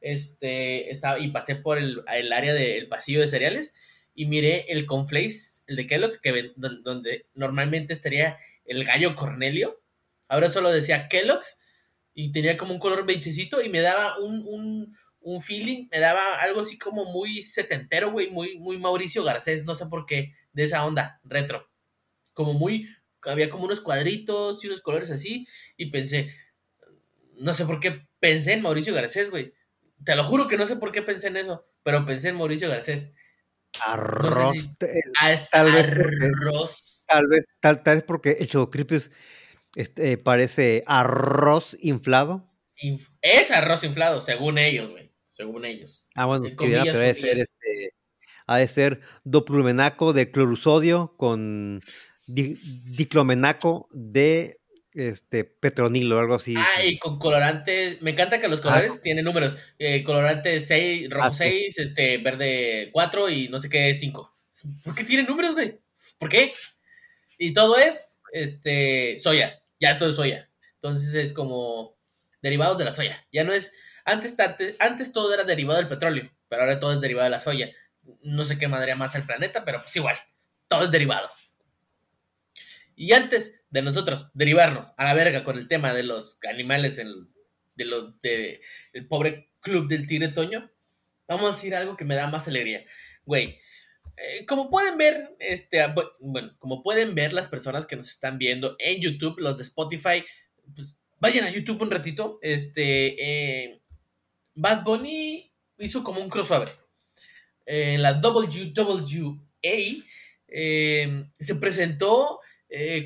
este, 0.00 0.90
estaba, 0.90 1.18
y 1.18 1.32
pasé 1.32 1.56
por 1.56 1.78
el, 1.78 2.04
área 2.32 2.54
del 2.54 2.88
pasillo 2.88 3.20
de 3.20 3.28
cereales 3.28 3.74
y 4.14 4.26
miré 4.26 4.66
el 4.68 4.86
Conflace, 4.86 5.62
el 5.66 5.74
de 5.74 5.86
Kellogg's, 5.88 6.20
que, 6.20 6.52
donde, 6.56 7.26
normalmente 7.34 7.92
estaría 7.92 8.38
el 8.64 8.84
gallo 8.84 9.16
Cornelio. 9.16 9.82
Ahora 10.28 10.48
solo 10.48 10.70
decía 10.70 11.08
Kellogg's 11.08 11.60
y 12.14 12.30
tenía 12.30 12.56
como 12.56 12.72
un 12.72 12.78
color 12.78 13.04
beigecito 13.04 13.60
y 13.62 13.68
me 13.68 13.80
daba 13.80 14.18
un, 14.18 14.44
un, 14.46 14.96
feeling, 15.40 15.88
me 15.90 15.98
daba 15.98 16.40
algo 16.40 16.60
así 16.60 16.78
como 16.78 17.04
muy 17.04 17.42
setentero, 17.42 18.10
güey, 18.10 18.30
muy, 18.30 18.58
muy 18.58 18.78
Mauricio 18.78 19.22
Garcés, 19.22 19.64
no 19.64 19.74
sé 19.74 19.86
por 19.86 20.06
qué, 20.06 20.34
de 20.52 20.62
esa 20.64 20.84
onda, 20.84 21.20
retro. 21.24 21.68
Como 22.32 22.54
muy, 22.54 22.88
había 23.22 23.50
como 23.50 23.64
unos 23.64 23.80
cuadritos 23.80 24.64
y 24.64 24.68
unos 24.68 24.80
colores 24.80 25.10
así 25.10 25.46
y 25.76 25.90
pensé, 25.90 26.34
no 27.34 27.52
sé 27.52 27.64
por 27.66 27.80
qué 27.80 28.06
pensé 28.18 28.52
en 28.52 28.62
Mauricio 28.62 28.94
Garcés, 28.94 29.30
güey. 29.30 29.54
Te 30.04 30.16
lo 30.16 30.24
juro 30.24 30.48
que 30.48 30.56
no 30.56 30.66
sé 30.66 30.76
por 30.76 30.92
qué 30.92 31.02
pensé 31.02 31.28
en 31.28 31.36
eso, 31.36 31.66
pero 31.82 32.06
pensé 32.06 32.30
en 32.30 32.36
Mauricio 32.36 32.68
Garcés. 32.68 33.14
Arroz. 33.84 34.78
tal, 34.78 35.72
vez 35.72 35.88
arroz. 35.88 37.04
Tal 37.06 37.28
vez, 37.28 37.44
tal, 37.60 37.82
vez 37.84 38.02
porque 38.04 38.36
el 38.40 38.48
chococripis 38.48 39.10
este, 39.74 40.18
parece 40.18 40.82
arroz 40.86 41.76
inflado. 41.80 42.50
es 43.20 43.50
arroz 43.50 43.84
inflado, 43.84 44.20
según 44.20 44.58
ellos, 44.58 44.92
güey. 44.92 45.09
Según 45.40 45.64
ellos. 45.64 46.06
Ah, 46.14 46.26
bueno, 46.26 46.44
comillas, 46.54 46.92
debe 46.92 47.14
ser 47.14 47.38
este, 47.38 47.94
ha 48.46 48.58
de 48.58 48.68
ser 48.68 49.00
doplumenaco 49.24 50.12
de 50.12 50.30
clorusodio 50.30 51.14
con 51.16 51.80
diclomenaco 52.26 53.88
de 53.90 54.60
este 54.92 55.44
petronilo 55.44 56.18
o 56.18 56.20
algo 56.20 56.34
así. 56.34 56.54
Ah, 56.58 56.84
y 56.84 56.98
con 56.98 57.18
colorantes, 57.18 58.02
me 58.02 58.10
encanta 58.10 58.38
que 58.38 58.48
los 58.48 58.60
colores 58.60 59.00
tienen 59.00 59.24
números, 59.24 59.56
eh, 59.78 60.04
colorante 60.04 60.60
6, 60.60 61.08
rojo 61.08 61.34
6, 61.34 61.78
este, 61.78 62.18
verde 62.18 62.90
4 62.92 63.30
y 63.30 63.48
no 63.48 63.58
sé 63.60 63.70
qué 63.70 63.94
5. 63.94 64.36
¿Por 64.84 64.94
qué 64.94 65.04
tienen 65.04 65.24
números, 65.24 65.54
güey? 65.54 65.80
¿Por 66.18 66.28
qué? 66.28 66.52
Y 67.38 67.54
todo 67.54 67.78
es 67.78 68.10
este, 68.34 69.18
soya, 69.20 69.62
ya 69.80 69.96
todo 69.96 70.10
es 70.10 70.16
soya. 70.16 70.50
Entonces 70.74 71.14
es 71.14 71.32
como 71.32 71.96
derivados 72.42 72.78
de 72.78 72.84
la 72.84 72.92
soya. 72.92 73.26
Ya 73.32 73.44
no 73.44 73.52
es, 73.52 73.72
antes, 74.04 74.36
antes 74.78 75.12
todo 75.12 75.32
era 75.32 75.44
derivado 75.44 75.78
del 75.78 75.88
petróleo, 75.88 76.30
pero 76.48 76.62
ahora 76.62 76.80
todo 76.80 76.92
es 76.92 77.00
derivado 77.00 77.24
de 77.24 77.30
la 77.30 77.40
soya. 77.40 77.70
No 78.22 78.44
sé 78.44 78.58
qué 78.58 78.68
madre 78.68 78.94
más 78.94 79.14
el 79.14 79.24
planeta, 79.24 79.64
pero 79.64 79.80
pues 79.80 79.94
igual, 79.96 80.16
todo 80.68 80.84
es 80.84 80.90
derivado. 80.90 81.30
Y 82.96 83.12
antes 83.12 83.60
de 83.70 83.82
nosotros 83.82 84.30
derivarnos 84.34 84.92
a 84.96 85.04
la 85.04 85.14
verga 85.14 85.44
con 85.44 85.56
el 85.56 85.68
tema 85.68 85.94
de 85.94 86.02
los 86.02 86.38
animales 86.48 86.98
en, 86.98 87.28
de 87.74 87.84
lo, 87.84 88.12
de 88.22 88.60
el 88.92 89.06
pobre 89.06 89.50
club 89.60 89.88
del 89.88 90.06
tigre 90.06 90.28
Toño, 90.28 90.70
vamos 91.26 91.52
a 91.52 91.56
decir 91.56 91.74
algo 91.74 91.96
que 91.96 92.04
me 92.04 92.14
da 92.14 92.26
más 92.26 92.48
alegría. 92.48 92.84
Güey, 93.24 93.58
eh, 94.16 94.44
como 94.44 94.68
pueden 94.68 94.98
ver, 94.98 95.34
este, 95.38 95.80
ah, 95.80 95.94
bueno, 96.18 96.54
como 96.58 96.82
pueden 96.82 97.14
ver 97.14 97.32
las 97.32 97.48
personas 97.48 97.86
que 97.86 97.96
nos 97.96 98.08
están 98.08 98.36
viendo 98.36 98.76
en 98.78 99.00
YouTube, 99.00 99.38
los 99.38 99.56
de 99.56 99.62
Spotify, 99.62 100.24
pues 100.74 100.98
vayan 101.20 101.44
a 101.44 101.50
YouTube 101.50 101.80
un 101.80 101.90
ratito. 101.90 102.38
Este, 102.42 103.16
eh, 103.18 103.79
Bad 104.54 104.84
Bunny 104.84 105.52
hizo 105.78 106.04
como 106.04 106.20
un 106.20 106.28
crossover. 106.28 106.68
En 107.66 108.02
la 108.02 108.20
WWA 108.20 109.40
eh, 110.48 111.24
se 111.38 111.54
presentó 111.56 112.40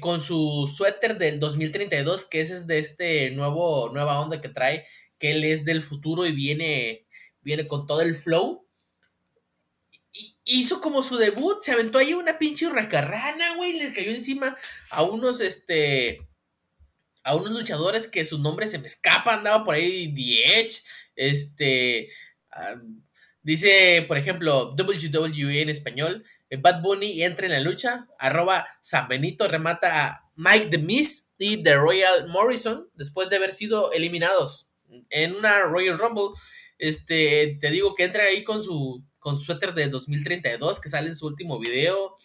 con 0.01 0.21
su 0.21 0.71
suéter 0.75 1.17
del 1.17 1.41
2032, 1.41 2.27
que 2.27 2.43
ese 2.43 2.53
es 2.53 2.67
de 2.67 2.79
este 2.79 3.31
nuevo, 3.31 3.89
nueva 3.91 4.21
onda 4.21 4.43
que 4.43 4.51
trae, 4.51 4.87
que 5.19 5.31
él 5.31 5.43
es 5.43 5.65
del 5.65 5.83
futuro 5.83 6.27
y 6.27 6.33
viene, 6.33 7.07
viene 7.41 7.67
con 7.67 7.87
todo 7.87 8.03
el 8.03 8.15
flow 8.15 8.65
hizo 10.45 10.81
como 10.81 11.03
su 11.03 11.17
debut, 11.17 11.63
se 11.63 11.73
aventó 11.73 11.99
ahí 11.99 12.15
una 12.15 12.39
pinche 12.39 12.67
hurracarrana, 12.67 13.57
güey, 13.57 13.75
les 13.75 13.95
cayó 13.95 14.11
encima 14.11 14.57
a 14.91 15.03
unos, 15.03 15.41
este, 15.41 16.27
a 17.23 17.35
unos 17.35 17.53
luchadores 17.53 18.07
que 18.07 18.25
su 18.25 18.39
nombre 18.39 18.67
se 18.67 18.79
me 18.79 18.87
escapa, 18.87 19.35
andaba 19.35 19.65
por 19.65 19.75
ahí 19.75 20.15
The 20.15 20.59
este, 21.17 22.11
ah, 22.51 22.77
dice, 23.43 24.05
por 24.09 24.19
ejemplo, 24.19 24.75
WWE 24.75 25.63
en 25.63 25.69
español, 25.69 26.25
eh, 26.51 26.57
Bad 26.57 26.83
Bunny 26.83 27.23
entra 27.23 27.47
en 27.47 27.53
la 27.53 27.61
lucha, 27.61 28.07
arroba 28.19 28.67
San 28.81 29.09
Benito 29.09 29.49
remata 29.49 30.07
a 30.07 30.31
Mike 30.37 30.67
The 30.67 30.79
Miz 30.79 31.31
y 31.39 31.63
The 31.63 31.75
Royal 31.77 32.29
Morrison 32.29 32.89
después 32.95 33.29
de 33.31 33.37
haber 33.37 33.53
sido 33.53 33.93
eliminados 33.93 34.69
en 35.11 35.35
una 35.35 35.63
Royal 35.63 35.99
Rumble. 35.99 36.37
Este, 36.79 37.57
te 37.61 37.71
digo 37.71 37.95
que 37.95 38.05
entra 38.05 38.25
ahí 38.25 38.45
con 38.45 38.63
su 38.63 39.05
con 39.25 39.39
suéter 39.39 39.73
de 39.73 39.89
2032 39.89 40.81
que 40.81 40.91
sale 40.91 41.09
en 41.09 41.17
su 41.17 41.27
último 41.27 41.59
video, 41.59 42.19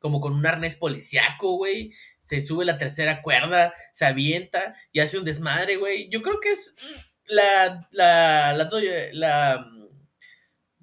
como 0.00 0.20
con 0.20 0.34
un 0.34 0.44
arnés 0.44 0.74
policiaco, 0.74 1.56
güey. 1.56 1.92
Se 2.20 2.42
sube 2.42 2.64
la 2.64 2.76
tercera 2.76 3.22
cuerda, 3.22 3.72
se 3.92 4.04
avienta 4.04 4.74
y 4.90 4.98
hace 4.98 5.16
un 5.18 5.24
desmadre, 5.24 5.76
güey. 5.76 6.08
Yo 6.10 6.22
creo 6.22 6.40
que 6.40 6.50
es 6.50 6.74
la, 7.30 7.88
la, 7.90 8.52
la, 8.52 8.68
la 9.12 9.66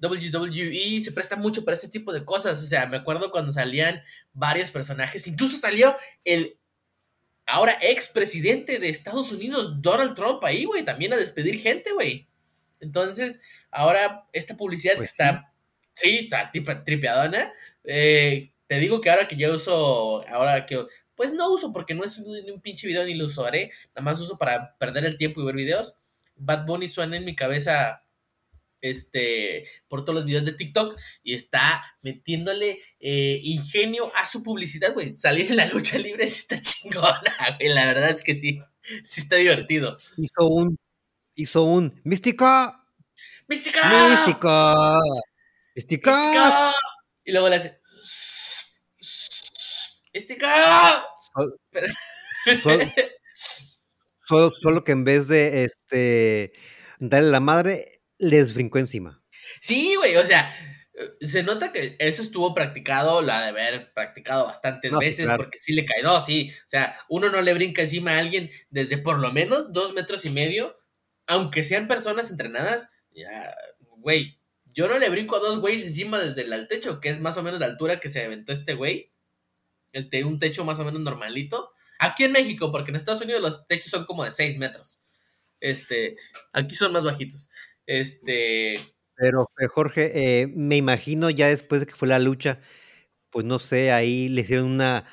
WWE 0.00 1.00
se 1.00 1.12
presta 1.12 1.36
mucho 1.36 1.64
para 1.64 1.76
ese 1.76 1.88
tipo 1.88 2.12
de 2.12 2.24
cosas. 2.24 2.62
O 2.62 2.66
sea, 2.66 2.86
me 2.86 2.96
acuerdo 2.96 3.30
cuando 3.30 3.52
salían 3.52 4.02
varios 4.32 4.70
personajes. 4.70 5.26
Incluso 5.26 5.58
salió 5.58 5.94
el 6.24 6.58
ahora 7.46 7.76
ex 7.80 8.08
presidente 8.08 8.78
de 8.78 8.90
Estados 8.90 9.32
Unidos, 9.32 9.80
Donald 9.80 10.14
Trump, 10.14 10.44
ahí, 10.44 10.64
güey, 10.64 10.84
también 10.84 11.12
a 11.14 11.16
despedir 11.16 11.58
gente, 11.58 11.92
güey. 11.92 12.28
Entonces, 12.80 13.42
ahora 13.70 14.26
esta 14.32 14.56
publicidad 14.56 14.92
que 14.92 14.98
pues 14.98 15.10
está 15.10 15.48
Sí, 15.98 16.28
está 16.30 16.52
tripeadona. 16.84 17.52
Eh, 17.82 18.52
te 18.68 18.78
digo 18.78 19.00
que 19.00 19.10
ahora 19.10 19.26
que 19.26 19.34
yo 19.34 19.52
uso, 19.56 20.24
ahora 20.28 20.64
que, 20.64 20.86
pues 21.16 21.32
no 21.32 21.52
uso 21.52 21.72
porque 21.72 21.92
no 21.92 22.04
es 22.04 22.18
un 22.18 22.60
pinche 22.60 22.86
video 22.86 23.04
ni 23.04 23.14
lo 23.14 23.24
usaré, 23.24 23.72
nada 23.96 24.02
más 24.04 24.20
uso 24.20 24.38
para 24.38 24.76
perder 24.78 25.04
el 25.06 25.18
tiempo 25.18 25.40
y 25.40 25.44
ver 25.44 25.56
videos. 25.56 25.96
Bad 26.38 26.66
Bunny 26.66 26.88
suena 26.88 27.16
en 27.16 27.24
mi 27.24 27.34
cabeza 27.34 28.04
este, 28.80 29.66
por 29.88 30.04
todos 30.04 30.16
los 30.16 30.24
videos 30.24 30.44
de 30.44 30.52
TikTok 30.52 30.96
y 31.22 31.34
está 31.34 31.84
metiéndole 32.02 32.78
eh, 33.00 33.40
ingenio 33.42 34.10
a 34.16 34.26
su 34.26 34.42
publicidad, 34.42 34.94
güey. 34.94 35.12
Salir 35.12 35.50
en 35.50 35.56
la 35.56 35.66
lucha 35.66 35.98
libre 35.98 36.24
está 36.24 36.60
chingona, 36.60 37.36
güey. 37.58 37.68
La 37.74 37.86
verdad 37.86 38.10
es 38.10 38.22
que 38.22 38.34
sí, 38.34 38.60
sí 39.04 39.20
está 39.20 39.36
divertido. 39.36 39.98
Hizo 40.16 40.46
un, 40.46 40.78
hizo 41.34 41.64
un 41.64 42.00
mística. 42.04 42.84
Mística. 43.48 44.10
Mística. 44.10 44.98
¡Estica! 45.74 46.72
Y 47.24 47.32
luego 47.32 47.48
le 47.48 47.56
hace. 47.56 47.80
¡Estica! 50.12 51.04
Solo, 54.28 54.50
solo, 54.50 54.84
que 54.84 54.92
en 54.92 55.04
vez 55.04 55.26
de 55.28 55.64
este 55.64 56.52
darle 56.98 57.30
la 57.30 57.40
madre, 57.40 58.02
les 58.18 58.52
brincó 58.52 58.78
encima. 58.78 59.22
Sí, 59.60 59.94
güey, 59.96 60.16
o 60.16 60.26
sea, 60.26 60.54
se 61.20 61.42
nota 61.42 61.72
que 61.72 61.96
eso 61.98 62.22
estuvo 62.22 62.54
practicado, 62.54 63.22
la 63.22 63.42
de 63.42 63.48
haber 63.48 63.92
practicado 63.94 64.44
bastantes 64.44 64.92
veces, 64.92 65.30
porque 65.36 65.58
sí 65.58 65.72
le 65.72 65.84
caído, 65.84 66.20
sí. 66.20 66.52
O 66.66 66.68
sea, 66.68 66.94
uno 67.08 67.30
no 67.30 67.40
le 67.40 67.54
brinca 67.54 67.82
encima 67.82 68.12
a 68.12 68.18
alguien 68.18 68.50
desde 68.70 68.98
por 68.98 69.18
lo 69.18 69.32
menos 69.32 69.72
dos 69.72 69.94
metros 69.94 70.24
y 70.24 70.30
medio, 70.30 70.76
aunque 71.26 71.62
sean 71.62 71.88
personas 71.88 72.30
entrenadas, 72.30 72.90
ya, 73.12 73.54
güey, 73.98 74.38
yo 74.66 74.88
no 74.88 74.98
le 74.98 75.08
brinco 75.08 75.36
a 75.36 75.40
dos 75.40 75.60
güeyes 75.60 75.82
encima 75.82 76.18
desde 76.18 76.42
el 76.42 76.68
techo, 76.68 77.00
que 77.00 77.08
es 77.08 77.20
más 77.20 77.36
o 77.36 77.42
menos 77.42 77.60
la 77.60 77.66
altura 77.66 78.00
que 78.00 78.08
se 78.08 78.24
aventó 78.24 78.52
este 78.52 78.74
güey. 78.74 79.12
El 79.92 80.08
un 80.24 80.38
techo 80.38 80.64
más 80.64 80.78
o 80.78 80.84
menos 80.84 81.00
normalito. 81.00 81.72
Aquí 81.98 82.24
en 82.24 82.32
México, 82.32 82.70
porque 82.70 82.90
en 82.90 82.96
Estados 82.96 83.22
Unidos 83.22 83.42
los 83.42 83.66
techos 83.66 83.90
son 83.90 84.04
como 84.04 84.24
de 84.24 84.30
6 84.30 84.58
metros. 84.58 85.02
Este, 85.60 86.16
aquí 86.52 86.74
son 86.74 86.92
más 86.92 87.04
bajitos. 87.04 87.50
Este. 87.86 88.76
Pero, 89.16 89.48
Jorge, 89.70 90.12
eh, 90.14 90.46
me 90.46 90.76
imagino 90.76 91.30
ya 91.30 91.48
después 91.48 91.80
de 91.80 91.86
que 91.86 91.96
fue 91.96 92.06
la 92.06 92.20
lucha, 92.20 92.60
pues 93.30 93.44
no 93.44 93.58
sé, 93.58 93.90
ahí 93.90 94.28
le 94.28 94.42
hicieron 94.42 94.66
una 94.66 95.06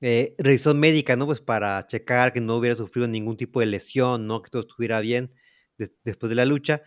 eh, 0.00 0.34
revisión 0.38 0.80
médica, 0.80 1.14
¿no? 1.14 1.26
Pues 1.26 1.40
para 1.40 1.86
checar 1.86 2.32
que 2.32 2.40
no 2.40 2.56
hubiera 2.56 2.74
sufrido 2.74 3.06
ningún 3.06 3.36
tipo 3.36 3.60
de 3.60 3.66
lesión, 3.66 4.26
¿no? 4.26 4.42
Que 4.42 4.50
todo 4.50 4.62
estuviera 4.62 5.00
bien 5.00 5.32
después 6.04 6.28
de 6.28 6.36
la 6.36 6.44
lucha. 6.44 6.82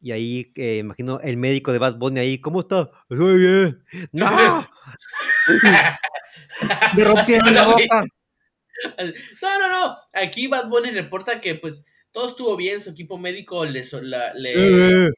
Y 0.00 0.12
ahí, 0.12 0.52
eh, 0.56 0.78
imagino, 0.78 1.20
el 1.20 1.36
médico 1.36 1.72
de 1.72 1.78
Bad 1.78 1.96
Bunny 1.96 2.20
ahí, 2.20 2.40
¿cómo 2.40 2.60
está? 2.60 2.90
Estoy 3.08 3.38
bien. 3.38 3.84
¡No! 4.12 4.68
Me 6.96 7.04
rompieron 7.04 7.54
la 7.54 7.66
boca. 7.66 8.04
No, 9.42 9.58
no, 9.58 9.68
no. 9.70 9.98
Aquí 10.12 10.48
Bad 10.48 10.68
Bunny 10.68 10.90
reporta 10.90 11.40
que 11.40 11.54
pues 11.54 11.86
todo 12.12 12.28
estuvo 12.28 12.56
bien, 12.56 12.82
su 12.82 12.90
equipo 12.90 13.18
médico 13.18 13.64
le, 13.64 13.82
le, 14.34 15.06
eh, 15.06 15.10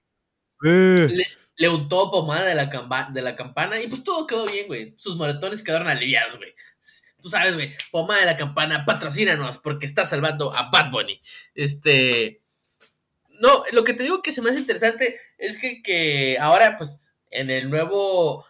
eh. 0.64 1.08
le, 1.10 1.26
le, 1.56 1.68
untó 1.68 2.10
pomada 2.10 2.44
de 2.44 2.54
la, 2.54 3.08
de 3.12 3.22
la 3.22 3.36
campana 3.36 3.80
y 3.80 3.88
pues 3.88 4.04
todo 4.04 4.26
quedó 4.26 4.46
bien, 4.46 4.66
güey. 4.66 4.94
Sus 4.96 5.16
moretones 5.16 5.62
quedaron 5.62 5.88
aliviados, 5.88 6.36
güey. 6.36 6.54
Tú 7.20 7.28
sabes, 7.28 7.54
güey, 7.54 7.72
pomada 7.90 8.20
de 8.20 8.26
la 8.26 8.36
campana, 8.36 8.84
patrocínanos 8.84 9.58
porque 9.58 9.86
está 9.86 10.04
salvando 10.04 10.54
a 10.54 10.70
Bad 10.70 10.90
Bunny. 10.90 11.20
Este 11.54 12.42
no, 13.40 13.62
lo 13.72 13.84
que 13.84 13.94
te 13.94 14.02
digo 14.02 14.22
que 14.22 14.32
se 14.32 14.42
me 14.42 14.50
hace 14.50 14.58
interesante 14.58 15.18
es 15.38 15.58
que, 15.58 16.36
ahora, 16.40 16.76
pues, 16.78 17.02
en 17.30 17.50
el 17.50 17.70
nuevo. 17.70 18.46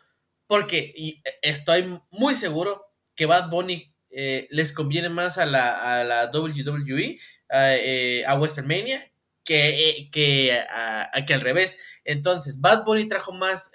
Porque 0.46 1.20
estoy 1.42 2.00
muy 2.10 2.34
seguro 2.34 2.86
que 3.14 3.26
Bad 3.26 3.50
Bunny 3.50 3.94
eh, 4.10 4.48
les 4.50 4.72
conviene 4.72 5.08
más 5.08 5.38
a 5.38 5.46
la, 5.46 6.00
a 6.00 6.04
la 6.04 6.30
WWE, 6.32 7.18
a, 7.48 7.76
eh, 7.76 8.24
a 8.26 8.34
WrestleMania, 8.36 9.10
que, 9.44 9.90
eh, 9.90 10.10
que, 10.10 10.52
a, 10.52 11.10
que 11.26 11.34
al 11.34 11.40
revés. 11.40 11.80
Entonces, 12.04 12.60
Bad 12.60 12.84
Bunny 12.84 13.08
trajo 13.08 13.32
más 13.32 13.72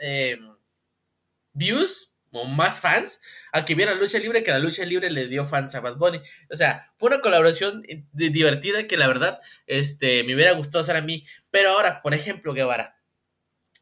views 1.54 2.12
o 2.32 2.46
más 2.46 2.80
fans 2.80 3.22
al 3.52 3.64
que 3.64 3.76
viera 3.76 3.94
lucha 3.94 4.18
libre 4.18 4.44
que 4.44 4.52
la 4.52 4.58
lucha 4.60 4.84
libre 4.86 5.12
le 5.12 5.28
dio 5.28 5.46
fans 5.46 5.76
a 5.76 5.80
Bad 5.82 5.98
Bunny. 5.98 6.20
O 6.50 6.56
sea, 6.56 6.92
fue 6.98 7.10
una 7.10 7.22
colaboración 7.22 7.84
divertida 8.12 8.88
que 8.88 8.98
la 8.98 9.08
verdad 9.08 9.40
este, 9.68 10.24
me 10.24 10.34
hubiera 10.36 10.54
gustado 10.54 10.80
hacer 10.80 10.96
a 10.96 11.02
mí. 11.02 11.24
Pero 11.52 11.70
ahora, 11.70 12.02
por 12.02 12.14
ejemplo, 12.16 12.54
Guevara, 12.54 12.98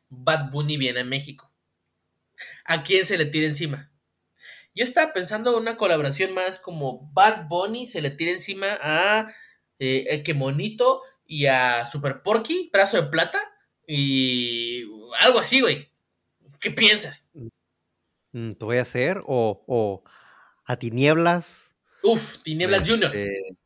Bad 0.10 0.52
Bunny 0.52 0.78
viene 0.78 1.02
a 1.02 1.06
México. 1.06 1.52
¿A 2.66 2.84
quién 2.84 3.06
se 3.06 3.18
le 3.18 3.26
tira 3.26 3.48
encima? 3.48 3.91
Yo 4.74 4.84
estaba 4.84 5.14
pensando 5.14 5.52
en 5.52 5.62
una 5.62 5.78
colaboración 5.78 6.34
más 6.34 6.58
como 6.58 7.12
Bad 7.14 7.48
Bunny 7.48 7.86
se 7.86 8.02
le 8.02 8.12
tira 8.12 8.32
encima 8.32 8.78
a 8.82 9.32
eh, 9.80 10.24
Que 10.24 10.34
Monito 10.34 11.02
y 11.26 11.46
a 11.48 11.86
Super 11.86 12.22
Porky, 12.22 12.70
brazo 12.72 13.02
de 13.02 13.10
plata 13.10 13.40
y 13.88 14.84
algo 15.20 15.40
así, 15.40 15.62
güey. 15.62 15.92
¿Qué 16.60 16.72
piensas? 16.72 17.32
Mm, 18.32 18.52
te 18.52 18.66
voy 18.66 18.78
a 18.78 18.84
hacer, 18.84 19.22
o, 19.26 19.64
o 19.68 20.04
a 20.64 20.78
Tinieblas. 20.78 21.76
Uf, 22.04 22.38
Tinieblas 22.44 22.88
Junior. 22.88 23.16
Este, 23.16 23.58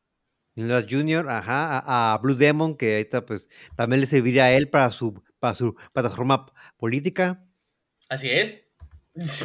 Tinieblas 0.55 0.85
Junior, 0.89 1.29
ajá, 1.29 2.13
a, 2.13 2.17
Blue 2.17 2.35
Demon, 2.35 2.77
que 2.77 2.95
ahorita 2.95 3.25
pues 3.25 3.49
también 3.75 4.01
le 4.01 4.07
serviría 4.07 4.45
a 4.45 4.53
él 4.53 4.69
para 4.69 4.91
su, 4.91 5.21
para 5.39 5.53
su 5.53 5.75
plataforma 5.93 6.45
política. 6.77 7.45
Así 8.09 8.29
es. 8.29 8.64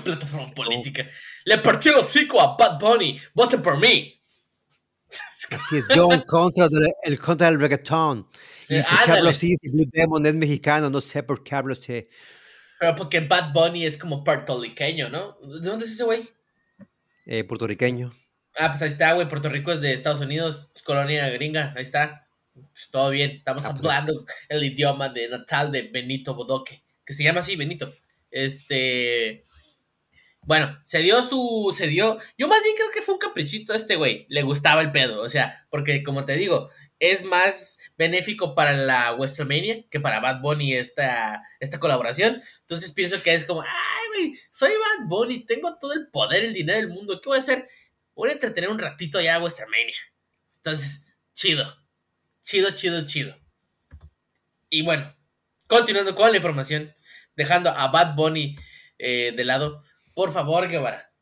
Plataforma 0.04 0.52
política. 0.52 1.06
Le 1.44 1.58
partió 1.58 1.92
el 1.92 1.98
hocico 1.98 2.40
a 2.40 2.56
Bad 2.56 2.78
Bunny. 2.80 3.20
Voten 3.34 3.62
por 3.62 3.78
mí. 3.78 4.20
Así 5.52 5.78
es, 5.78 5.84
John 5.94 6.22
contra 6.26 6.68
el 7.02 7.20
contra 7.20 7.50
del 7.50 7.60
reggaetón. 7.60 8.28
Y 8.68 8.76
eh, 8.76 8.84
Carlos 9.06 9.36
sí, 9.36 9.54
Blue 9.64 9.88
Demon 9.90 10.24
es 10.26 10.34
mexicano, 10.34 10.88
no 10.90 11.00
sé 11.00 11.22
por 11.22 11.42
qué 11.42 11.54
hablo 11.56 11.74
sé. 11.74 12.08
Pero 12.78 12.94
porque 12.94 13.20
Bad 13.20 13.52
Bunny 13.52 13.84
es 13.84 13.96
como 13.96 14.22
puertorriqueño, 14.22 15.08
¿no? 15.08 15.36
¿De 15.40 15.68
dónde 15.68 15.84
es 15.84 15.92
ese 15.92 16.04
güey? 16.04 16.28
Eh, 17.26 17.44
puertorriqueño. 17.44 18.12
Ah, 18.56 18.68
pues 18.68 18.82
ahí 18.82 18.88
está, 18.88 19.12
güey. 19.12 19.28
Puerto 19.28 19.48
Rico 19.48 19.72
es 19.72 19.80
de 19.80 19.92
Estados 19.92 20.20
Unidos, 20.20 20.70
es 20.74 20.82
colonia 20.82 21.28
gringa, 21.30 21.72
ahí 21.76 21.82
está. 21.82 22.26
Pues 22.52 22.90
todo 22.90 23.10
bien, 23.10 23.30
estamos 23.30 23.64
ah, 23.64 23.70
pues 23.70 23.84
hablando 23.84 24.24
el 24.48 24.64
idioma 24.64 25.08
de 25.08 25.28
natal 25.28 25.70
de 25.72 25.82
Benito 25.82 26.34
Bodoque, 26.34 26.82
que 27.04 27.12
se 27.12 27.22
llama 27.24 27.40
así, 27.40 27.56
Benito. 27.56 27.92
Este. 28.30 29.46
Bueno, 30.42 30.78
se 30.82 30.98
dio 31.00 31.22
su. 31.22 31.74
Se 31.76 31.86
dio. 31.86 32.18
Yo 32.38 32.48
más 32.48 32.62
bien 32.62 32.76
creo 32.76 32.90
que 32.90 33.02
fue 33.02 33.14
un 33.14 33.20
caprichito 33.20 33.72
a 33.72 33.76
este 33.76 33.96
güey. 33.96 34.26
Le 34.28 34.42
gustaba 34.42 34.80
el 34.80 34.92
pedo. 34.92 35.22
O 35.22 35.28
sea, 35.28 35.66
porque 35.70 36.02
como 36.02 36.24
te 36.24 36.36
digo, 36.36 36.70
es 37.00 37.24
más 37.24 37.78
benéfico 37.96 38.54
para 38.54 38.72
la 38.72 39.12
WrestleMania 39.12 39.88
que 39.90 40.00
para 40.00 40.20
Bad 40.20 40.42
Bunny 40.42 40.74
esta, 40.74 41.42
esta 41.58 41.80
colaboración. 41.80 42.42
Entonces 42.60 42.92
pienso 42.92 43.22
que 43.22 43.34
es 43.34 43.44
como, 43.44 43.62
ay, 43.62 44.08
güey, 44.14 44.38
soy 44.50 44.70
Bad 44.70 45.08
Bunny, 45.08 45.44
tengo 45.46 45.78
todo 45.78 45.94
el 45.94 46.08
poder, 46.08 46.44
el 46.44 46.52
dinero 46.52 46.78
del 46.78 46.88
mundo. 46.88 47.20
¿Qué 47.20 47.28
voy 47.28 47.36
a 47.36 47.40
hacer? 47.40 47.68
Voy 48.14 48.28
a 48.28 48.34
entretener 48.34 48.70
un 48.70 48.78
ratito 48.78 49.20
ya 49.20 49.36
a 49.36 49.38
WrestleMania. 49.38 49.96
Entonces, 50.58 51.14
chido. 51.34 51.74
Chido, 52.42 52.70
chido, 52.70 53.06
chido. 53.06 53.38
Y 54.68 54.82
bueno, 54.82 55.16
continuando 55.66 56.14
con 56.14 56.30
la 56.30 56.36
información, 56.36 56.94
dejando 57.34 57.70
a 57.70 57.88
Bad 57.88 58.14
Bunny 58.14 58.56
eh, 58.98 59.32
de 59.34 59.44
lado 59.44 59.82
por 60.20 60.34
favor, 60.34 60.68
Guevara, 60.68 61.14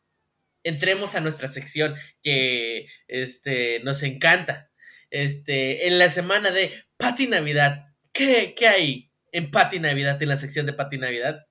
entremos 0.65 1.15
a 1.15 1.21
nuestra 1.21 1.47
sección 1.47 1.95
que 2.21 2.89
este, 3.07 3.79
nos 3.85 4.03
encanta. 4.03 4.73
Este, 5.09 5.87
en 5.87 6.01
la 6.01 6.11
semana 6.11 6.51
de 6.51 6.73
Pati 6.97 7.29
Navidad, 7.29 7.95
¿qué, 8.13 8.57
hay 8.67 9.13
en 9.31 9.53
Pati 9.53 9.79
Navidad, 9.79 10.21
en 10.21 10.29
la 10.29 10.37
sección 10.37 10.67
de 10.67 10.73
Pati 10.73 10.99
Navidad? 10.99 11.47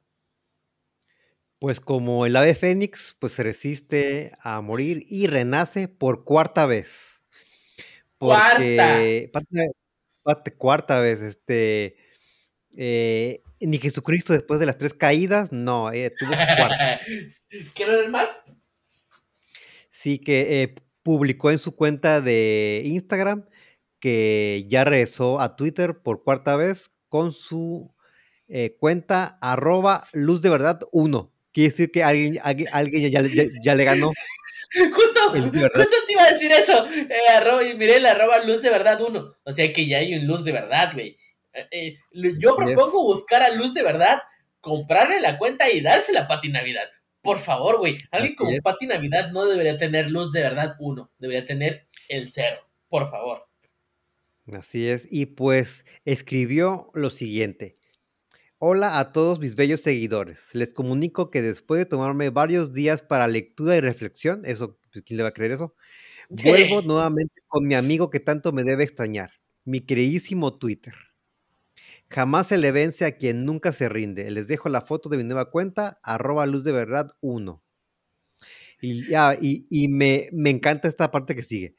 Pues 1.58 1.80
como 1.80 2.26
el 2.26 2.36
ave 2.36 2.54
fénix, 2.54 3.16
pues 3.18 3.32
se 3.32 3.44
resiste 3.44 4.34
a 4.42 4.60
morir 4.60 5.06
y 5.08 5.28
renace 5.28 5.88
por 5.88 6.26
cuarta 6.26 6.66
vez. 6.66 7.22
cuarta. 8.18 9.00
cuarta 10.58 11.00
vez, 11.00 11.22
este, 11.22 11.96
eh, 12.76 13.42
ni 13.60 13.78
Jesucristo 13.78 14.34
después 14.34 14.60
de 14.60 14.66
las 14.66 14.78
tres 14.78 14.94
caídas, 14.94 15.52
no, 15.52 15.92
eh, 15.92 16.12
tuvo 16.18 16.32
¿Quieren 17.74 18.12
más? 18.12 18.44
Sí, 19.90 20.20
que 20.20 20.62
eh, 20.62 20.76
publicó 21.04 21.52
en 21.52 21.58
su 21.58 21.76
cuenta 21.76 22.22
de 22.22 22.84
Instagram 22.86 23.46
que 24.00 24.66
ya 24.68 24.84
regresó 24.84 25.40
a 25.40 25.56
Twitter 25.56 26.02
por 26.04 26.24
cuarta 26.24 26.56
vez 26.56 26.92
con 27.10 27.32
su 27.32 27.94
eh, 28.48 28.76
cuenta 28.80 29.38
arroba 29.42 30.08
luz 30.14 30.42
de 30.42 30.50
verdad 30.50 30.80
1. 30.92 31.34
Quiere 31.52 31.70
decir 31.70 31.92
que 31.92 32.04
alguien, 32.04 32.40
alguien, 32.44 33.12
ya, 33.64 33.76
le 33.76 33.84
ganó. 33.84 34.12
Justo, 34.74 35.30
justo 35.30 35.96
te 36.06 36.14
iba 36.14 36.24
a 36.24 36.32
decir 36.34 36.52
eso. 36.52 36.86
Eh, 36.88 37.30
arroba, 37.36 37.62
miré 37.78 37.98
el 37.98 38.06
arroba 38.06 38.44
luz 38.44 38.62
de 38.62 38.70
verdad 38.70 39.00
1. 39.02 39.38
O 39.44 39.52
sea 39.52 39.72
que 39.72 39.88
ya 39.88 40.00
hay 40.00 40.14
un 40.14 40.28
luz 40.28 40.44
de 40.44 40.52
verdad, 40.52 40.92
güey. 40.94 41.18
yo 42.38 42.56
propongo 42.56 43.04
buscar 43.04 43.42
a 43.42 43.54
luz 43.54 43.74
de 43.74 43.82
verdad, 43.82 44.22
comprarle 44.60 45.22
la 45.22 45.38
cuenta 45.38 45.70
y 45.70 45.80
dársela 45.80 46.22
a 46.22 46.28
Pati 46.28 46.50
Navidad. 46.50 46.88
Por 47.28 47.40
favor, 47.40 47.78
güey. 47.80 47.98
Alguien 48.10 48.36
como 48.36 48.52
Pati 48.63 48.88
Navidad 48.88 49.34
no 49.34 49.46
debería 49.46 49.78
tener 49.78 50.10
luz 50.10 50.32
de 50.32 50.44
verdad 50.44 50.78
uno. 50.80 51.12
Debería 51.20 51.46
tener 51.46 51.86
el 52.08 52.32
cero. 52.32 52.62
Por 52.88 53.10
favor. 53.10 53.46
Así 54.54 54.88
es. 54.88 55.12
Y 55.12 55.26
pues 55.26 55.84
escribió 56.06 56.90
lo 56.94 57.10
siguiente. 57.10 57.78
Hola 58.60 59.00
a 59.00 59.12
todos 59.12 59.40
mis 59.40 59.58
bellos 59.58 59.82
seguidores. 59.82 60.56
Les 60.56 60.74
comunico 60.74 61.30
que 61.30 61.42
después 61.42 61.80
de 61.80 61.86
tomarme 61.86 62.30
varios 62.30 62.72
días 62.72 63.02
para 63.02 63.28
lectura 63.28 63.76
y 63.76 63.82
reflexión, 63.82 64.44
eso, 64.46 64.80
¿quién 65.06 65.18
le 65.18 65.24
va 65.24 65.30
a 65.30 65.34
creer 65.34 65.52
eso? 65.52 65.76
Vuelvo 66.30 66.82
nuevamente 66.82 67.42
con 67.48 67.68
mi 67.68 67.76
amigo 67.76 68.10
que 68.10 68.22
tanto 68.22 68.54
me 68.54 68.63
debe 68.63 68.86
extrañar, 68.86 69.32
mi 69.66 69.82
queridísimo 69.82 70.58
Twitter. 70.58 70.94
Jamás 72.10 72.48
se 72.48 72.58
le 72.58 72.72
vence 72.72 73.06
a 73.06 73.17
quien 73.17 73.46
nunca 73.46 73.72
se 73.72 73.89
rinde. 73.89 74.30
Les 74.32 74.48
dejo 74.48 74.70
la 74.70 74.82
foto 74.82 75.10
de 75.10 75.17
mi 75.17 75.24
nueva 75.24 75.50
cuenta, 75.52 76.00
arroba 76.04 76.46
luz 76.46 76.63
de 76.63 76.72
verdad 76.72 77.12
1. 77.22 77.62
Y, 78.82 79.10
ya, 79.10 79.38
y, 79.39 79.88
me, 79.88 80.30
me, 80.32 80.50
encanta 80.50 80.88
esta 80.88 81.12
parte 81.12 81.36
que 81.36 81.43
sigue. 81.43 81.76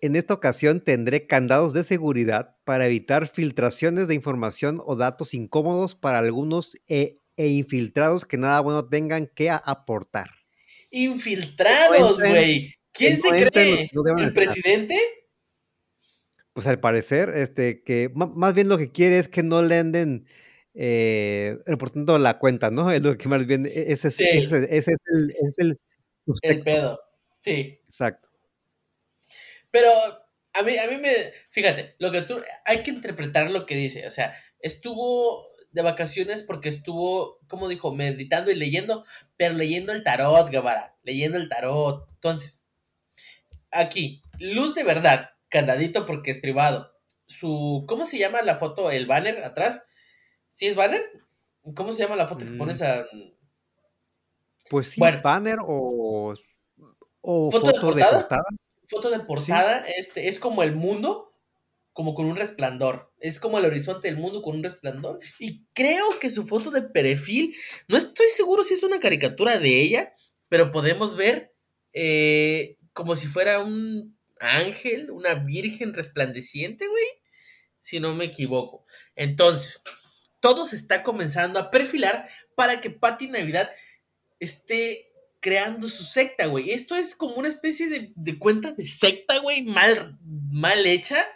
En 0.00 0.16
esta 0.16 0.34
ocasión 0.34 0.80
tendré 0.80 1.26
candados 1.26 1.72
de 1.72 1.82
seguridad 1.82 2.56
para 2.64 2.86
evitar 2.86 3.26
filtraciones 3.26 4.06
de 4.06 4.14
información 4.14 4.80
o 4.84 4.96
datos 4.96 5.34
incómodos 5.34 5.94
para 5.94 6.18
algunos 6.18 6.76
e, 6.88 7.18
e 7.36 7.48
infiltrados 7.48 8.24
que 8.24 8.36
nada 8.36 8.60
bueno 8.60 8.86
tengan 8.88 9.26
que 9.26 9.50
aportar. 9.50 10.30
Infiltrados, 10.90 12.20
güey. 12.20 12.74
¿Quién 12.92 13.18
se 13.18 13.28
cree? 13.28 13.90
¿El 14.18 14.32
presidente? 14.32 14.96
Pues 16.54 16.66
al 16.68 16.80
parecer, 16.80 17.30
este, 17.34 17.82
que 17.82 18.10
más 18.14 18.54
bien 18.54 18.68
lo 18.68 18.78
que 18.78 18.92
quiere 18.92 19.18
es 19.18 19.28
que 19.28 19.42
no 19.42 19.60
le 19.60 19.76
anden 19.76 20.26
eh, 20.72 21.58
reportando 21.66 22.18
la 22.18 22.38
cuenta, 22.38 22.70
¿no? 22.70 22.90
Es 22.90 23.02
lo 23.02 23.18
que 23.18 23.28
más 23.28 23.44
bien, 23.44 23.66
e, 23.66 23.92
ese, 23.92 24.08
es, 24.08 24.20
ese, 24.20 24.66
es 24.70 24.88
el, 24.88 25.34
es 25.42 25.58
el, 25.58 25.80
el 26.42 26.60
pedo, 26.60 27.00
sí. 27.40 27.80
Exacto. 27.86 28.28
Pero 29.72 29.90
a 30.52 30.62
mí, 30.62 30.78
a 30.78 30.86
mí 30.86 30.96
me, 30.96 31.12
fíjate, 31.50 31.96
lo 31.98 32.12
que 32.12 32.22
tú, 32.22 32.40
hay 32.64 32.84
que 32.84 32.92
interpretar 32.92 33.50
lo 33.50 33.66
que 33.66 33.74
dice, 33.74 34.06
o 34.06 34.10
sea, 34.12 34.36
estuvo 34.60 35.48
de 35.72 35.82
vacaciones 35.82 36.44
porque 36.44 36.68
estuvo, 36.68 37.40
como 37.48 37.68
dijo, 37.68 37.92
meditando 37.92 38.52
y 38.52 38.54
leyendo, 38.54 39.04
pero 39.36 39.54
leyendo 39.54 39.92
el 39.92 40.04
tarot, 40.04 40.48
Guevara, 40.48 40.96
leyendo 41.02 41.36
el 41.36 41.48
tarot. 41.48 42.08
Entonces, 42.14 42.64
aquí, 43.72 44.22
luz 44.38 44.76
de 44.76 44.84
verdad, 44.84 45.33
candadito 45.54 46.04
porque 46.04 46.32
es 46.32 46.38
privado. 46.38 46.90
Su, 47.26 47.84
¿cómo 47.86 48.06
se 48.06 48.18
llama 48.18 48.42
la 48.42 48.56
foto, 48.56 48.90
el 48.90 49.06
banner 49.06 49.44
atrás? 49.44 49.86
¿Sí 50.50 50.66
es 50.66 50.74
banner? 50.74 51.00
¿Cómo 51.76 51.92
se 51.92 52.02
llama 52.02 52.16
la 52.16 52.26
foto 52.26 52.44
que 52.44 52.50
mm. 52.50 52.58
pones 52.58 52.82
a... 52.82 53.06
Pues 54.68 54.88
sí, 54.88 55.00
banner 55.00 55.58
o, 55.64 56.34
o 57.20 57.50
foto, 57.52 57.66
de, 57.68 57.80
portada? 57.80 58.28
Foto 58.88 59.10
de 59.10 59.20
portada, 59.20 59.84
este, 59.96 60.28
es 60.28 60.40
como 60.40 60.64
el 60.64 60.74
mundo, 60.74 61.32
como 61.92 62.14
con 62.14 62.26
un 62.26 62.36
resplandor. 62.36 63.12
Es 63.20 63.38
como 63.38 63.58
el 63.58 63.64
horizonte 63.66 64.08
del 64.08 64.18
mundo 64.18 64.42
con 64.42 64.56
un 64.56 64.64
resplandor. 64.64 65.20
Y 65.38 65.66
creo 65.72 66.18
que 66.18 66.30
su 66.30 66.46
foto 66.46 66.72
de 66.72 66.82
perfil, 66.82 67.54
no 67.86 67.96
estoy 67.96 68.28
seguro 68.30 68.64
si 68.64 68.74
es 68.74 68.82
una 68.82 68.98
caricatura 68.98 69.58
de 69.58 69.80
ella, 69.80 70.14
pero 70.48 70.72
podemos 70.72 71.14
ver 71.14 71.54
eh, 71.92 72.76
como 72.92 73.14
si 73.14 73.28
fuera 73.28 73.60
un 73.62 74.16
ángel, 74.44 75.10
una 75.10 75.34
virgen 75.34 75.94
resplandeciente, 75.94 76.86
güey. 76.86 77.06
Si 77.80 78.00
no 78.00 78.14
me 78.14 78.24
equivoco. 78.24 78.86
Entonces, 79.14 79.82
todo 80.40 80.66
se 80.66 80.76
está 80.76 81.02
comenzando 81.02 81.58
a 81.58 81.70
perfilar 81.70 82.28
para 82.54 82.80
que 82.80 82.90
Patty 82.90 83.28
Navidad 83.28 83.70
esté 84.40 85.10
creando 85.40 85.88
su 85.88 86.04
secta, 86.04 86.46
güey. 86.46 86.70
Esto 86.70 86.96
es 86.96 87.14
como 87.14 87.34
una 87.34 87.48
especie 87.48 88.12
de, 88.14 88.38
cuenta 88.38 88.72
de 88.72 88.86
secta, 88.86 89.38
güey, 89.38 89.62
mal, 89.62 90.18
mal 90.22 90.86
hecha. 90.86 91.26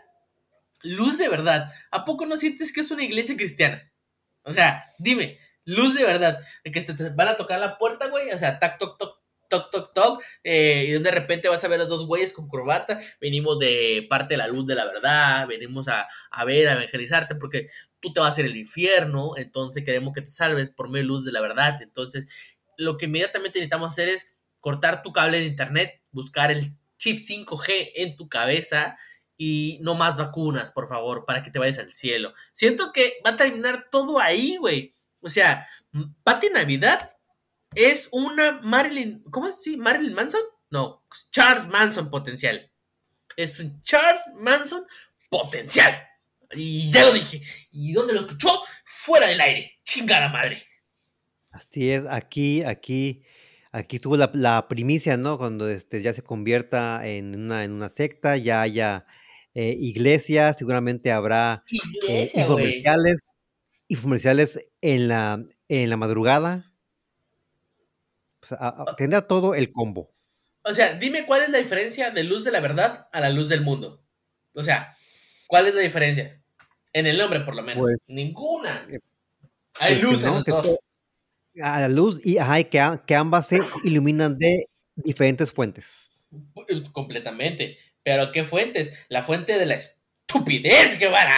Luz 0.82 1.18
de 1.18 1.28
verdad. 1.28 1.70
¿A 1.90 2.04
poco 2.04 2.24
no 2.24 2.36
sientes 2.36 2.72
que 2.72 2.80
es 2.80 2.90
una 2.90 3.04
iglesia 3.04 3.36
cristiana? 3.36 3.92
O 4.44 4.52
sea, 4.52 4.94
dime, 4.98 5.38
luz 5.64 5.94
de 5.94 6.04
verdad. 6.04 6.40
De 6.64 6.70
que 6.70 6.80
te 6.80 7.10
van 7.10 7.28
a 7.28 7.36
tocar 7.36 7.60
la 7.60 7.76
puerta, 7.76 8.08
güey. 8.08 8.30
O 8.30 8.38
sea, 8.38 8.58
tac, 8.58 8.78
toc, 8.78 8.98
toc, 8.98 9.17
toc, 9.48 9.70
toc, 9.70 9.92
toc, 9.94 10.22
eh, 10.44 10.86
y 10.88 11.02
de 11.02 11.10
repente 11.10 11.48
vas 11.48 11.64
a 11.64 11.68
ver 11.68 11.80
a 11.80 11.86
dos 11.86 12.06
güeyes 12.06 12.32
con 12.32 12.48
corbata, 12.48 13.00
venimos 13.20 13.58
de 13.58 14.06
parte 14.08 14.34
de 14.34 14.38
la 14.38 14.48
luz 14.48 14.66
de 14.66 14.74
la 14.74 14.84
verdad, 14.84 15.46
venimos 15.46 15.88
a, 15.88 16.06
ver, 16.44 16.68
a 16.68 16.72
evangelizarte, 16.74 17.34
porque 17.34 17.68
tú 18.00 18.12
te 18.12 18.20
vas 18.20 18.28
a 18.28 18.32
hacer 18.32 18.46
el 18.46 18.56
infierno, 18.56 19.32
entonces 19.36 19.84
queremos 19.84 20.12
que 20.12 20.22
te 20.22 20.30
salves 20.30 20.70
por 20.70 20.88
medio 20.88 21.02
de 21.02 21.08
luz 21.08 21.24
de 21.24 21.32
la 21.32 21.40
verdad, 21.40 21.80
entonces 21.82 22.26
lo 22.76 22.96
que 22.96 23.06
inmediatamente 23.06 23.58
necesitamos 23.58 23.92
hacer 23.92 24.08
es 24.08 24.36
cortar 24.60 25.02
tu 25.02 25.12
cable 25.12 25.38
de 25.40 25.46
internet, 25.46 26.02
buscar 26.10 26.50
el 26.50 26.74
chip 26.98 27.18
5G 27.18 27.92
en 27.96 28.16
tu 28.16 28.28
cabeza 28.28 28.98
y 29.36 29.78
no 29.82 29.94
más 29.94 30.16
vacunas, 30.16 30.72
por 30.72 30.88
favor, 30.88 31.24
para 31.24 31.42
que 31.42 31.50
te 31.50 31.58
vayas 31.58 31.78
al 31.78 31.92
cielo. 31.92 32.34
Siento 32.52 32.92
que 32.92 33.14
va 33.24 33.30
a 33.30 33.36
terminar 33.36 33.88
todo 33.90 34.18
ahí, 34.18 34.56
güey. 34.56 34.96
O 35.20 35.28
sea, 35.28 35.66
Pati 36.24 36.48
Navidad 36.50 37.17
es 37.74 38.08
una 38.12 38.60
Marilyn, 38.62 39.22
¿cómo 39.30 39.48
es? 39.48 39.62
¿Sí? 39.62 39.76
¿Marilyn 39.76 40.14
Manson? 40.14 40.40
No, 40.70 41.04
Charles 41.30 41.66
Manson 41.68 42.10
potencial. 42.10 42.70
Es 43.36 43.60
un 43.60 43.80
Charles 43.82 44.22
Manson 44.36 44.84
potencial. 45.28 45.94
Y 46.52 46.90
ya 46.90 47.04
lo 47.04 47.12
dije. 47.12 47.42
¿Y 47.70 47.92
dónde 47.92 48.14
lo 48.14 48.20
escuchó? 48.20 48.48
Fuera 48.84 49.26
del 49.26 49.40
aire. 49.40 49.78
Chingada 49.84 50.28
madre. 50.28 50.62
Así 51.50 51.90
es, 51.90 52.04
aquí, 52.08 52.62
aquí, 52.62 53.22
aquí 53.72 53.98
tuvo 53.98 54.16
la, 54.16 54.68
primicia, 54.68 55.16
¿no? 55.16 55.38
Cuando 55.38 55.68
este, 55.68 56.02
ya 56.02 56.12
se 56.12 56.22
convierta 56.22 57.06
en 57.06 57.34
una, 57.34 57.64
en 57.64 57.72
una 57.72 57.88
secta, 57.88 58.36
ya 58.36 58.60
haya 58.60 59.06
eh, 59.54 59.74
iglesia, 59.78 60.52
seguramente 60.52 61.10
habrá 61.10 61.64
eh, 62.06 62.30
comerciales 62.46 63.20
y 63.88 63.96
comerciales 63.96 64.70
en 64.82 65.08
la, 65.08 65.42
en 65.68 65.90
la 65.90 65.96
madrugada. 65.96 66.67
Tendrá 68.96 69.26
todo 69.26 69.54
el 69.54 69.72
combo. 69.72 70.12
O 70.62 70.74
sea, 70.74 70.94
dime 70.94 71.24
cuál 71.26 71.42
es 71.42 71.50
la 71.50 71.58
diferencia 71.58 72.10
de 72.10 72.24
luz 72.24 72.44
de 72.44 72.50
la 72.50 72.60
verdad 72.60 73.08
a 73.12 73.20
la 73.20 73.30
luz 73.30 73.48
del 73.48 73.62
mundo. 73.62 74.04
O 74.54 74.62
sea, 74.62 74.96
¿cuál 75.46 75.66
es 75.66 75.74
la 75.74 75.80
diferencia? 75.80 76.42
En 76.92 77.06
el 77.06 77.16
nombre, 77.16 77.40
por 77.40 77.54
lo 77.54 77.62
menos. 77.62 77.82
Pues, 77.82 77.96
Ninguna. 78.06 78.86
Eh, 78.90 78.98
Hay 79.78 79.94
pues 79.94 80.02
luz 80.02 80.24
en 80.24 80.34
los 80.34 80.44
dos. 80.44 80.78
A 81.62 81.80
la 81.80 81.88
luz 81.88 82.20
y 82.24 82.36
que, 82.64 83.00
que 83.06 83.14
ambas 83.14 83.48
se 83.48 83.60
iluminan 83.84 84.38
de 84.38 84.66
diferentes 84.94 85.52
fuentes. 85.52 86.12
Completamente. 86.92 87.78
Pero 88.02 88.32
¿qué 88.32 88.44
fuentes? 88.44 89.04
La 89.08 89.22
fuente 89.22 89.58
de 89.58 89.66
la 89.66 89.74
estupidez, 89.74 90.98
Guevara. 90.98 91.36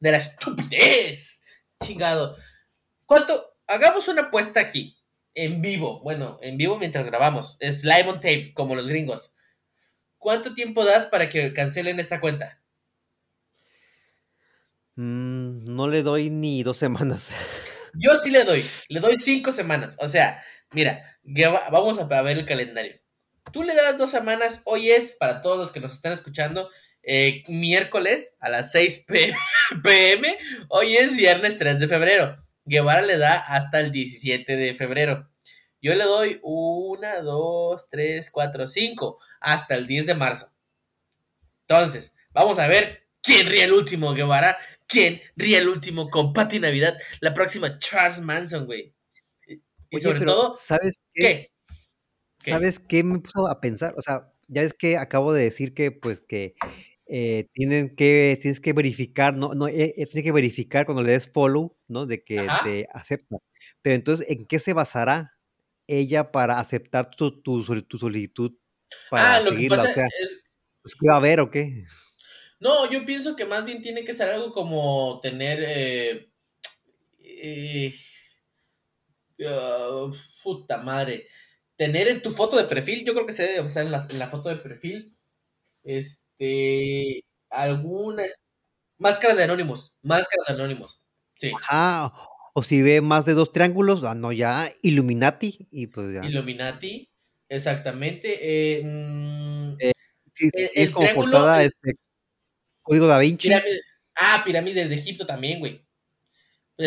De 0.00 0.10
la 0.10 0.18
estupidez. 0.18 1.42
Chingado. 1.82 2.36
¿Cuánto? 3.06 3.56
Hagamos 3.66 4.08
una 4.08 4.22
apuesta 4.22 4.60
aquí. 4.60 4.97
En 5.38 5.62
vivo. 5.62 6.00
Bueno, 6.02 6.40
en 6.42 6.56
vivo 6.56 6.80
mientras 6.80 7.06
grabamos. 7.06 7.56
Es 7.60 7.84
live 7.84 8.08
on 8.08 8.16
tape, 8.16 8.52
como 8.54 8.74
los 8.74 8.88
gringos. 8.88 9.36
¿Cuánto 10.18 10.52
tiempo 10.52 10.84
das 10.84 11.06
para 11.06 11.28
que 11.28 11.54
cancelen 11.54 12.00
esta 12.00 12.20
cuenta? 12.20 12.60
Mm, 14.96 15.76
no 15.76 15.86
le 15.86 16.02
doy 16.02 16.28
ni 16.28 16.64
dos 16.64 16.76
semanas. 16.76 17.30
Yo 17.94 18.16
sí 18.16 18.30
le 18.30 18.42
doy. 18.42 18.64
Le 18.88 18.98
doy 18.98 19.16
cinco 19.16 19.52
semanas. 19.52 19.96
O 20.00 20.08
sea, 20.08 20.42
mira, 20.72 21.16
vamos 21.70 22.00
a 22.00 22.22
ver 22.22 22.36
el 22.36 22.44
calendario. 22.44 23.00
Tú 23.52 23.62
le 23.62 23.76
das 23.76 23.96
dos 23.96 24.10
semanas, 24.10 24.62
hoy 24.64 24.90
es, 24.90 25.12
para 25.20 25.40
todos 25.40 25.56
los 25.56 25.70
que 25.70 25.78
nos 25.78 25.94
están 25.94 26.12
escuchando, 26.12 26.68
eh, 27.04 27.44
miércoles 27.46 28.36
a 28.40 28.48
las 28.48 28.72
6 28.72 29.06
pm, 29.06 30.36
hoy 30.68 30.96
es 30.96 31.16
viernes 31.16 31.58
3 31.58 31.78
de 31.78 31.86
febrero. 31.86 32.47
Guevara 32.68 33.02
le 33.02 33.18
da 33.18 33.38
hasta 33.38 33.80
el 33.80 33.90
17 33.90 34.56
de 34.56 34.74
febrero. 34.74 35.28
Yo 35.80 35.94
le 35.94 36.04
doy 36.04 36.40
1, 36.42 37.22
2, 37.22 37.88
3, 37.88 38.30
4, 38.30 38.68
5, 38.68 39.18
hasta 39.40 39.74
el 39.74 39.86
10 39.86 40.06
de 40.06 40.14
marzo. 40.14 40.52
Entonces, 41.66 42.16
vamos 42.32 42.58
a 42.58 42.68
ver 42.68 43.08
quién 43.22 43.46
ríe 43.46 43.64
el 43.64 43.72
último, 43.72 44.12
Guevara. 44.12 44.56
¿Quién 44.86 45.20
ríe 45.36 45.58
el 45.58 45.68
último 45.68 46.08
con 46.08 46.32
Patty 46.32 46.58
Navidad? 46.60 46.96
La 47.20 47.34
próxima 47.34 47.78
Charles 47.78 48.20
Manson, 48.20 48.66
güey. 48.66 48.94
Y 49.90 49.98
sobre 49.98 50.20
todo, 50.20 50.58
¿sabes 50.62 50.96
qué? 51.14 51.52
¿Sabes 52.38 52.78
qué 52.78 53.04
me 53.04 53.18
puso 53.18 53.46
a 53.48 53.60
pensar? 53.60 53.94
O 53.96 54.02
sea, 54.02 54.32
ya 54.46 54.62
es 54.62 54.72
que 54.72 54.96
acabo 54.96 55.32
de 55.32 55.44
decir 55.44 55.74
que, 55.74 55.90
pues, 55.90 56.20
que 56.20 56.54
eh, 57.08 57.48
tienen 57.52 57.96
que, 57.96 58.38
tienes 58.40 58.60
que 58.60 58.72
verificar, 58.72 59.34
no, 59.34 59.54
no, 59.54 59.66
eh, 59.66 59.94
eh, 59.96 60.06
tienes 60.06 60.22
que 60.22 60.32
verificar 60.32 60.86
cuando 60.86 61.02
le 61.02 61.12
des 61.12 61.30
follow, 61.30 61.76
¿no? 61.88 62.06
De 62.06 62.22
que 62.22 62.46
te 62.64 62.86
acepta. 62.92 63.36
Pero 63.82 63.96
entonces, 63.96 64.28
¿en 64.28 64.46
qué 64.46 64.60
se 64.60 64.72
basará 64.72 65.38
ella 65.86 66.30
para 66.30 66.60
aceptar 66.60 67.10
tu, 67.10 67.40
tu, 67.40 67.62
solicitud 67.62 68.52
para 69.10 69.36
ah, 69.36 69.40
lo 69.40 69.54
Que 69.54 69.68
pasa 69.68 70.06
es... 70.06 70.44
Pues, 70.82 70.94
¿qué 70.94 71.08
va 71.08 71.14
a 71.14 71.18
haber 71.18 71.40
o 71.40 71.50
qué? 71.50 71.84
No, 72.60 72.90
yo 72.90 73.04
pienso 73.06 73.36
que 73.36 73.44
más 73.46 73.64
bien 73.64 73.80
tiene 73.80 74.04
que 74.04 74.12
ser 74.12 74.28
algo 74.30 74.52
como 74.52 75.20
tener... 75.22 75.64
Eh, 77.20 77.94
ah, 79.46 80.10
puta 80.42 80.78
madre 80.78 81.26
tener 81.78 82.08
en 82.08 82.20
tu 82.20 82.32
foto 82.32 82.56
de 82.56 82.64
perfil, 82.64 83.04
yo 83.06 83.14
creo 83.14 83.24
que 83.24 83.32
se 83.32 83.44
debe 83.44 83.60
usar 83.60 83.86
en 83.86 83.92
la, 83.92 84.28
foto 84.28 84.48
de 84.48 84.56
perfil, 84.56 85.16
este, 85.88 87.24
algunas 87.50 88.42
máscaras 88.98 89.36
de 89.36 89.44
anónimos, 89.44 89.96
máscaras 90.02 90.46
de 90.48 90.54
anónimos, 90.54 91.04
sí. 91.36 91.52
Ajá, 91.62 92.12
o 92.52 92.62
si 92.62 92.82
ve 92.82 93.00
más 93.00 93.24
de 93.24 93.34
dos 93.34 93.52
triángulos, 93.52 94.04
ah, 94.04 94.14
no, 94.14 94.32
ya, 94.32 94.70
Illuminati, 94.82 95.66
y 95.70 95.86
pues 95.86 96.12
ya. 96.12 96.24
Illuminati, 96.24 97.08
exactamente. 97.48 98.38
Eh, 98.42 98.82
mm, 98.84 99.76
eh 99.80 99.92
el, 100.74 100.92
como 100.92 101.08
portada, 101.14 101.62
este, 101.62 101.94
Código 102.82 103.06
da 103.06 103.18
Vinci. 103.18 103.50
ah, 104.16 104.42
pirámides 104.44 104.88
de 104.88 104.94
Egipto 104.94 105.26
también, 105.26 105.58
güey. 105.58 105.86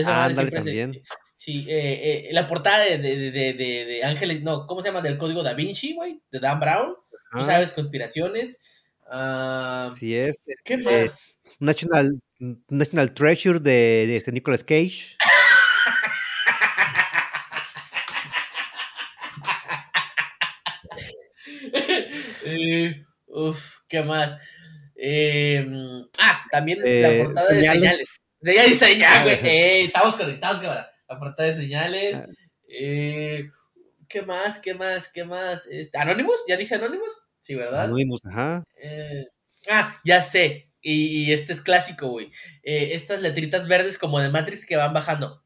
ah, 0.05 0.25
ándale, 0.25 0.51
también. 0.51 1.01
Sí, 1.35 1.65
eh, 1.67 2.27
eh, 2.27 2.33
la 2.33 2.47
portada 2.47 2.85
de, 2.85 2.99
de, 2.99 3.31
de, 3.31 3.53
de, 3.53 4.03
Ángeles, 4.03 4.43
no, 4.43 4.67
¿cómo 4.67 4.81
se 4.81 4.89
llama? 4.89 5.01
Del 5.01 5.17
código 5.17 5.41
da 5.41 5.55
Vinci, 5.55 5.95
güey, 5.95 6.21
de 6.31 6.39
Dan 6.39 6.59
Brown. 6.59 6.95
Tú 7.31 7.43
sabes, 7.43 7.73
conspiraciones. 7.73 8.80
Uh, 9.13 9.93
sí, 9.97 10.15
es. 10.15 10.41
¿Qué 10.63 10.75
este, 10.75 11.01
más? 11.01 11.37
National, 11.59 12.21
National 12.69 13.13
Treasure 13.13 13.59
de, 13.59 14.05
de 14.07 14.15
este 14.15 14.31
Nicolas 14.31 14.63
Cage. 14.63 15.17
eh, 22.45 23.03
uf, 23.27 23.79
¿qué 23.89 24.01
más? 24.01 24.41
Eh, 24.95 25.67
ah, 26.19 26.45
también 26.49 26.79
la 26.79 27.11
eh, 27.11 27.25
portada 27.25 27.53
de 27.53 27.67
señales. 27.67 28.21
Señales, 28.41 28.79
señales, 28.79 29.41
güey. 29.41 29.53
Eh, 29.53 29.83
estamos 29.83 30.15
conectados, 30.15 30.63
ahora 30.63 30.89
apartada 31.09 31.49
de 31.49 31.55
señales. 31.55 32.17
Ah. 32.17 32.27
Eh, 32.69 33.49
¿Qué 34.07 34.21
más? 34.21 34.61
¿Qué 34.61 34.73
más? 34.73 35.11
¿Qué 35.11 35.25
más? 35.25 35.67
Este, 35.67 35.97
¿Anónimos? 35.97 36.45
¿Ya 36.47 36.55
dije 36.55 36.75
Anónimos? 36.75 37.25
Sí, 37.41 37.55
¿verdad? 37.55 37.85
Anónimos, 37.85 38.21
ajá. 38.25 38.63
Eh, 38.81 39.25
ah, 39.69 39.99
ya 40.05 40.23
sé. 40.23 40.69
Y, 40.83 41.31
este 41.31 41.53
es 41.53 41.61
clásico, 41.61 42.07
güey. 42.07 42.31
Eh, 42.63 42.91
estas 42.93 43.21
letritas 43.21 43.67
verdes 43.67 43.97
como 43.97 44.19
de 44.19 44.29
Matrix 44.29 44.65
que 44.65 44.77
van 44.77 44.93
bajando. 44.93 45.43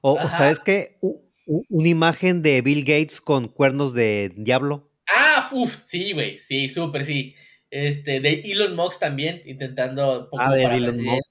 O, 0.00 0.18
¿sabes 0.30 0.60
qué? 0.60 0.98
una 1.46 1.88
imagen 1.88 2.42
de 2.42 2.60
Bill 2.60 2.84
Gates 2.84 3.20
con 3.20 3.46
cuernos 3.48 3.94
de 3.94 4.32
diablo. 4.36 4.90
Ah, 5.14 5.48
uff, 5.52 5.72
sí, 5.72 6.12
güey. 6.12 6.38
Sí, 6.38 6.68
súper, 6.68 7.04
sí. 7.04 7.36
Este, 7.70 8.20
de 8.20 8.42
Elon 8.44 8.74
Musk 8.74 8.98
también, 9.00 9.42
intentando 9.44 10.28
ah, 10.38 10.54
de 10.54 10.64
Elon 10.64 11.04
Musk. 11.04 11.24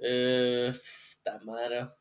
Eh, 0.00 0.72
Tamara. 1.22 1.96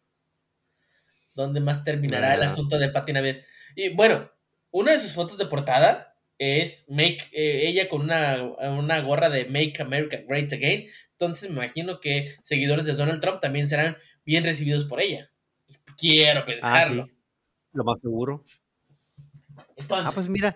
¿Dónde 1.35 1.61
más 1.61 1.83
terminará 1.83 2.35
el 2.35 2.43
asunto 2.43 2.77
de 2.77 2.89
Patina 2.89 3.21
Navidad? 3.21 3.41
Y 3.75 3.89
bueno, 3.89 4.29
una 4.73 4.91
de 4.91 4.99
sus 4.99 5.13
fotos 5.13 5.37
de 5.37 5.45
portada 5.45 6.17
es 6.39 6.87
make, 6.89 7.29
eh, 7.31 7.67
ella 7.67 7.87
con 7.87 8.01
una, 8.01 8.99
gorra 9.01 9.29
de 9.29 9.45
Make 9.45 9.75
America 9.79 10.17
Great 10.27 10.51
Again. 10.51 10.87
Entonces 11.11 11.49
me 11.49 11.57
imagino 11.57 11.99
que 11.99 12.35
seguidores 12.43 12.85
de 12.85 12.93
Donald 12.93 13.21
Trump 13.21 13.39
también 13.39 13.67
serán 13.67 13.95
bien 14.25 14.43
recibidos 14.43 14.85
por 14.85 14.99
ella. 14.99 15.29
Quiero 15.95 16.41
ah, 16.41 16.45
pensarlo. 16.45 17.09
Lo 17.71 17.83
más 17.83 17.99
seguro. 18.01 18.43
Entonces, 19.77 20.07
ah, 20.07 20.11
pues 20.13 20.27
mira, 20.27 20.55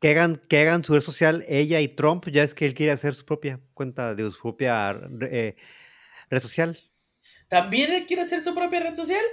que 0.00 0.10
hagan, 0.10 0.42
que 0.48 0.58
hagan 0.58 0.82
su 0.82 0.94
red 0.94 1.00
social 1.00 1.44
ella 1.48 1.80
y 1.80 1.88
Trump, 1.88 2.28
ya 2.30 2.42
es 2.42 2.52
que 2.52 2.66
él 2.66 2.74
quiere 2.74 2.90
hacer 2.90 3.14
su 3.14 3.24
propia 3.24 3.60
cuenta 3.74 4.14
de 4.16 4.30
su 4.32 4.40
propia 4.40 4.98
eh, 5.30 5.54
red 6.28 6.40
social. 6.40 6.78
¿También 7.48 7.92
él 7.92 8.06
quiere 8.06 8.22
hacer 8.22 8.40
su 8.42 8.54
propia 8.54 8.80
red 8.80 8.96
social? 8.96 9.24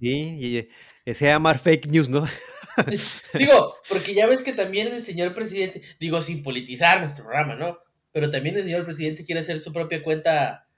Sí, 0.00 0.68
y, 1.06 1.14
se 1.14 1.26
llama 1.26 1.54
fake 1.54 1.86
news, 1.86 2.08
¿no? 2.08 2.26
digo, 3.38 3.76
porque 3.88 4.14
ya 4.14 4.26
ves 4.26 4.42
que 4.42 4.52
también 4.52 4.88
el 4.88 5.04
señor 5.04 5.34
presidente, 5.34 5.82
digo, 6.00 6.20
sin 6.20 6.42
politizar 6.42 7.00
nuestro 7.00 7.24
programa, 7.24 7.54
¿no? 7.54 7.78
Pero 8.12 8.30
también 8.30 8.56
el 8.56 8.64
señor 8.64 8.84
presidente 8.84 9.24
quiere 9.24 9.40
hacer 9.40 9.60
su 9.60 9.72
propia 9.72 10.02
cuenta, 10.02 10.68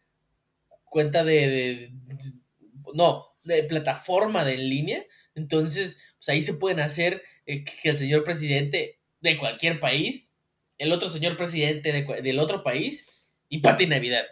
cuenta 0.84 1.24
de, 1.24 1.92
no, 2.94 3.26
de 3.44 3.62
plataforma 3.64 4.44
de 4.44 4.54
en 4.54 4.68
línea. 4.68 5.04
Entonces, 5.34 6.14
pues 6.18 6.28
ahí 6.30 6.42
se 6.42 6.54
pueden 6.54 6.80
hacer 6.80 7.22
eh, 7.46 7.64
que 7.64 7.90
el 7.90 7.98
señor 7.98 8.24
presidente 8.24 8.98
de 9.20 9.38
cualquier 9.38 9.80
país, 9.80 10.32
el 10.78 10.92
otro 10.92 11.10
señor 11.10 11.36
presidente 11.36 11.92
del 11.92 12.38
otro 12.38 12.62
país 12.62 13.08
y 13.48 13.58
Pati 13.58 13.86
Navidad. 13.86 14.24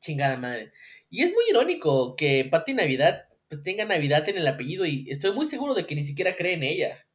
Chingada 0.00 0.36
madre. 0.36 0.72
Y 1.10 1.22
es 1.22 1.32
muy 1.32 1.44
irónico 1.48 2.16
que 2.16 2.46
Patti 2.50 2.74
Navidad 2.74 3.25
pues, 3.48 3.62
tenga 3.62 3.84
Navidad 3.84 4.28
en 4.28 4.36
el 4.36 4.46
apellido 4.46 4.86
y 4.86 5.10
estoy 5.10 5.32
muy 5.32 5.44
seguro 5.44 5.74
de 5.74 5.86
que 5.86 5.94
ni 5.94 6.04
siquiera 6.04 6.36
cree 6.36 6.54
en 6.54 6.62
ella. 6.62 7.06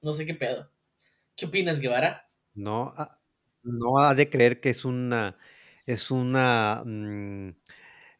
No 0.00 0.12
sé 0.12 0.26
qué 0.26 0.34
pedo. 0.34 0.70
¿Qué 1.36 1.46
opinas, 1.46 1.80
Guevara? 1.80 2.30
No, 2.54 2.92
ah, 2.96 3.20
no 3.62 3.98
ha 3.98 4.14
de 4.14 4.30
creer 4.30 4.60
que 4.60 4.70
es 4.70 4.84
una, 4.84 5.38
es 5.86 6.10
una, 6.10 6.82
mm, 6.84 7.50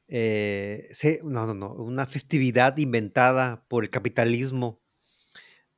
eh, 0.08 0.88
no, 1.22 1.46
no, 1.46 1.54
no, 1.54 1.72
una 1.74 2.06
festividad 2.06 2.76
inventada 2.78 3.64
por 3.68 3.84
el 3.84 3.90
capitalismo 3.90 4.82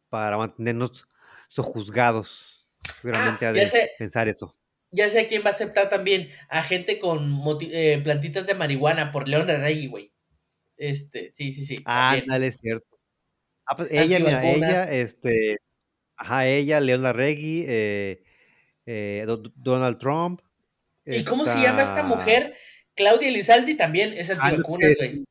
para 0.08 0.38
mantenernos 0.38 1.06
sojuzgados. 1.48 2.70
Seguramente 3.00 3.46
ah, 3.46 3.50
ha 3.50 3.52
de 3.52 3.90
pensar 3.98 4.28
eso 4.28 4.56
ya 4.90 5.10
sé 5.10 5.28
quién 5.28 5.42
va 5.44 5.50
a 5.50 5.52
aceptar 5.52 5.90
también 5.90 6.30
a 6.48 6.62
gente 6.62 6.98
con 6.98 7.42
eh, 7.60 8.00
plantitas 8.02 8.46
de 8.46 8.54
marihuana 8.54 9.12
por 9.12 9.28
León 9.28 9.48
Rey, 9.48 9.86
güey. 9.86 10.12
Este, 10.76 11.30
sí, 11.34 11.52
sí, 11.52 11.64
sí. 11.64 11.82
Ah, 11.84 12.20
dale, 12.26 12.48
es 12.48 12.58
cierto. 12.58 12.98
Ah, 13.66 13.76
pues 13.76 13.88
ella, 13.90 14.18
mira, 14.20 14.44
ella, 14.48 14.84
este, 14.92 15.58
ajá, 16.16 16.46
ella, 16.46 16.80
León 16.80 17.02
Larregui, 17.02 17.64
eh, 17.66 18.22
eh, 18.86 19.26
Donald 19.56 19.98
Trump. 19.98 20.40
¿Y 21.04 21.24
cómo 21.24 21.46
se 21.46 21.60
llama 21.60 21.82
esta 21.82 22.02
mujer? 22.02 22.54
Claudia 22.94 23.28
Elizalde 23.28 23.74
también 23.74 24.12
es 24.12 24.30
ah, 24.30 24.38
antivacunas, 24.40 24.94
güey. 24.96 25.24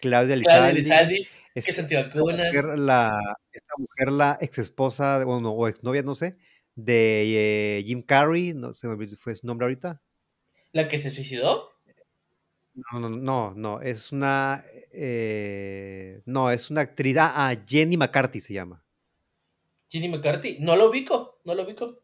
Claudia 0.00 0.34
Elizalde, 0.34 1.26
que 1.54 1.60
es 1.70 1.78
antivacunas. 1.78 2.46
Mujer, 2.46 2.78
la, 2.78 3.18
esta 3.52 3.74
mujer, 3.78 4.12
la 4.12 4.38
ex 4.40 4.58
esposa, 4.58 5.24
bueno, 5.24 5.50
o 5.52 5.68
exnovia, 5.68 6.02
no 6.02 6.14
sé, 6.14 6.36
de 6.74 7.78
eh, 7.78 7.84
Jim 7.84 8.02
Carrey, 8.02 8.52
no 8.54 8.74
sé 8.74 8.88
fue 9.18 9.34
su 9.34 9.46
nombre 9.46 9.64
ahorita. 9.64 10.02
¿La 10.72 10.88
que 10.88 10.98
se 10.98 11.10
suicidó? 11.10 11.75
No, 12.76 13.00
no, 13.00 13.08
no, 13.08 13.54
no, 13.54 13.80
es 13.80 14.12
una, 14.12 14.62
eh, 14.92 16.20
no, 16.26 16.50
es 16.50 16.68
una 16.68 16.82
actriz, 16.82 17.16
ah, 17.16 17.32
ah, 17.34 17.56
Jenny 17.66 17.96
McCarthy 17.96 18.40
se 18.40 18.52
llama. 18.52 18.84
Jenny 19.88 20.10
McCarthy, 20.10 20.58
no 20.60 20.76
lo 20.76 20.90
ubico, 20.90 21.40
no 21.44 21.54
lo 21.54 21.62
ubico. 21.62 22.02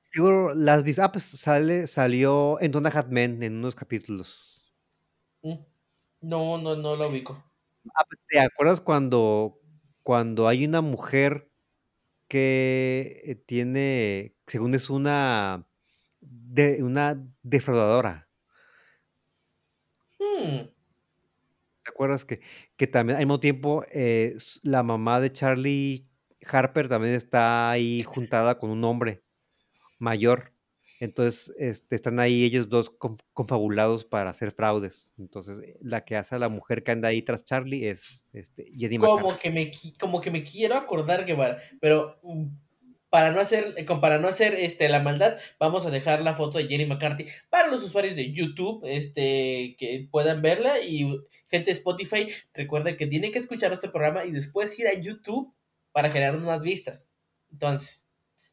Seguro 0.00 0.54
las 0.54 0.84
vis, 0.84 1.00
ah, 1.00 1.10
pues 1.10 1.24
sale, 1.24 1.88
salió 1.88 2.60
en 2.60 2.70
Donna 2.70 2.90
Hatman 2.94 3.42
en 3.42 3.56
unos 3.56 3.74
capítulos. 3.74 4.72
Mm, 5.42 5.54
no, 6.20 6.58
no, 6.58 6.76
no 6.76 6.94
lo 6.94 7.08
ubico. 7.08 7.42
Ah, 7.96 8.04
pues, 8.08 8.20
¿te 8.28 8.38
acuerdas 8.38 8.80
cuando, 8.80 9.60
cuando 10.04 10.46
hay 10.46 10.64
una 10.64 10.80
mujer 10.80 11.50
que 12.28 13.20
eh, 13.24 13.34
tiene, 13.34 14.36
según 14.46 14.76
es 14.76 14.90
una, 14.90 15.66
de, 16.20 16.84
una 16.84 17.20
defraudadora? 17.42 18.28
Hmm. 20.22 20.68
¿Te 21.84 21.90
acuerdas 21.90 22.24
que, 22.24 22.40
que 22.76 22.86
también 22.86 23.16
al 23.16 23.24
mismo 23.24 23.40
tiempo 23.40 23.84
eh, 23.90 24.36
la 24.62 24.82
mamá 24.82 25.20
de 25.20 25.32
Charlie 25.32 26.06
Harper 26.46 26.88
también 26.88 27.14
está 27.14 27.70
ahí 27.70 28.02
juntada 28.02 28.58
con 28.58 28.70
un 28.70 28.84
hombre 28.84 29.22
mayor? 29.98 30.52
Entonces 31.00 31.52
este, 31.58 31.96
están 31.96 32.20
ahí 32.20 32.44
ellos 32.44 32.68
dos 32.68 32.92
confabulados 33.32 34.04
para 34.04 34.30
hacer 34.30 34.52
fraudes. 34.52 35.12
Entonces 35.18 35.58
eh, 35.58 35.76
la 35.80 36.04
que 36.04 36.16
hace 36.16 36.36
a 36.36 36.38
la 36.38 36.48
mujer 36.48 36.84
que 36.84 36.92
anda 36.92 37.08
ahí 37.08 37.22
tras 37.22 37.44
Charlie 37.44 37.88
es 37.88 38.24
este, 38.32 38.66
Jenny 38.78 38.98
como 38.98 39.36
que 39.36 39.50
me 39.50 39.72
Como 39.98 40.20
que 40.20 40.30
me 40.30 40.44
quiero 40.44 40.76
acordar, 40.76 41.24
Guevara, 41.24 41.58
pero 41.80 42.20
mm, 42.22 42.46
para 43.12 43.30
no 43.30 43.40
hacer, 43.42 43.74
para 44.00 44.16
no 44.16 44.26
hacer 44.26 44.54
este, 44.54 44.88
la 44.88 44.98
maldad, 44.98 45.36
vamos 45.58 45.84
a 45.84 45.90
dejar 45.90 46.22
la 46.22 46.32
foto 46.32 46.56
de 46.56 46.66
Jenny 46.66 46.86
McCarthy 46.86 47.26
para 47.50 47.68
los 47.68 47.84
usuarios 47.84 48.16
de 48.16 48.32
YouTube, 48.32 48.82
este, 48.86 49.76
que 49.78 50.08
puedan 50.10 50.40
verla 50.40 50.80
y 50.80 51.20
gente 51.50 51.66
de 51.66 51.72
Spotify, 51.72 52.26
recuerden 52.54 52.96
que 52.96 53.06
tienen 53.06 53.30
que 53.30 53.38
escuchar 53.38 53.70
este 53.70 53.90
programa 53.90 54.24
y 54.24 54.30
después 54.30 54.78
ir 54.78 54.86
a 54.86 54.98
YouTube 54.98 55.52
para 55.92 56.10
generar 56.10 56.38
más 56.38 56.62
vistas. 56.62 57.10
Entonces, 57.50 58.08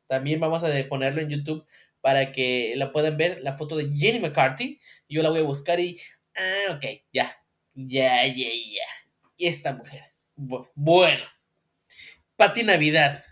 también 0.07 0.41
vamos 0.41 0.61
a 0.65 0.89
ponerlo 0.89 1.21
en 1.21 1.29
YouTube 1.29 1.65
para 2.01 2.33
que 2.33 2.73
la 2.75 2.91
puedan 2.91 3.15
ver, 3.15 3.39
la 3.39 3.53
foto 3.53 3.77
de 3.77 3.89
Jenny 3.95 4.19
McCarthy. 4.19 4.77
Yo 5.07 5.23
la 5.23 5.29
voy 5.29 5.39
a 5.39 5.43
buscar 5.43 5.79
y, 5.79 5.97
ah, 6.35 6.75
ok, 6.75 6.85
ya, 7.13 7.33
ya, 7.75 8.27
ya, 8.27 8.33
ya. 8.35 9.15
Y 9.37 9.47
esta 9.47 9.71
mujer. 9.71 10.03
Bueno, 10.35 11.23
Pati 12.35 12.63
Navidad 12.63 13.23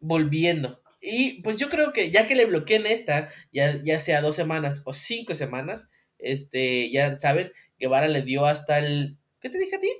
volviendo. 0.00 0.82
Y 1.00 1.42
pues 1.42 1.56
yo 1.56 1.68
creo 1.70 1.92
que 1.92 2.10
ya 2.10 2.26
que 2.26 2.34
le 2.34 2.44
bloqueen 2.44 2.86
esta, 2.86 3.30
ya, 3.52 3.80
ya 3.82 3.98
sea 3.98 4.20
dos 4.20 4.36
semanas 4.36 4.82
o 4.84 4.92
cinco 4.92 5.34
semanas, 5.34 5.90
este, 6.18 6.90
ya 6.90 7.18
saben, 7.18 7.52
Guevara 7.78 8.08
le 8.08 8.22
dio 8.22 8.44
hasta 8.44 8.78
el... 8.78 9.18
¿Qué 9.40 9.48
te 9.48 9.58
dije 9.58 9.76
a 9.76 9.80
ti? 9.80 9.90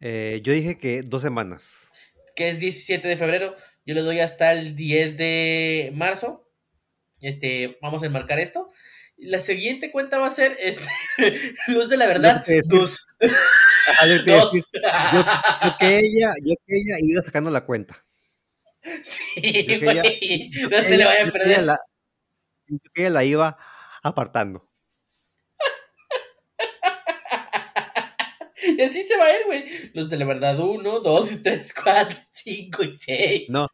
Eh, 0.00 0.40
yo 0.42 0.52
dije 0.52 0.76
que 0.76 1.02
dos 1.02 1.22
semanas. 1.22 1.88
Que 2.36 2.50
es 2.50 2.60
17 2.60 3.06
de 3.08 3.16
febrero. 3.16 3.54
Yo 3.86 3.94
le 3.94 4.02
doy 4.02 4.20
hasta 4.20 4.52
el 4.52 4.76
10 4.76 5.16
de 5.16 5.92
marzo. 5.94 6.48
Este, 7.20 7.78
vamos 7.80 8.02
a 8.02 8.06
enmarcar 8.06 8.38
esto. 8.38 8.70
La 9.16 9.40
siguiente 9.40 9.90
cuenta 9.90 10.18
va 10.18 10.26
a 10.26 10.30
ser 10.30 10.56
este, 10.60 10.88
Luz 11.68 11.88
de 11.88 11.96
la 11.96 12.06
Verdad. 12.06 12.44
Dos. 12.68 13.06
Yo, 13.20 14.16
yo, 14.26 14.50
que 15.78 15.98
ella, 15.98 16.32
yo 16.44 16.54
que 16.66 16.76
ella 16.76 16.96
iba 17.00 17.22
sacando 17.22 17.50
la 17.50 17.64
cuenta. 17.64 18.04
Sí, 19.04 19.80
güey. 19.82 20.50
No 20.70 20.78
se 20.78 20.96
le 20.96 21.04
vaya 21.04 21.28
a 21.28 21.30
perder. 21.30 21.62
La, 21.62 21.78
ella 22.94 23.10
la 23.10 23.24
iba 23.24 23.56
apartando. 24.02 24.68
Y 28.64 28.80
así 28.82 29.02
se 29.02 29.16
va 29.16 29.24
a 29.24 29.30
ir, 29.38 29.46
güey. 29.46 29.90
Los 29.94 30.08
de 30.08 30.16
la 30.16 30.24
verdad, 30.24 30.58
uno, 30.60 31.00
dos, 31.00 31.42
tres, 31.42 31.74
cuatro, 31.74 32.16
cinco 32.30 32.84
y 32.84 32.94
seis. 32.94 33.46
No. 33.48 33.66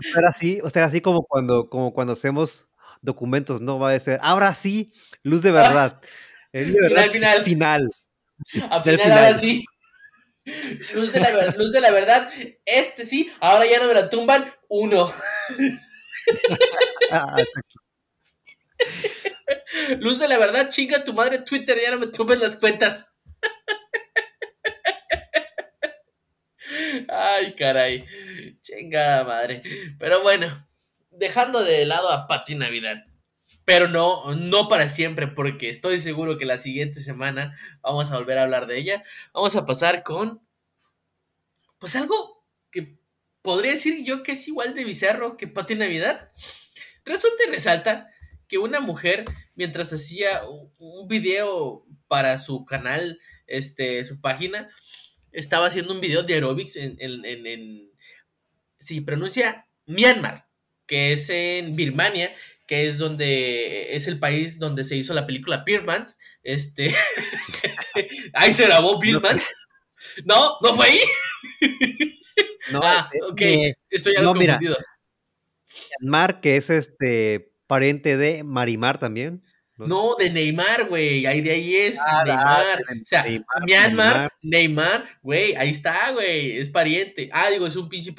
Sea, 0.00 0.22
así, 0.28 0.60
o 0.62 0.70
sea, 0.70 0.84
así 0.86 1.00
como 1.00 1.22
cuando, 1.24 1.68
como 1.70 1.92
cuando 1.92 2.14
hacemos 2.14 2.68
documentos, 3.02 3.60
¿no? 3.60 3.78
Va 3.78 3.92
a 3.92 4.00
ser, 4.00 4.18
ahora 4.22 4.52
sí, 4.54 4.92
luz 5.22 5.42
de 5.42 5.52
verdad. 5.52 6.00
El 6.52 6.72
de 6.72 6.80
verdad 6.80 7.06
final, 7.10 7.44
final. 7.44 7.90
Final. 8.46 8.68
A 8.72 8.80
final, 8.82 9.12
ahora 9.12 9.38
sí. 9.38 9.64
Luz 10.94 11.12
de, 11.12 11.20
la, 11.20 11.46
luz 11.56 11.72
de 11.72 11.80
la 11.80 11.90
verdad, 11.90 12.30
este 12.66 13.04
sí, 13.06 13.32
ahora 13.40 13.64
ya 13.66 13.78
no 13.78 13.86
me 13.86 13.94
la 13.94 14.10
tumban, 14.10 14.44
uno. 14.68 15.10
Ah, 17.10 17.36
luz 20.00 20.18
de 20.18 20.26
la 20.26 20.38
verdad, 20.38 20.70
chinga 20.70 21.04
tu 21.04 21.12
madre 21.12 21.40
Twitter, 21.40 21.76
ya 21.80 21.90
no 21.90 21.98
me 21.98 22.06
tumbes 22.06 22.40
las 22.40 22.56
cuentas. 22.56 23.06
Ay, 27.08 27.54
caray. 27.54 28.06
Chinga 28.62 29.24
madre. 29.24 29.62
Pero 29.98 30.22
bueno, 30.22 30.46
dejando 31.10 31.62
de 31.62 31.84
lado 31.86 32.10
a 32.10 32.26
Pati 32.26 32.54
Navidad. 32.54 33.04
Pero 33.64 33.88
no, 33.88 34.34
no 34.34 34.68
para 34.68 34.88
siempre, 34.88 35.26
porque 35.26 35.70
estoy 35.70 35.98
seguro 35.98 36.36
que 36.36 36.44
la 36.44 36.58
siguiente 36.58 37.00
semana 37.00 37.58
vamos 37.82 38.12
a 38.12 38.18
volver 38.18 38.38
a 38.38 38.42
hablar 38.42 38.66
de 38.66 38.78
ella. 38.78 39.04
Vamos 39.32 39.56
a 39.56 39.64
pasar 39.66 40.02
con. 40.02 40.40
Pues 41.78 41.96
algo 41.96 42.44
que 42.70 42.98
podría 43.42 43.72
decir 43.72 44.04
yo 44.04 44.22
que 44.22 44.32
es 44.32 44.48
igual 44.48 44.74
de 44.74 44.84
bizarro 44.84 45.36
que 45.36 45.48
Pati 45.48 45.74
Navidad. 45.74 46.30
Resulta 47.04 47.44
y 47.46 47.50
resalta 47.50 48.10
que 48.48 48.58
una 48.58 48.80
mujer, 48.80 49.24
mientras 49.54 49.92
hacía 49.92 50.42
un 50.78 51.08
video 51.08 51.86
para 52.08 52.38
su 52.38 52.64
canal, 52.64 53.20
este, 53.46 54.04
su 54.04 54.20
página, 54.20 54.70
estaba 55.32 55.66
haciendo 55.66 55.92
un 55.92 56.00
video 56.00 56.22
de 56.22 56.34
aerobics 56.34 56.76
en, 56.76 56.96
en, 57.00 57.24
en, 57.24 57.90
sí, 58.78 59.00
pronuncia 59.00 59.66
Myanmar, 59.86 60.48
que 60.86 61.12
es 61.12 61.28
en 61.30 61.76
Birmania, 61.76 62.32
que 62.66 62.88
es 62.88 62.98
donde 62.98 63.94
es 63.96 64.06
el 64.08 64.18
país 64.18 64.58
donde 64.58 64.84
se 64.84 64.96
hizo 64.96 65.14
la 65.14 65.26
película 65.26 65.62
Birdman. 65.64 66.08
Este, 66.42 66.94
ahí 68.34 68.52
se 68.52 68.66
grabó 68.66 68.98
Birdman. 68.98 69.40
No, 70.24 70.58
no 70.62 70.74
fue 70.74 70.86
ahí. 70.86 71.00
no, 72.72 72.80
ah, 72.82 73.10
ok, 73.30 73.40
eh, 73.40 73.74
estoy 73.90 74.16
algo 74.16 74.34
no, 74.34 74.40
confundido. 74.40 74.76
Myanmar, 76.00 76.40
que 76.40 76.56
es 76.56 76.70
este 76.70 77.52
pariente 77.66 78.16
de 78.16 78.44
Marimar 78.44 78.98
también. 78.98 79.42
No, 79.76 80.14
de 80.14 80.30
Neymar, 80.30 80.88
güey. 80.88 81.26
Ahí 81.26 81.40
de 81.40 81.50
ahí 81.50 81.74
es. 81.74 81.98
Ah, 82.00 82.22
Neymar. 82.24 82.78
o 82.78 83.04
sea, 83.04 83.24
Myanmar, 83.66 84.32
Neymar, 84.40 85.04
güey. 85.20 85.56
Ahí 85.56 85.70
está, 85.70 86.12
güey. 86.12 86.58
Es 86.58 86.68
pariente. 86.68 87.28
Ah, 87.32 87.50
digo, 87.50 87.66
es 87.66 87.74
un 87.74 87.88
pinche. 87.88 88.14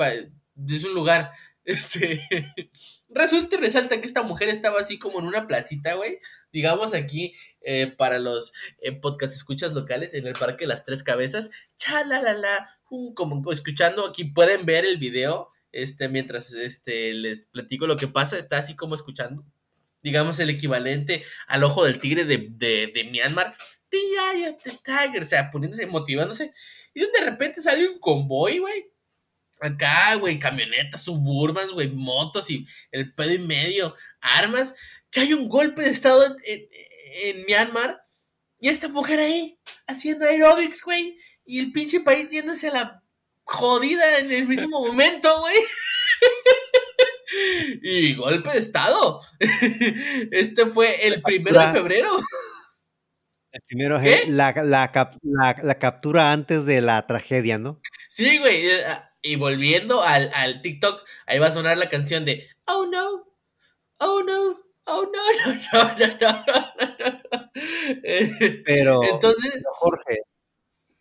Es 0.67 0.83
un 0.83 0.93
lugar. 0.93 1.31
Este. 1.65 2.21
Resulta 3.15 3.55
y 3.55 3.59
resalta 3.59 4.01
que 4.01 4.07
esta 4.07 4.23
mujer 4.23 4.49
estaba 4.49 4.77
así 4.77 4.99
como 4.99 5.19
en 5.19 5.25
una 5.25 5.47
placita, 5.47 5.93
güey. 5.93 6.19
Digamos 6.51 6.93
aquí, 6.93 7.33
eh, 7.61 7.87
para 7.87 8.19
los 8.19 8.51
eh, 8.79 8.91
podcast 8.91 9.33
escuchas 9.33 9.73
locales, 9.73 10.13
en 10.13 10.27
el 10.27 10.33
Parque 10.33 10.65
de 10.65 10.67
las 10.67 10.83
Tres 10.83 11.01
Cabezas. 11.01 11.49
Chalalala. 11.77 12.69
Uh, 12.89 13.13
como 13.13 13.49
escuchando 13.53 14.05
aquí, 14.05 14.25
pueden 14.25 14.65
ver 14.65 14.83
el 14.83 14.97
video. 14.97 15.49
Este, 15.71 16.09
mientras 16.09 16.53
este, 16.55 17.13
les 17.13 17.45
platico 17.45 17.87
lo 17.87 17.95
que 17.95 18.07
pasa, 18.07 18.37
está 18.37 18.57
así 18.57 18.75
como 18.75 18.95
escuchando 18.95 19.45
digamos, 20.01 20.39
el 20.39 20.51
equivalente 20.51 21.23
al 21.47 21.63
ojo 21.63 21.83
del 21.83 21.99
tigre 21.99 22.25
de, 22.25 22.49
de, 22.51 22.91
de 22.93 23.03
Myanmar. 23.05 23.55
Tiger, 23.89 25.21
o 25.21 25.25
sea, 25.25 25.49
poniéndose, 25.49 25.87
motivándose. 25.87 26.53
Y 26.93 26.99
de 26.99 27.25
repente 27.25 27.59
sale 27.59 27.89
un 27.89 27.97
convoy, 27.97 28.59
güey. 28.59 28.91
Acá, 29.61 30.15
güey, 30.15 30.39
camionetas, 30.39 31.03
suburbans, 31.03 31.71
güey, 31.71 31.89
motos 31.89 32.51
y 32.51 32.67
el 32.91 33.13
pedo 33.13 33.33
y 33.33 33.39
medio, 33.39 33.95
armas. 34.19 34.75
Que 35.09 35.21
hay 35.21 35.33
un 35.33 35.47
golpe 35.47 35.83
de 35.83 35.91
estado 35.91 36.25
en, 36.25 36.35
en, 37.23 37.45
Myanmar. 37.45 38.01
Y 38.59 38.69
esta 38.69 38.87
mujer 38.87 39.19
ahí, 39.19 39.57
haciendo 39.87 40.25
aerobics, 40.25 40.83
güey. 40.83 41.17
Y 41.45 41.59
el 41.59 41.71
pinche 41.71 42.01
país 42.01 42.31
yéndose 42.31 42.67
a 42.67 42.73
la 42.73 43.03
jodida 43.43 44.19
en 44.19 44.31
el 44.31 44.47
mismo 44.47 44.81
momento, 44.81 45.39
güey. 45.39 45.55
y 47.81 48.15
golpe 48.15 48.51
de 48.51 48.59
estado. 48.59 49.21
Este 50.31 50.65
fue 50.65 51.07
el 51.07 51.21
primero 51.21 51.59
de 51.59 51.71
febrero. 51.71 52.09
primero 53.67 53.99
es 53.99 54.27
la, 54.27 54.53
la, 54.63 55.79
captura 55.79 56.31
antes 56.31 56.65
de 56.65 56.81
la 56.81 57.05
tragedia, 57.07 57.57
¿no? 57.57 57.81
Sí, 58.09 58.37
güey. 58.37 58.65
Y 59.25 59.37
volviendo 59.37 60.03
al, 60.03 60.29
al 60.35 60.61
TikTok, 60.61 61.03
ahí 61.25 61.39
va 61.39 61.47
a 61.47 61.51
sonar 61.51 61.79
la 61.79 61.89
canción 61.89 62.25
de 62.25 62.47
Oh 62.67 62.85
no, 62.85 63.25
oh 63.97 64.21
no, 64.21 64.59
oh 64.85 65.03
no, 65.11 65.53
no, 65.73 65.97
no, 65.97 66.07
no, 66.21 66.45
no, 66.99 67.21
no. 67.31 67.51
Pero, 68.65 69.01
entonces, 69.03 69.63
Jorge, 69.73 70.19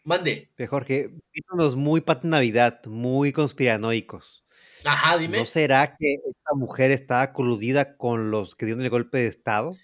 mande. 0.05 0.51
Jorge, 0.67 1.11
vímonos 1.35 1.77
muy 1.77 2.01
pat 2.01 2.25
Navidad, 2.25 2.81
muy 2.87 3.31
conspiranoicos. 3.31 4.43
Ajá, 4.87 5.19
dime. 5.19 5.37
¿No 5.37 5.45
será 5.45 5.95
que 5.95 6.15
esta 6.15 6.55
mujer 6.55 6.93
está 6.93 7.31
coludida 7.35 7.99
con 7.99 8.31
los 8.31 8.55
que 8.55 8.65
dieron 8.65 8.83
el 8.83 8.91
golpe 8.91 9.19
de 9.19 9.27
Estado? 9.27 9.77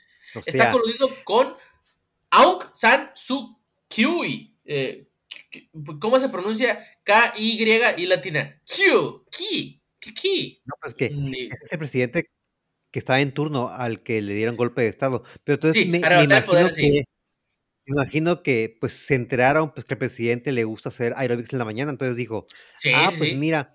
está 0.46 0.72
coludido 0.72 1.10
con 1.24 1.54
Aung 2.30 2.62
San 2.72 3.10
Suu 3.14 3.58
Kyi. 3.88 4.56
Eh, 4.64 5.09
¿Cómo 6.00 6.18
se 6.18 6.28
pronuncia? 6.28 6.84
K-Y 7.04 7.62
y 7.96 8.06
latina. 8.06 8.60
Q. 8.64 9.26
Ki. 9.30 9.82
Ki. 10.00 10.62
No, 10.64 10.74
pues 10.80 10.94
que 10.94 11.06
es 11.06 11.72
el 11.72 11.78
presidente 11.78 12.30
que 12.90 12.98
estaba 12.98 13.20
en 13.20 13.32
turno 13.32 13.68
al 13.68 14.02
que 14.02 14.20
le 14.22 14.34
dieron 14.34 14.56
golpe 14.56 14.82
de 14.82 14.88
Estado. 14.88 15.22
Pero 15.44 15.54
entonces 15.54 15.86
me, 15.86 15.98
imagino 15.98 16.70
que, 16.74 17.04
imagino 17.86 18.42
que 18.42 18.76
pues 18.80 18.92
se 18.94 19.14
enteraron 19.14 19.72
pues, 19.74 19.84
que 19.84 19.94
al 19.94 19.98
presidente 19.98 20.52
le 20.52 20.64
gusta 20.64 20.88
hacer 20.88 21.12
aerobics 21.16 21.52
en 21.52 21.58
la 21.58 21.64
mañana. 21.64 21.90
Entonces 21.90 22.16
dijo, 22.16 22.46
ah, 22.94 23.10
pues 23.16 23.36
mira, 23.36 23.72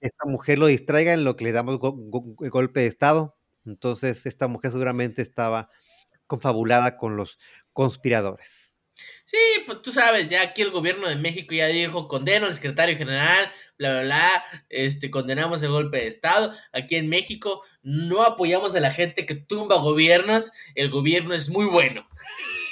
esta 0.00 0.24
mujer 0.26 0.58
lo 0.58 0.66
distraiga 0.66 1.12
en 1.12 1.24
lo 1.24 1.36
que 1.36 1.44
le 1.44 1.52
damos 1.52 1.78
golpe 1.78 2.80
de 2.80 2.86
Estado. 2.86 3.38
Entonces 3.64 4.26
esta 4.26 4.48
mujer 4.48 4.70
seguramente 4.70 5.22
estaba 5.22 5.70
confabulada 6.26 6.96
con 6.96 7.16
los 7.16 7.38
conspiradores. 7.72 8.67
Sí, 9.24 9.36
pues 9.66 9.82
tú 9.82 9.92
sabes, 9.92 10.28
ya 10.28 10.42
aquí 10.42 10.62
el 10.62 10.70
gobierno 10.70 11.08
de 11.08 11.16
México 11.16 11.54
ya 11.54 11.66
dijo, 11.66 12.08
condeno 12.08 12.46
al 12.46 12.54
secretario 12.54 12.96
general, 12.96 13.50
bla, 13.78 13.90
bla, 13.90 14.02
bla, 14.02 14.44
este, 14.68 15.10
condenamos 15.10 15.62
el 15.62 15.70
golpe 15.70 15.98
de 15.98 16.06
Estado. 16.06 16.54
Aquí 16.72 16.96
en 16.96 17.08
México 17.08 17.62
no 17.82 18.22
apoyamos 18.22 18.74
a 18.74 18.80
la 18.80 18.92
gente 18.92 19.26
que 19.26 19.34
tumba 19.34 19.76
gobiernos, 19.76 20.52
el 20.74 20.90
gobierno 20.90 21.34
es 21.34 21.50
muy 21.50 21.66
bueno. 21.66 22.08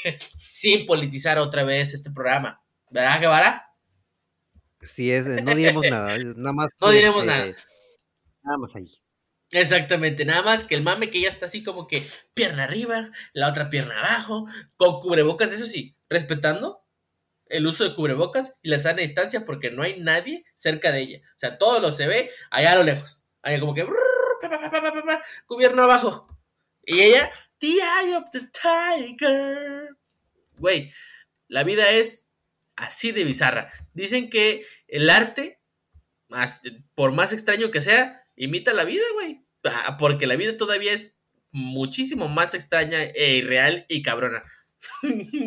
Sin 0.38 0.86
politizar 0.86 1.38
otra 1.38 1.64
vez 1.64 1.94
este 1.94 2.10
programa. 2.10 2.62
¿Verdad, 2.90 3.20
Guevara? 3.20 3.74
Sí, 4.82 5.10
es, 5.12 5.26
no 5.26 5.54
diremos 5.54 5.84
nada, 5.90 6.16
nada 6.18 6.52
más. 6.52 6.70
No 6.80 6.90
diremos 6.90 7.24
nada. 7.24 7.54
Nada 8.42 8.58
más 8.58 8.76
ahí. 8.76 8.90
Exactamente, 9.52 10.24
nada 10.24 10.42
más 10.42 10.64
que 10.64 10.74
el 10.74 10.82
mame 10.82 11.08
que 11.08 11.20
ya 11.20 11.28
está 11.28 11.46
así 11.46 11.62
como 11.62 11.86
que 11.86 12.06
pierna 12.34 12.64
arriba, 12.64 13.10
la 13.32 13.48
otra 13.48 13.70
pierna 13.70 13.98
abajo, 13.98 14.46
con 14.76 15.00
cubrebocas, 15.00 15.52
eso 15.52 15.66
sí, 15.66 15.95
respetando 16.08 16.84
el 17.46 17.66
uso 17.66 17.84
de 17.84 17.94
cubrebocas 17.94 18.58
y 18.62 18.70
la 18.70 18.78
sana 18.78 19.02
distancia 19.02 19.44
porque 19.44 19.70
no 19.70 19.82
hay 19.82 20.00
nadie 20.00 20.44
cerca 20.54 20.92
de 20.92 21.00
ella. 21.00 21.20
O 21.36 21.38
sea, 21.38 21.58
todo 21.58 21.80
lo 21.80 21.92
se 21.92 22.06
ve 22.06 22.30
allá 22.50 22.72
a 22.72 22.76
lo 22.76 22.82
lejos. 22.82 23.22
Allá 23.42 23.60
como 23.60 23.74
que 23.74 23.86
gobierno 25.46 25.82
abajo. 25.82 26.26
Y 26.84 27.00
ella, 27.00 27.32
The 27.58 27.68
Eye 27.68 28.16
of 28.16 28.30
the 28.30 28.48
Tiger. 28.52 29.96
Güey, 30.58 30.92
la 31.48 31.64
vida 31.64 31.90
es 31.90 32.28
así 32.76 33.12
de 33.12 33.24
bizarra. 33.24 33.70
Dicen 33.92 34.30
que 34.30 34.64
el 34.88 35.10
arte, 35.10 35.60
por 36.94 37.12
más 37.12 37.32
extraño 37.32 37.70
que 37.70 37.82
sea, 37.82 38.24
imita 38.36 38.72
la 38.72 38.84
vida, 38.84 39.04
güey. 39.14 39.44
Ah, 39.64 39.96
porque 39.98 40.26
la 40.26 40.36
vida 40.36 40.56
todavía 40.56 40.92
es 40.92 41.16
muchísimo 41.50 42.28
más 42.28 42.54
extraña 42.54 43.02
e 43.02 43.36
irreal 43.36 43.86
y 43.88 44.02
cabrona. 44.02 44.42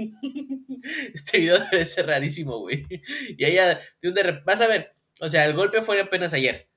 este 1.13 1.39
video 1.39 1.59
debe 1.71 1.85
ser 1.85 2.07
rarísimo, 2.07 2.59
güey. 2.59 2.85
Y 3.37 3.45
ella, 3.45 3.79
de 4.01 4.41
vas 4.45 4.61
a 4.61 4.67
ver, 4.67 4.95
o 5.19 5.29
sea, 5.29 5.45
el 5.45 5.53
golpe 5.53 5.81
fue 5.81 5.99
apenas 5.99 6.33
ayer. 6.33 6.69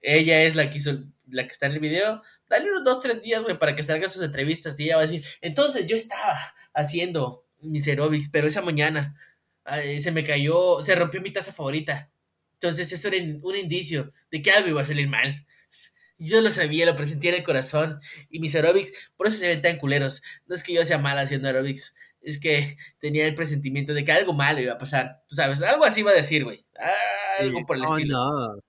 Ella 0.00 0.42
es 0.42 0.56
la 0.56 0.68
que 0.70 0.78
hizo, 0.78 1.04
la 1.28 1.44
que 1.46 1.52
está 1.52 1.66
en 1.66 1.72
el 1.72 1.80
video. 1.80 2.22
Dale 2.48 2.70
unos 2.70 2.84
dos, 2.84 3.02
tres 3.02 3.22
días, 3.22 3.42
güey, 3.42 3.58
para 3.58 3.74
que 3.74 3.82
salgan 3.82 4.10
sus 4.10 4.22
entrevistas 4.22 4.78
y 4.78 4.84
ella 4.84 4.96
va 4.96 5.02
a 5.02 5.06
decir, 5.06 5.24
entonces 5.40 5.86
yo 5.86 5.96
estaba 5.96 6.38
haciendo 6.74 7.46
mis 7.60 7.86
aerobics, 7.86 8.28
pero 8.28 8.48
esa 8.48 8.62
mañana 8.62 9.16
se 9.98 10.10
me 10.10 10.24
cayó, 10.24 10.82
se 10.82 10.94
rompió 10.94 11.20
mi 11.20 11.30
taza 11.30 11.52
favorita. 11.52 12.10
Entonces 12.54 12.92
eso 12.92 13.08
era 13.08 13.16
un 13.42 13.56
indicio 13.56 14.12
de 14.30 14.42
que 14.42 14.50
algo 14.50 14.68
iba 14.68 14.80
a 14.80 14.84
salir 14.84 15.08
mal. 15.08 15.46
Yo 16.18 16.40
lo 16.40 16.50
sabía, 16.50 16.86
lo 16.86 16.94
presentía 16.94 17.30
en 17.30 17.38
el 17.38 17.44
corazón. 17.44 17.98
Y 18.30 18.38
mis 18.38 18.54
aerobics, 18.54 18.92
por 19.16 19.26
eso 19.26 19.38
se 19.38 19.48
ven 19.48 19.62
tan 19.62 19.78
culeros. 19.78 20.22
No 20.46 20.54
es 20.54 20.62
que 20.62 20.72
yo 20.72 20.84
sea 20.84 20.98
mal 20.98 21.18
haciendo 21.18 21.48
aerobics. 21.48 21.96
Es 22.22 22.38
que 22.38 22.76
tenía 22.98 23.26
el 23.26 23.34
presentimiento 23.34 23.92
de 23.92 24.04
que 24.04 24.12
algo 24.12 24.32
malo 24.32 24.60
iba 24.60 24.74
a 24.74 24.78
pasar. 24.78 25.22
Tú 25.28 25.36
sabes, 25.36 25.60
algo 25.62 25.84
así 25.84 26.00
iba 26.00 26.12
a 26.12 26.14
decir, 26.14 26.44
güey. 26.44 26.64
Algo 27.40 27.66
por 27.66 27.76
el 27.76 27.84
oh, 27.84 27.96
estilo. 27.96 28.16
No. 28.16 28.62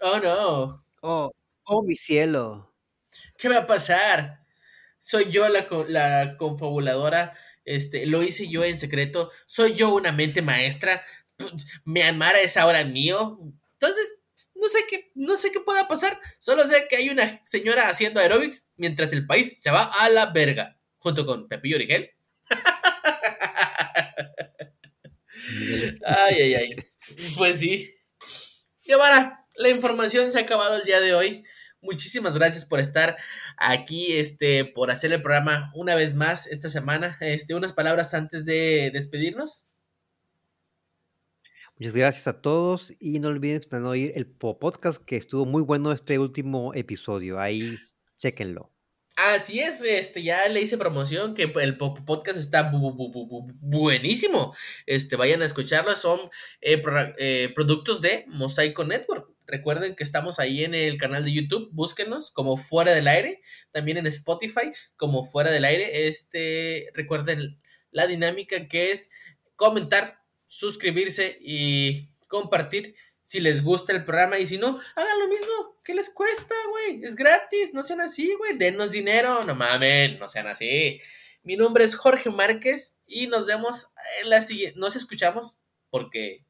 Oh, 0.00 0.18
no. 0.18 0.84
Oh, 1.02 1.32
oh, 1.64 1.82
mi 1.82 1.94
cielo. 1.94 2.74
¿Qué 3.36 3.48
va 3.48 3.58
a 3.58 3.66
pasar? 3.66 4.40
Soy 4.98 5.30
yo 5.30 5.48
la, 5.48 5.66
la 5.88 6.36
confabuladora. 6.36 7.34
Este, 7.64 8.06
lo 8.06 8.22
hice 8.22 8.48
yo 8.48 8.64
en 8.64 8.78
secreto. 8.78 9.30
Soy 9.46 9.74
yo 9.74 9.94
una 9.94 10.12
mente 10.12 10.42
maestra. 10.42 11.02
Me 11.84 12.02
amara 12.04 12.40
es 12.40 12.56
ahora 12.56 12.84
mío. 12.84 13.38
Entonces, 13.74 14.20
no 14.54 14.68
sé 14.68 14.80
qué, 14.88 15.10
no 15.14 15.36
sé 15.36 15.52
qué 15.52 15.60
pueda 15.60 15.88
pasar. 15.88 16.20
Solo 16.38 16.66
sé 16.66 16.86
que 16.88 16.96
hay 16.96 17.10
una 17.10 17.40
señora 17.44 17.88
haciendo 17.88 18.20
aerobics 18.20 18.68
mientras 18.76 19.12
el 19.12 19.26
país 19.26 19.60
se 19.60 19.70
va 19.70 19.84
a 19.84 20.08
la 20.10 20.32
verga. 20.32 20.78
Junto 20.98 21.24
con 21.24 21.48
Pepillo 21.48 21.76
Origel. 21.76 22.10
ay, 26.06 26.34
ay, 26.34 26.54
ay. 26.54 26.76
Pues 27.36 27.60
sí. 27.60 27.94
Y 28.82 28.92
ahora, 28.92 29.46
la 29.56 29.68
información 29.68 30.30
se 30.30 30.38
ha 30.38 30.42
acabado 30.42 30.76
el 30.76 30.84
día 30.84 31.00
de 31.00 31.14
hoy. 31.14 31.44
Muchísimas 31.82 32.34
gracias 32.34 32.66
por 32.66 32.80
estar 32.80 33.16
aquí, 33.56 34.12
este, 34.12 34.66
por 34.66 34.90
hacer 34.90 35.12
el 35.12 35.22
programa 35.22 35.72
una 35.74 35.94
vez 35.94 36.14
más 36.14 36.46
esta 36.46 36.68
semana. 36.68 37.16
Este, 37.20 37.54
unas 37.54 37.72
palabras 37.72 38.12
antes 38.14 38.44
de 38.44 38.90
despedirnos. 38.92 39.68
Muchas 41.78 41.94
gracias 41.94 42.26
a 42.26 42.42
todos 42.42 42.92
y 42.98 43.20
no 43.20 43.28
olviden 43.28 43.62
oír 43.86 44.12
el 44.14 44.26
podcast 44.26 45.02
que 45.02 45.16
estuvo 45.16 45.46
muy 45.46 45.62
bueno 45.62 45.92
este 45.92 46.18
último 46.18 46.74
episodio. 46.74 47.40
Ahí, 47.40 47.78
chequenlo. 48.18 48.70
Así 49.28 49.60
es, 49.60 49.82
este, 49.82 50.22
ya 50.22 50.48
le 50.48 50.62
hice 50.62 50.78
promoción 50.78 51.34
que 51.34 51.42
el 51.42 51.76
podcast 51.76 52.38
está 52.38 52.70
buenísimo. 52.72 54.54
Este, 54.86 55.16
vayan 55.16 55.42
a 55.42 55.44
escucharlo, 55.44 55.94
son 55.94 56.18
eh, 56.62 56.82
eh, 57.18 57.52
productos 57.54 58.00
de 58.00 58.24
Mosaico 58.28 58.84
Network. 58.84 59.28
Recuerden 59.46 59.94
que 59.94 60.04
estamos 60.04 60.38
ahí 60.38 60.64
en 60.64 60.74
el 60.74 60.96
canal 60.96 61.24
de 61.26 61.34
YouTube, 61.34 61.68
búsquenos 61.72 62.30
como 62.30 62.56
Fuera 62.56 62.92
del 62.92 63.08
Aire, 63.08 63.42
también 63.72 63.98
en 63.98 64.06
Spotify 64.06 64.72
como 64.96 65.24
Fuera 65.24 65.50
del 65.50 65.66
Aire. 65.66 66.08
Este, 66.08 66.88
recuerden 66.94 67.60
la 67.90 68.06
dinámica 68.06 68.68
que 68.68 68.90
es 68.90 69.10
comentar 69.56 70.20
suscribirse 70.46 71.36
y 71.42 72.08
compartir 72.26 72.94
si 73.22 73.40
les 73.40 73.62
gusta 73.62 73.92
el 73.92 74.04
programa 74.04 74.38
y 74.38 74.46
si 74.46 74.56
no, 74.56 74.78
hagan 74.96 75.18
lo 75.20 75.28
mismo. 75.28 75.79
¿Qué 75.82 75.94
les 75.94 76.12
cuesta, 76.12 76.54
güey? 76.70 77.02
Es 77.04 77.14
gratis, 77.14 77.72
no 77.72 77.82
sean 77.82 78.02
así, 78.02 78.34
güey. 78.34 78.58
Denos 78.58 78.90
dinero, 78.90 79.44
no 79.44 79.54
mamen, 79.54 80.18
no 80.18 80.28
sean 80.28 80.46
así. 80.46 81.00
Mi 81.42 81.56
nombre 81.56 81.84
es 81.84 81.94
Jorge 81.94 82.30
Márquez 82.30 83.00
y 83.06 83.26
nos 83.28 83.46
vemos 83.46 83.86
en 84.22 84.30
la 84.30 84.42
siguiente. 84.42 84.78
Nos 84.78 84.94
escuchamos 84.94 85.58
porque 85.88 86.44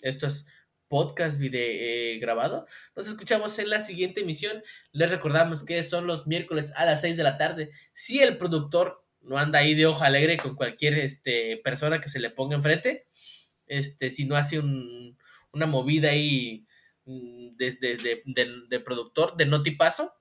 esto 0.00 0.26
es 0.26 0.46
podcast 0.88 1.38
video 1.38 1.62
eh, 1.62 2.18
grabado. 2.18 2.66
Nos 2.96 3.06
escuchamos 3.06 3.56
en 3.60 3.70
la 3.70 3.80
siguiente 3.80 4.22
emisión. 4.22 4.62
Les 4.90 5.10
recordamos 5.10 5.64
que 5.64 5.82
son 5.84 6.08
los 6.08 6.26
miércoles 6.26 6.72
a 6.76 6.84
las 6.84 7.02
6 7.02 7.16
de 7.16 7.22
la 7.22 7.38
tarde. 7.38 7.70
Si 7.92 8.20
el 8.20 8.36
productor 8.36 9.06
no 9.20 9.38
anda 9.38 9.60
ahí 9.60 9.74
de 9.74 9.86
hoja 9.86 10.06
alegre 10.06 10.36
con 10.36 10.56
cualquier 10.56 10.98
este, 10.98 11.56
persona 11.62 12.00
que 12.00 12.08
se 12.08 12.18
le 12.18 12.30
ponga 12.30 12.56
enfrente, 12.56 13.06
este, 13.66 14.10
si 14.10 14.26
no 14.26 14.34
hace 14.34 14.58
una 14.58 15.66
movida 15.66 16.10
ahí 16.10 16.66
desde 17.04 18.22
mm, 18.24 18.68
de, 18.68 18.80
productor 18.80 19.36
de 19.36 19.46
Notipaso. 19.46 20.14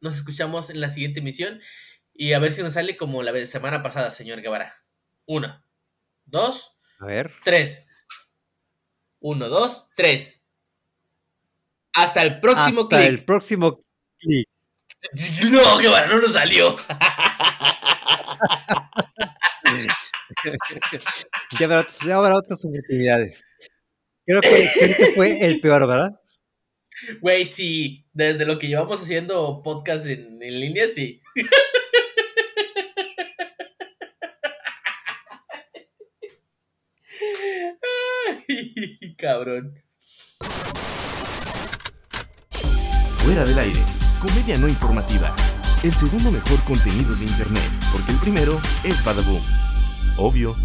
Nos 0.00 0.16
escuchamos 0.16 0.70
en 0.70 0.80
la 0.80 0.88
siguiente 0.88 1.20
emisión 1.20 1.60
y 2.12 2.32
a 2.32 2.38
ver 2.38 2.52
si 2.52 2.62
nos 2.62 2.74
sale 2.74 2.96
como 2.96 3.22
la 3.22 3.46
semana 3.46 3.82
pasada, 3.82 4.10
señor 4.10 4.40
Guevara. 4.40 4.74
Uno, 5.26 5.62
dos, 6.24 6.78
a 6.98 7.06
ver. 7.06 7.32
tres. 7.44 7.88
Uno, 9.20 9.48
dos, 9.48 9.88
tres. 9.96 10.44
Hasta 11.94 12.22
el 12.22 12.40
próximo. 12.40 12.82
Hasta 12.82 13.06
el 13.06 13.24
próximo 13.24 13.82
clic. 14.18 14.48
No, 15.50 15.78
Guevara, 15.78 16.08
no 16.08 16.20
nos 16.20 16.32
salió. 16.32 16.74
ya, 21.58 21.64
habrá, 21.66 22.36
otras 22.36 22.64
oportunidades. 22.64 23.44
Creo 24.26 24.40
que, 24.40 24.48
creo 24.48 24.96
que 24.96 25.06
fue 25.14 25.44
el 25.46 25.60
peor, 25.60 25.86
¿verdad? 25.86 26.20
Güey, 27.20 27.46
sí, 27.46 28.04
desde 28.12 28.44
lo 28.44 28.58
que 28.58 28.66
llevamos 28.66 29.00
haciendo 29.00 29.62
podcast 29.62 30.06
en, 30.06 30.42
en 30.42 30.60
línea, 30.60 30.88
sí. 30.88 31.20
Ay, 38.48 39.14
cabrón. 39.16 39.74
Fuera 43.18 43.44
del 43.44 43.58
aire, 43.58 43.80
comedia 44.20 44.56
no 44.58 44.68
informativa. 44.68 45.34
El 45.84 45.92
segundo 45.92 46.32
mejor 46.32 46.62
contenido 46.64 47.14
de 47.14 47.24
internet, 47.24 47.70
porque 47.92 48.12
el 48.12 48.18
primero 48.18 48.60
es 48.82 49.04
Badaboom. 49.04 49.42
Obvio. 50.18 50.56